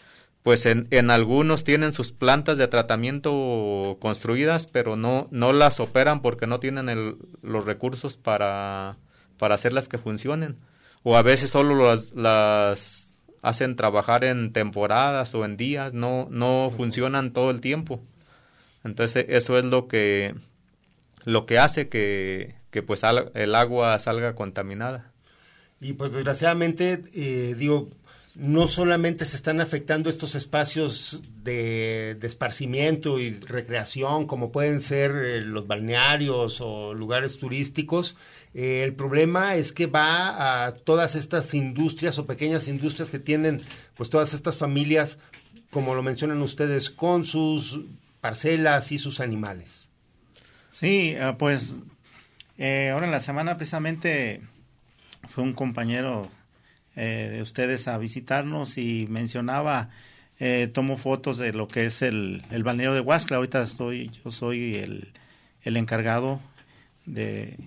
pues 0.44 0.66
en, 0.66 0.88
en 0.90 1.12
algunos 1.12 1.64
tienen 1.64 1.94
sus 1.94 2.12
plantas 2.12 2.58
de 2.58 2.68
tratamiento 2.68 3.98
construidas, 4.00 4.68
pero 4.68 4.96
no, 4.96 5.28
no 5.32 5.54
las 5.54 5.80
operan 5.80 6.22
porque 6.22 6.48
no 6.48 6.60
tienen 6.60 6.90
el, 6.90 7.18
los 7.44 7.66
recursos 7.66 8.18
para, 8.18 8.98
para 9.38 9.56
hacerlas 9.56 9.88
que 9.88 10.00
funcionen. 10.00 10.58
O 11.04 11.16
a 11.16 11.22
veces 11.22 11.52
solo 11.52 11.76
las, 11.76 12.14
las 12.14 13.10
hacen 13.42 13.76
trabajar 13.76 14.24
en 14.24 14.52
temporadas 14.52 15.34
o 15.36 15.46
en 15.46 15.58
días, 15.58 15.94
no, 15.94 16.28
no 16.32 16.72
funcionan 16.76 17.34
todo 17.34 17.52
el 17.52 17.62
tiempo. 17.62 18.02
Entonces 18.84 19.26
eso 19.30 19.60
es 19.60 19.66
lo 19.66 19.88
que, 19.88 20.34
lo 21.24 21.46
que 21.46 21.60
hace 21.60 21.88
que, 21.88 22.56
que 22.72 22.82
pues 22.82 23.02
el 23.34 23.56
agua 23.56 23.98
salga 24.00 24.34
contaminada. 24.34 25.12
Y 25.80 25.94
pues 25.94 26.14
desgraciadamente, 26.14 27.04
eh, 27.14 27.56
digo, 27.58 27.90
no 28.36 28.68
solamente 28.68 29.26
se 29.26 29.36
están 29.36 29.60
afectando 29.60 30.10
estos 30.10 30.36
espacios 30.36 31.22
de, 31.44 32.16
de 32.20 32.28
esparcimiento 32.28 33.20
y 33.20 33.32
recreación, 33.32 34.26
como 34.26 34.52
pueden 34.52 34.80
ser 34.80 35.12
eh, 35.12 35.42
los 35.42 35.68
balnearios 35.68 36.62
o 36.62 36.94
lugares 36.94 37.38
turísticos, 37.38 38.16
eh, 38.54 38.84
el 38.84 38.94
problema 38.94 39.56
es 39.56 39.72
que 39.72 39.88
va 39.88 40.66
a 40.66 40.76
todas 40.76 41.16
estas 41.16 41.54
industrias 41.54 42.18
o 42.18 42.26
pequeñas 42.26 42.68
industrias 42.68 43.10
que 43.10 43.20
tienen, 43.20 43.62
pues 43.96 44.10
todas 44.10 44.34
estas 44.34 44.58
familias, 44.58 45.20
como 45.70 45.94
lo 45.94 46.04
mencionan 46.04 46.42
ustedes, 46.42 46.90
con 46.90 47.26
sus 47.26 47.82
parcelas 48.22 48.92
y 48.92 48.98
sus 48.98 49.20
animales. 49.20 49.90
Sí, 50.72 51.16
ah, 51.16 51.36
pues 51.38 51.76
eh, 52.58 52.92
ahora 52.94 53.06
en 53.06 53.12
la 53.12 53.22
semana 53.22 53.58
precisamente 53.58 54.42
fue 55.30 55.44
un 55.44 55.54
compañero 55.54 56.30
eh, 56.96 57.30
de 57.32 57.42
ustedes 57.42 57.88
a 57.88 57.98
visitarnos 57.98 58.78
y 58.78 59.08
mencionaba, 59.10 59.90
eh, 60.40 60.70
tomó 60.74 60.98
fotos 60.98 61.38
de 61.38 61.54
lo 61.54 61.68
que 61.68 61.86
es 61.86 62.02
el, 62.02 62.44
el 62.52 62.64
balneario 62.64 62.94
de 62.94 63.02
Huascla. 63.02 63.38
Ahorita 63.38 63.64
estoy, 63.64 64.12
yo 64.24 64.32
soy 64.32 64.76
el, 64.76 65.14
el 65.64 65.78
encargado 65.78 66.42
de, 67.06 67.58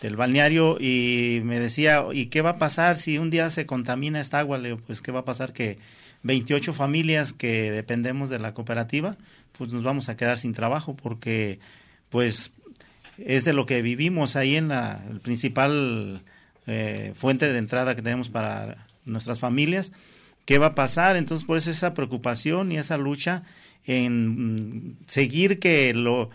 del 0.00 0.16
balneario 0.16 0.76
y 0.80 1.40
me 1.44 1.60
decía, 1.60 2.04
¿y 2.12 2.26
qué 2.26 2.42
va 2.42 2.50
a 2.50 2.58
pasar 2.58 2.98
si 2.98 3.18
un 3.18 3.30
día 3.30 3.50
se 3.50 3.66
contamina 3.66 4.20
esta 4.20 4.38
agua? 4.38 4.58
Le 4.58 4.76
pues, 4.76 5.00
¿qué 5.00 5.12
va 5.12 5.20
a 5.20 5.24
pasar? 5.24 5.52
Que 5.52 5.78
28 6.24 6.72
familias 6.72 7.32
que 7.32 7.70
dependemos 7.70 8.30
de 8.30 8.38
la 8.38 8.52
cooperativa, 8.52 9.16
pues 9.56 9.72
nos 9.72 9.82
vamos 9.82 10.08
a 10.08 10.16
quedar 10.16 10.38
sin 10.38 10.52
trabajo 10.52 10.94
porque 10.96 11.58
pues 12.10 12.52
es 13.18 13.44
de 13.44 13.52
lo 13.52 13.66
que 13.66 13.82
vivimos 13.82 14.36
ahí 14.36 14.56
en 14.56 14.68
la 14.68 15.00
principal 15.22 16.22
eh, 16.66 17.12
fuente 17.16 17.52
de 17.52 17.58
entrada 17.58 17.94
que 17.94 18.02
tenemos 18.02 18.28
para 18.28 18.86
nuestras 19.04 19.38
familias. 19.38 19.92
¿Qué 20.44 20.58
va 20.58 20.66
a 20.66 20.74
pasar? 20.74 21.16
Entonces, 21.16 21.46
por 21.46 21.56
eso 21.56 21.70
esa 21.70 21.94
preocupación 21.94 22.72
y 22.72 22.78
esa 22.78 22.98
lucha 22.98 23.42
en 23.86 24.88
mm, 24.88 24.96
seguir 25.06 25.58
que 25.58 25.94
lo, 25.94 26.30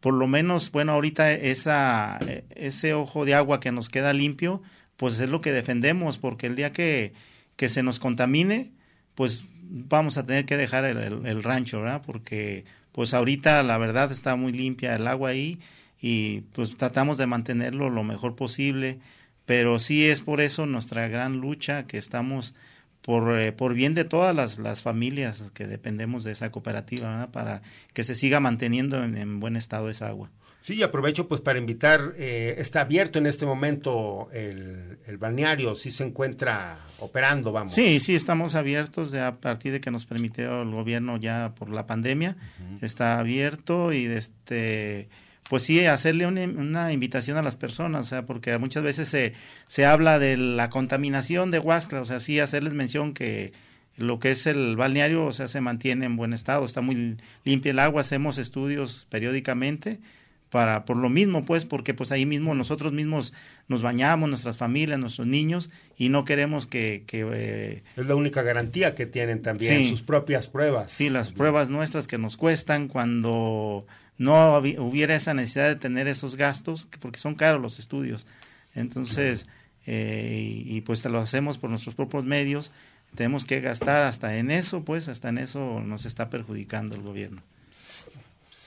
por 0.00 0.14
lo 0.14 0.26
menos, 0.26 0.70
bueno, 0.72 0.92
ahorita 0.92 1.32
esa, 1.32 2.18
ese 2.50 2.94
ojo 2.94 3.24
de 3.24 3.34
agua 3.34 3.60
que 3.60 3.72
nos 3.72 3.88
queda 3.88 4.12
limpio, 4.12 4.62
pues 4.96 5.18
es 5.20 5.28
lo 5.28 5.40
que 5.40 5.52
defendemos, 5.52 6.18
porque 6.18 6.46
el 6.46 6.56
día 6.56 6.72
que, 6.72 7.12
que 7.56 7.68
se 7.68 7.82
nos 7.82 8.00
contamine, 8.00 8.72
pues 9.14 9.44
vamos 9.72 10.18
a 10.18 10.26
tener 10.26 10.44
que 10.44 10.56
dejar 10.56 10.84
el, 10.84 11.42
rancho, 11.42 11.80
¿verdad? 11.80 12.02
Porque 12.04 12.64
pues 12.92 13.14
ahorita 13.14 13.62
la 13.62 13.78
verdad 13.78 14.12
está 14.12 14.36
muy 14.36 14.52
limpia 14.52 14.94
el 14.96 15.06
agua 15.06 15.30
ahí 15.30 15.60
y 16.00 16.42
pues 16.52 16.76
tratamos 16.76 17.16
de 17.18 17.26
mantenerlo 17.26 17.88
lo 17.88 18.04
mejor 18.04 18.34
posible, 18.36 18.98
pero 19.46 19.78
sí 19.78 20.08
es 20.08 20.20
por 20.20 20.40
eso 20.40 20.66
nuestra 20.66 21.08
gran 21.08 21.38
lucha 21.38 21.86
que 21.86 21.98
estamos 21.98 22.54
por, 23.00 23.38
eh, 23.38 23.52
por 23.52 23.74
bien 23.74 23.94
de 23.94 24.04
todas 24.04 24.34
las, 24.34 24.58
las, 24.58 24.82
familias 24.82 25.50
que 25.54 25.66
dependemos 25.66 26.22
de 26.24 26.32
esa 26.32 26.50
cooperativa, 26.50 27.08
¿verdad? 27.08 27.30
Para 27.30 27.62
que 27.92 28.04
se 28.04 28.14
siga 28.14 28.38
manteniendo 28.38 29.02
en 29.02 29.40
buen 29.40 29.56
estado 29.56 29.90
esa 29.90 30.08
agua. 30.08 30.30
Sí, 30.62 30.74
y 30.74 30.82
aprovecho 30.84 31.26
pues 31.26 31.40
para 31.40 31.58
invitar, 31.58 32.14
eh, 32.16 32.54
está 32.58 32.82
abierto 32.82 33.18
en 33.18 33.26
este 33.26 33.44
momento 33.44 34.28
el, 34.32 34.98
el, 35.06 35.18
balneario, 35.18 35.74
sí 35.74 35.90
se 35.90 36.04
encuentra 36.04 36.78
operando, 37.00 37.50
vamos. 37.50 37.74
Sí, 37.74 37.98
sí, 37.98 38.14
estamos 38.14 38.54
abiertos 38.54 39.10
de 39.10 39.20
a 39.20 39.40
partir 39.40 39.72
de 39.72 39.80
que 39.80 39.90
nos 39.90 40.06
permitió 40.06 40.62
el 40.62 40.70
gobierno 40.70 41.16
ya 41.16 41.52
por 41.56 41.68
la 41.68 41.86
pandemia, 41.86 42.36
está 42.80 43.18
abierto 43.18 43.92
y 43.92 44.04
este 44.06 45.08
pues 45.52 45.64
sí, 45.64 45.84
hacerle 45.84 46.26
una, 46.26 46.44
una, 46.44 46.94
invitación 46.94 47.36
a 47.36 47.42
las 47.42 47.56
personas, 47.56 48.06
o 48.06 48.08
sea, 48.08 48.24
porque 48.24 48.56
muchas 48.56 48.82
veces 48.82 49.10
se, 49.10 49.34
se 49.66 49.84
habla 49.84 50.18
de 50.18 50.38
la 50.38 50.70
contaminación 50.70 51.50
de 51.50 51.58
Huascla, 51.58 52.00
o 52.00 52.06
sea, 52.06 52.20
sí 52.20 52.40
hacerles 52.40 52.72
mención 52.72 53.12
que 53.12 53.52
lo 53.98 54.18
que 54.18 54.30
es 54.30 54.46
el 54.46 54.76
balneario, 54.76 55.26
o 55.26 55.32
sea, 55.34 55.48
se 55.48 55.60
mantiene 55.60 56.06
en 56.06 56.16
buen 56.16 56.32
estado, 56.32 56.64
está 56.64 56.80
muy 56.80 57.18
limpia 57.44 57.72
el 57.72 57.80
agua, 57.80 58.00
hacemos 58.00 58.38
estudios 58.38 59.06
periódicamente, 59.10 60.00
para 60.48 60.86
por 60.86 60.96
lo 60.96 61.10
mismo 61.10 61.44
pues 61.44 61.66
porque 61.66 61.92
pues 61.92 62.12
ahí 62.12 62.24
mismo 62.24 62.54
nosotros 62.54 62.94
mismos 62.94 63.34
nos 63.68 63.80
bañamos 63.80 64.28
nuestras 64.28 64.58
familias 64.58 64.98
nuestros 64.98 65.26
niños 65.26 65.70
y 65.96 66.10
no 66.10 66.26
queremos 66.26 66.66
que, 66.66 67.04
que 67.06 67.26
eh, 67.32 67.82
es 67.96 68.06
la 68.06 68.14
única 68.14 68.42
garantía 68.42 68.94
que 68.94 69.04
tienen 69.06 69.40
también 69.40 69.86
sus 69.86 70.02
propias 70.02 70.48
pruebas. 70.48 70.92
Sí 70.92 71.10
las 71.10 71.30
pruebas 71.30 71.68
nuestras 71.68 72.06
que 72.06 72.16
nos 72.16 72.38
cuestan 72.38 72.88
cuando 72.88 73.86
no 74.22 74.56
hubiera 74.58 75.16
esa 75.16 75.34
necesidad 75.34 75.68
de 75.68 75.76
tener 75.76 76.06
esos 76.06 76.36
gastos 76.36 76.88
porque 77.00 77.18
son 77.18 77.34
caros 77.34 77.60
los 77.60 77.78
estudios. 77.78 78.26
Entonces 78.74 79.46
eh, 79.86 80.62
y, 80.64 80.80
pues 80.82 81.04
lo 81.04 81.18
hacemos 81.18 81.58
por 81.58 81.68
nuestros 81.68 81.94
propios 81.96 82.24
medios 82.24 82.70
tenemos 83.16 83.44
que 83.44 83.60
gastar 83.60 84.02
hasta 84.02 84.36
en 84.36 84.50
eso 84.50 84.84
pues 84.84 85.08
hasta 85.08 85.28
en 85.28 85.38
eso 85.38 85.80
nos 85.80 86.06
está 86.06 86.30
perjudicando 86.30 86.94
el 86.94 87.02
gobierno 87.02 87.42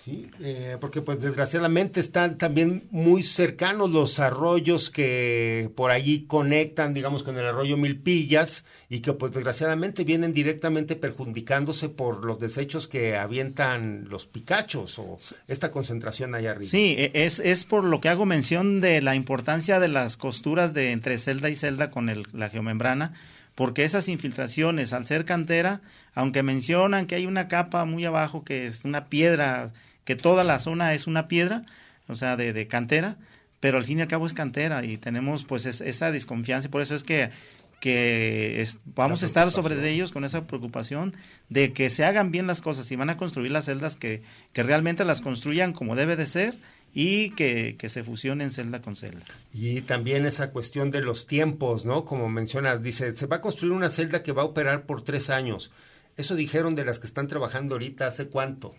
Sí, 0.06 0.30
eh, 0.39 0.78
porque 0.80 1.01
pues 1.01 1.20
desgraciadamente 1.20 1.99
están 1.99 2.38
también 2.38 2.84
muy 2.91 3.24
cercanos 3.24 3.89
los 3.89 4.20
arroyos 4.20 4.91
que 4.91 5.72
por 5.74 5.89
allí 5.89 6.26
conectan, 6.28 6.93
digamos, 6.93 7.24
con 7.24 7.39
el 7.39 7.45
arroyo 7.47 7.76
Milpillas 7.76 8.66
y 8.88 8.99
que 8.99 9.14
pues 9.14 9.32
desgraciadamente 9.32 10.03
vienen 10.03 10.32
directamente 10.32 10.95
perjudicándose 10.95 11.89
por 11.89 12.24
los 12.24 12.39
desechos 12.39 12.88
que 12.88 13.18
avientan 13.18 14.08
los 14.08 14.28
picachos 14.28 14.99
o 14.99 15.18
esta 15.47 15.72
concentración 15.72 16.36
allá 16.36 16.51
arriba. 16.51 16.70
Sí, 16.70 16.93
e, 16.99 17.10
es, 17.16 17.39
es 17.39 17.64
por 17.64 17.84
lo 17.84 17.99
que 17.99 18.10
hago 18.10 18.28
mención 18.28 18.82
de 18.82 19.01
la 19.01 19.16
importancia 19.16 19.80
de 19.80 19.88
las 19.88 20.18
costuras 20.18 20.76
de 20.76 20.91
entre 20.91 21.18
celda 21.18 21.49
y 21.49 21.56
celda 21.56 21.89
con 21.89 22.10
el, 22.10 22.28
la 22.32 22.51
geomembrana, 22.51 23.14
porque 23.56 23.86
esas 23.86 24.08
infiltraciones, 24.08 24.93
al 24.93 25.08
ser 25.08 25.26
cantera, 25.26 25.82
aunque 26.14 26.43
mencionan 26.43 27.08
que 27.08 27.16
hay 27.16 27.26
una 27.26 27.47
capa 27.47 27.86
muy 27.86 28.06
abajo 28.06 28.43
que 28.43 28.68
es 28.68 28.86
una 28.86 29.06
piedra 29.06 29.74
que 30.06 30.16
toda 30.16 30.43
la 30.43 30.60
zona 30.60 30.93
es 30.93 31.08
una 31.08 31.28
piedra, 31.28 31.66
o 32.08 32.16
sea, 32.16 32.38
de, 32.38 32.53
de 32.53 32.68
cantera, 32.68 33.18
pero 33.60 33.78
al 33.78 33.84
fin 33.84 33.99
y 33.99 34.01
al 34.03 34.08
cabo 34.08 34.26
es 34.26 34.34
cantera 34.34 34.86
y 34.86 34.97
tenemos 34.97 35.43
pues 35.43 35.66
esa 35.66 36.12
desconfianza 36.12 36.68
y 36.68 36.72
por 36.72 36.82
eso 36.82 36.95
es 36.95 37.03
que 37.03 37.32
que 37.80 38.68
vamos 38.95 39.22
a 39.22 39.26
estar 39.28 39.51
sobre 39.51 39.76
de 39.76 39.91
ellos 39.91 40.12
con 40.12 40.24
esa 40.24 40.47
preocupación 40.47 41.14
de 41.49 41.74
que 41.74 41.89
se 41.89 42.03
hagan 42.03 42.32
bien 42.32 42.47
las 42.47 42.62
cosas 42.62 42.89
y 42.91 42.95
van 42.95 43.10
a 43.10 43.18
construir 43.18 43.51
las 43.51 43.66
celdas 43.66 43.95
que, 43.95 44.24
que 44.53 44.64
realmente 44.64 45.06
las 45.06 45.22
construyan 45.22 45.74
como 45.74 45.95
debe 45.95 46.16
de 46.16 46.26
ser 46.26 46.58
y 46.95 47.32
que, 47.32 47.76
que 47.78 47.89
se 47.89 48.03
fusionen 48.03 48.51
celda 48.51 48.82
con 48.82 48.95
celda. 48.95 49.26
Y 49.53 49.82
también 49.82 50.26
esa 50.26 50.51
cuestión 50.51 50.91
de 50.91 51.01
los 51.01 51.28
tiempos, 51.28 51.86
¿no? 51.86 52.06
Como 52.06 52.30
mencionas, 52.30 52.82
dice, 52.82 53.16
se 53.16 53.28
va 53.28 53.36
a 53.36 53.41
construir 53.41 53.74
una 53.74 53.89
celda 53.89 54.24
que 54.24 54.32
va 54.32 54.43
a 54.43 54.45
operar 54.45 54.86
por 54.86 55.03
tres 55.03 55.30
años. 55.30 55.72
Eso 56.16 56.36
dijeron 56.36 56.74
de 56.74 56.86
las 56.86 56.99
que 56.99 57.08
están 57.08 57.28
trabajando 57.28 57.76
ahorita, 57.76 58.08
¿hace 58.08 58.30
cuánto? 58.30 58.74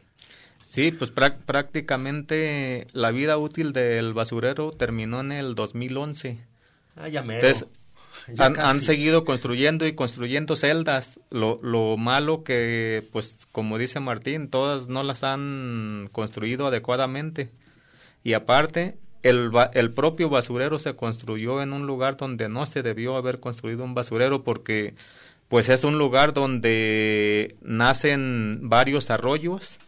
Sí, 0.63 0.91
pues 0.91 1.11
prácticamente 1.11 2.87
la 2.93 3.11
vida 3.11 3.39
útil 3.39 3.73
del 3.73 4.13
basurero 4.15 4.73
terminó 4.73 5.21
en 5.21 5.33
el 5.33 5.55
2011. 5.55 6.39
Ah, 6.97 7.09
ya 7.09 7.23
me 7.23 7.37
Entonces, 7.37 7.67
han, 8.39 8.59
han, 8.59 8.81
seguido 8.81 9.25
construyendo 9.25 9.87
y 9.87 9.95
construyendo 9.95 10.57
celdas. 10.57 11.21
Lo, 11.31 11.59
lo 11.63 11.97
malo 11.97 12.43
que, 12.43 13.09
pues, 13.13 13.47
como 13.53 13.79
dice 13.79 14.01
Martín, 14.01 14.49
todas 14.49 14.89
no 14.89 15.03
las 15.03 15.23
han 15.23 16.09
construido 16.13 16.67
adecuadamente. 16.67 17.51
Y 18.25 18.33
aparte, 18.33 18.99
el, 19.23 19.51
el 19.73 19.93
propio 19.93 20.29
basurero 20.29 20.79
se 20.79 20.97
construyó 20.97 21.63
en 21.63 21.73
un 21.73 21.87
lugar 21.87 22.17
donde 22.17 22.49
no 22.49 22.67
se 22.67 22.83
debió 22.83 23.17
haber 23.17 23.41
construido 23.41 23.85
un 23.85 23.95
basurero 23.95 24.43
porque, 24.43 24.95
pues, 25.49 25.69
es 25.69 25.85
un 25.85 25.97
lugar 25.97 26.35
donde 26.35 27.57
nacen 27.63 28.61
varios 28.63 29.11
arroyos 29.11 29.79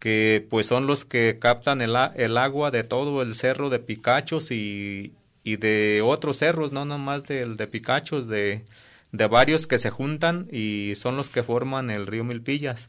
que 0.00 0.44
pues 0.50 0.66
son 0.66 0.86
los 0.88 1.04
que 1.04 1.38
captan 1.38 1.82
el, 1.82 1.94
el 2.16 2.36
agua 2.38 2.72
de 2.72 2.82
todo 2.82 3.22
el 3.22 3.36
cerro 3.36 3.70
de 3.70 3.78
Picachos 3.78 4.50
y, 4.50 5.12
y 5.44 5.56
de 5.56 6.02
otros 6.02 6.38
cerros, 6.38 6.72
no 6.72 6.84
nomás 6.84 7.24
del 7.24 7.56
de 7.56 7.66
Picachos, 7.68 8.26
de, 8.26 8.64
de 9.12 9.26
varios 9.28 9.66
que 9.66 9.78
se 9.78 9.90
juntan 9.90 10.48
y 10.50 10.94
son 10.96 11.16
los 11.16 11.30
que 11.30 11.42
forman 11.42 11.90
el 11.90 12.06
río 12.06 12.24
Milpillas. 12.24 12.88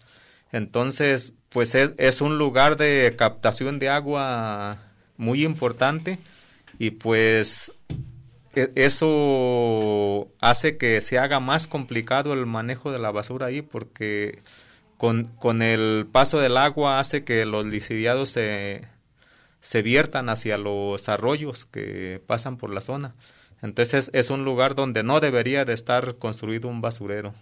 Entonces, 0.54 1.34
pues 1.50 1.76
es, 1.76 1.94
es 1.98 2.22
un 2.22 2.38
lugar 2.38 2.78
de 2.78 3.14
captación 3.18 3.78
de 3.78 3.90
agua 3.90 4.80
muy 5.18 5.44
importante 5.44 6.18
y 6.80 6.92
pues 6.92 7.74
e, 8.56 8.72
eso 8.76 10.30
hace 10.40 10.78
que 10.78 11.02
se 11.02 11.18
haga 11.18 11.40
más 11.40 11.68
complicado 11.68 12.34
el 12.34 12.46
manejo 12.46 12.92
de 12.92 13.00
la 13.00 13.12
basura 13.12 13.48
ahí 13.48 13.62
porque 13.62 14.40
con, 15.02 15.24
con 15.40 15.64
el 15.64 16.06
paso 16.12 16.38
del 16.38 16.58
agua 16.58 17.00
hace 17.00 17.24
que 17.24 17.44
los 17.48 17.66
lisidiados 17.66 18.30
se, 18.30 18.88
se 19.60 19.82
viertan 19.82 20.30
hacia 20.30 20.60
los 20.60 21.10
arroyos 21.10 21.66
que 21.66 22.22
pasan 22.28 22.58
por 22.58 22.70
la 22.70 22.82
zona. 22.82 23.16
Entonces 23.64 24.12
es 24.14 24.30
un 24.30 24.46
lugar 24.46 24.76
donde 24.76 25.02
no 25.02 25.20
debería 25.20 25.66
de 25.66 25.74
estar 25.74 26.18
construido 26.18 26.70
un 26.70 26.82
basurero. 26.82 27.34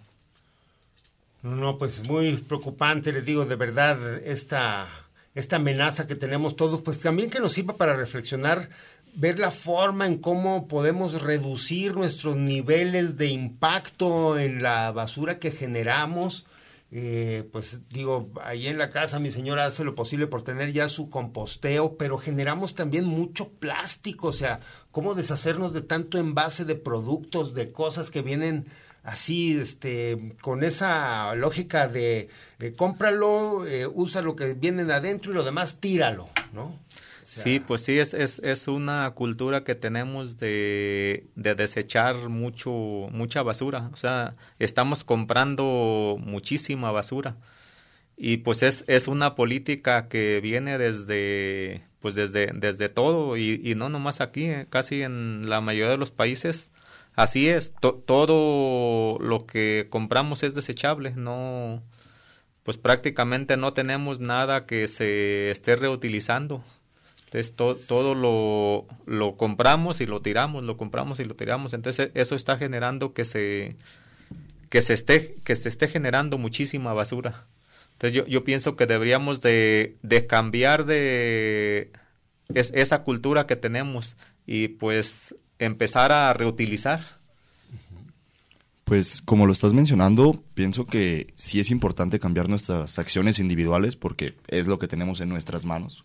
No, 1.43 1.53
no, 1.53 1.77
pues 1.77 2.07
muy 2.07 2.37
preocupante, 2.37 3.11
les 3.11 3.25
digo, 3.25 3.43
de 3.43 3.57
verdad, 3.57 3.97
esta, 4.23 4.87
esta 5.35 5.57
amenaza 5.57 6.07
que 6.07 6.15
tenemos 6.15 6.55
todos, 6.55 6.81
pues 6.81 6.99
también 6.99 7.29
que 7.29 7.41
nos 7.41 7.51
sirva 7.51 7.75
para 7.75 7.93
reflexionar, 7.93 8.69
ver 9.15 9.37
la 9.37 9.51
forma 9.51 10.07
en 10.07 10.19
cómo 10.19 10.69
podemos 10.69 11.21
reducir 11.21 11.97
nuestros 11.97 12.37
niveles 12.37 13.17
de 13.17 13.27
impacto 13.27 14.39
en 14.39 14.63
la 14.63 14.93
basura 14.93 15.39
que 15.39 15.51
generamos, 15.51 16.45
eh, 16.91 17.47
pues 17.51 17.81
digo, 17.89 18.31
ahí 18.41 18.65
en 18.65 18.79
la 18.79 18.89
casa 18.89 19.19
mi 19.19 19.31
señora 19.31 19.65
hace 19.65 19.83
lo 19.83 19.93
posible 19.93 20.25
por 20.25 20.41
tener 20.41 20.71
ya 20.71 20.89
su 20.89 21.09
composteo, 21.09 21.97
pero 21.97 22.17
generamos 22.17 22.73
también 22.73 23.05
mucho 23.05 23.49
plástico, 23.49 24.27
o 24.29 24.33
sea, 24.33 24.61
cómo 24.91 25.13
deshacernos 25.13 25.71
de 25.73 25.81
tanto 25.81 26.17
envase 26.17 26.65
de 26.65 26.75
productos, 26.75 27.53
de 27.53 27.71
cosas 27.71 28.09
que 28.09 28.23
vienen 28.23 28.65
así, 29.03 29.57
este, 29.59 30.35
con 30.41 30.63
esa 30.63 31.33
lógica 31.35 31.87
de, 31.87 32.29
cómpralo, 32.75 33.65
eh, 33.65 33.87
usa 33.87 34.21
lo 34.21 34.35
que 34.35 34.53
viene 34.53 34.85
de 34.85 34.93
adentro 34.93 35.31
y 35.31 35.35
lo 35.35 35.43
demás 35.43 35.77
tíralo, 35.79 36.29
¿no? 36.53 36.77
sí, 37.29 37.59
pues 37.59 37.81
sí, 37.81 37.99
es, 37.99 38.13
es, 38.13 38.39
es 38.39 38.67
una 38.67 39.09
cultura 39.11 39.63
que 39.63 39.75
tenemos 39.75 40.37
de, 40.37 41.27
de, 41.35 41.55
desechar 41.55 42.29
mucho, 42.29 42.71
mucha 42.71 43.43
basura. 43.43 43.89
O 43.93 43.95
sea, 43.95 44.35
estamos 44.57 45.03
comprando 45.03 46.17
muchísima 46.19 46.91
basura. 46.91 47.37
Y 48.17 48.37
pues 48.37 48.63
es, 48.63 48.83
es 48.87 49.07
una 49.07 49.35
política 49.35 50.09
que 50.09 50.41
viene 50.41 50.77
desde, 50.77 51.83
pues 51.99 52.15
desde, 52.15 52.47
desde 52.53 52.89
todo, 52.89 53.37
y, 53.37 53.61
y 53.63 53.75
no 53.75 53.89
nomás 53.89 54.21
aquí, 54.21 54.45
eh, 54.45 54.67
casi 54.69 55.03
en 55.03 55.49
la 55.49 55.61
mayoría 55.61 55.91
de 55.91 55.97
los 55.97 56.11
países. 56.11 56.71
Así 57.19 57.49
es, 57.49 57.73
todo 57.81 59.17
lo 59.19 59.45
que 59.45 59.87
compramos 59.89 60.41
es 60.43 60.55
desechable, 60.55 61.11
no, 61.17 61.83
pues 62.63 62.77
prácticamente 62.77 63.57
no 63.57 63.73
tenemos 63.73 64.21
nada 64.21 64.65
que 64.65 64.87
se 64.87 65.51
esté 65.51 65.75
reutilizando. 65.75 66.63
Entonces 67.25 67.53
todo 67.57 68.15
lo, 68.15 68.87
lo 69.05 69.35
compramos 69.35 69.99
y 69.99 70.05
lo 70.05 70.21
tiramos, 70.21 70.63
lo 70.63 70.77
compramos 70.77 71.19
y 71.19 71.25
lo 71.25 71.35
tiramos. 71.35 71.73
Entonces 71.73 72.09
eso 72.13 72.35
está 72.35 72.57
generando 72.57 73.13
que 73.13 73.25
se 73.25 73.75
que 74.69 74.79
se 74.79 74.93
esté 74.93 75.35
que 75.43 75.57
se 75.57 75.67
esté 75.67 75.89
generando 75.89 76.37
muchísima 76.37 76.93
basura. 76.93 77.47
Entonces 77.95 78.13
yo, 78.13 78.25
yo 78.27 78.45
pienso 78.45 78.77
que 78.77 78.85
deberíamos 78.85 79.41
de, 79.41 79.97
de 80.03 80.25
cambiar 80.25 80.85
de 80.85 81.91
esa 82.53 83.03
cultura 83.03 83.45
que 83.45 83.57
tenemos 83.57 84.15
y 84.45 84.69
pues 84.69 85.35
empezar 85.59 86.11
a 86.11 86.33
reutilizar. 86.33 87.19
Pues 88.85 89.21
como 89.23 89.45
lo 89.45 89.51
estás 89.51 89.73
mencionando, 89.73 90.43
pienso 90.55 90.87
que 90.87 91.33
sí 91.35 91.59
es 91.59 91.69
importante 91.69 92.19
cambiar 92.19 92.49
nuestras 92.49 92.97
acciones 92.97 93.39
individuales 93.39 93.95
porque 93.95 94.35
es 94.47 94.65
lo 94.65 94.79
que 94.79 94.87
tenemos 94.87 95.21
en 95.21 95.29
nuestras 95.29 95.63
manos. 95.63 96.03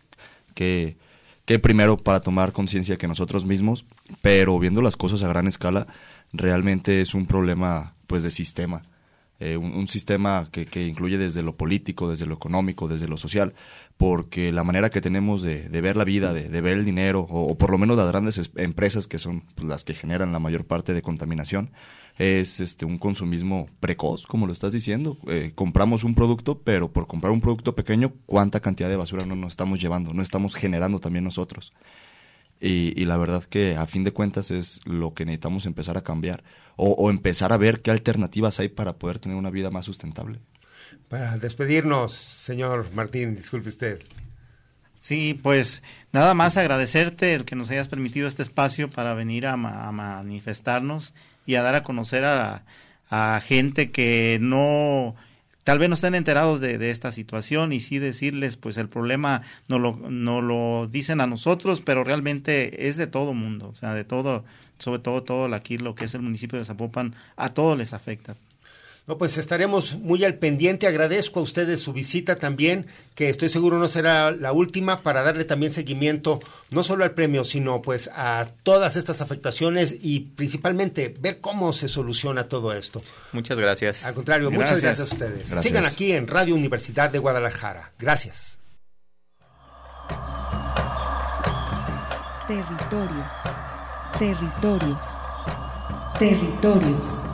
Que 0.54 0.98
que 1.44 1.58
primero 1.58 1.96
para 1.96 2.20
tomar 2.20 2.52
conciencia 2.52 2.96
que 2.96 3.08
nosotros 3.08 3.44
mismos, 3.44 3.84
pero 4.22 4.58
viendo 4.58 4.82
las 4.82 4.96
cosas 4.96 5.22
a 5.22 5.28
gran 5.28 5.46
escala, 5.46 5.86
realmente 6.32 7.00
es 7.00 7.14
un 7.14 7.26
problema 7.26 7.94
pues 8.06 8.22
de 8.22 8.30
sistema. 8.30 8.82
Eh, 9.40 9.56
un, 9.56 9.88
sistema 9.88 10.48
que, 10.52 10.64
que, 10.64 10.86
incluye 10.86 11.18
desde 11.18 11.42
lo 11.42 11.56
político, 11.56 12.08
desde 12.08 12.24
lo 12.24 12.34
económico, 12.34 12.86
desde 12.88 13.08
lo 13.08 13.18
social, 13.18 13.52
porque 13.96 14.52
la 14.52 14.64
manera 14.64 14.90
que 14.90 15.00
tenemos 15.00 15.42
de, 15.42 15.68
ver 15.68 15.96
la 15.96 16.04
vida, 16.04 16.32
de, 16.32 16.48
de 16.48 16.60
ver 16.60 16.78
el 16.78 16.84
dinero, 16.84 17.26
o, 17.28 17.56
por 17.56 17.70
lo 17.70 17.78
menos 17.78 17.96
las 17.96 18.08
grandes 18.08 18.50
empresas 18.56 19.06
que 19.06 19.18
son 19.18 19.44
pues, 19.54 19.68
las 19.68 19.84
que 19.84 19.94
generan 19.94 20.32
la 20.32 20.38
mayor 20.38 20.64
parte 20.64 20.92
de 20.92 21.02
contaminación, 21.02 21.70
es 22.18 22.60
este 22.60 22.84
un 22.84 22.98
consumismo 22.98 23.68
precoz, 23.80 24.26
como 24.26 24.46
lo 24.46 24.52
estás 24.52 24.72
diciendo. 24.72 25.18
Eh, 25.28 25.52
compramos 25.54 26.04
un 26.04 26.14
producto, 26.14 26.60
pero 26.60 26.92
por 26.92 27.06
comprar 27.06 27.32
un 27.32 27.40
producto 27.40 27.74
pequeño, 27.74 28.12
¿cuánta 28.26 28.60
cantidad 28.60 28.88
de 28.88 28.96
basura 28.96 29.26
no 29.26 29.36
nos 29.36 29.52
estamos 29.52 29.80
llevando? 29.80 30.12
No 30.14 30.22
estamos 30.22 30.54
generando 30.54 31.00
también 31.00 31.24
nosotros. 31.24 31.72
Y, 32.60 33.04
la 33.04 33.18
verdad 33.18 33.44
que 33.44 33.76
a 33.76 33.86
fin 33.86 34.04
de 34.04 34.12
cuentas 34.12 34.50
es 34.50 34.80
lo 34.86 35.12
que 35.12 35.26
necesitamos 35.26 35.66
empezar 35.66 35.98
a 35.98 36.02
cambiar 36.02 36.44
o, 36.76 37.10
empezar 37.10 37.52
a 37.52 37.58
ver 37.58 37.82
qué 37.82 37.90
alternativas 37.90 38.58
hay 38.58 38.68
para 38.68 38.96
poder 38.96 39.20
tener 39.20 39.36
una 39.36 39.50
vida 39.50 39.70
más 39.70 39.84
sustentable. 39.84 40.40
Para 41.08 41.36
despedirnos, 41.36 42.12
señor 42.12 42.92
Martín, 42.94 43.36
disculpe 43.36 43.68
usted. 43.68 44.00
Sí, 44.98 45.38
pues 45.42 45.82
nada 46.12 46.32
más 46.32 46.56
agradecerte 46.56 47.34
el 47.34 47.44
que 47.44 47.56
nos 47.56 47.70
hayas 47.70 47.88
permitido 47.88 48.26
este 48.26 48.42
espacio 48.42 48.88
para 48.88 49.12
venir 49.12 49.46
a, 49.46 49.56
ma 49.56 49.86
a 49.86 49.92
manifestarnos 49.92 51.12
y 51.44 51.56
a 51.56 51.62
dar 51.62 51.74
a 51.74 51.82
conocer 51.82 52.24
a, 52.24 52.64
a 53.10 53.40
gente 53.44 53.90
que 53.90 54.38
no 54.40 55.14
tal 55.62 55.78
vez 55.78 55.88
no 55.88 55.94
estén 55.94 56.14
enterados 56.14 56.60
de, 56.60 56.78
de, 56.78 56.90
esta 56.90 57.12
situación 57.12 57.72
y 57.72 57.80
sí 57.80 57.98
decirles, 57.98 58.56
pues 58.56 58.76
el 58.76 58.88
problema 58.88 59.42
no 59.68 59.78
lo, 59.78 59.96
no 59.96 60.42
lo 60.42 60.86
dicen 60.86 61.20
a 61.20 61.26
nosotros, 61.26 61.80
pero 61.80 62.04
realmente 62.04 62.88
es 62.88 62.96
de 62.96 63.06
todo 63.06 63.34
mundo, 63.34 63.68
o 63.68 63.74
sea, 63.74 63.94
de 63.94 64.04
todo, 64.04 64.44
sobre 64.78 65.00
todo 65.00 65.22
todo 65.22 65.54
aquí 65.54 65.78
lo 65.78 65.94
que 65.94 66.04
es 66.04 66.14
el 66.14 66.22
municipio 66.22 66.58
de 66.58 66.64
Zapopan, 66.64 67.14
a 67.36 67.50
todos 67.50 67.76
les 67.76 67.94
afecta. 67.94 68.36
No, 69.06 69.18
pues 69.18 69.36
estaremos 69.36 69.96
muy 69.96 70.24
al 70.24 70.36
pendiente. 70.36 70.86
Agradezco 70.86 71.40
a 71.40 71.42
ustedes 71.42 71.80
su 71.80 71.92
visita 71.92 72.36
también, 72.36 72.86
que 73.14 73.28
estoy 73.28 73.50
seguro 73.50 73.78
no 73.78 73.86
será 73.86 74.30
la 74.30 74.52
última, 74.52 75.02
para 75.02 75.22
darle 75.22 75.44
también 75.44 75.72
seguimiento 75.72 76.40
no 76.70 76.82
solo 76.82 77.04
al 77.04 77.12
premio, 77.12 77.44
sino 77.44 77.82
pues 77.82 78.08
a 78.14 78.48
todas 78.62 78.96
estas 78.96 79.20
afectaciones 79.20 79.94
y 80.00 80.20
principalmente 80.20 81.14
ver 81.20 81.40
cómo 81.42 81.74
se 81.74 81.88
soluciona 81.88 82.48
todo 82.48 82.72
esto. 82.72 83.02
Muchas 83.32 83.58
gracias. 83.58 84.06
Al 84.06 84.14
contrario, 84.14 84.48
gracias. 84.48 84.70
muchas 84.70 84.82
gracias 84.82 85.10
a 85.10 85.14
ustedes. 85.14 85.50
Gracias. 85.50 85.62
Sigan 85.62 85.84
aquí 85.84 86.12
en 86.12 86.26
Radio 86.26 86.54
Universidad 86.54 87.10
de 87.10 87.18
Guadalajara. 87.18 87.92
Gracias. 87.98 88.58
Territorios. 92.48 93.32
Territorios. 94.18 95.06
Territorios. 96.18 97.33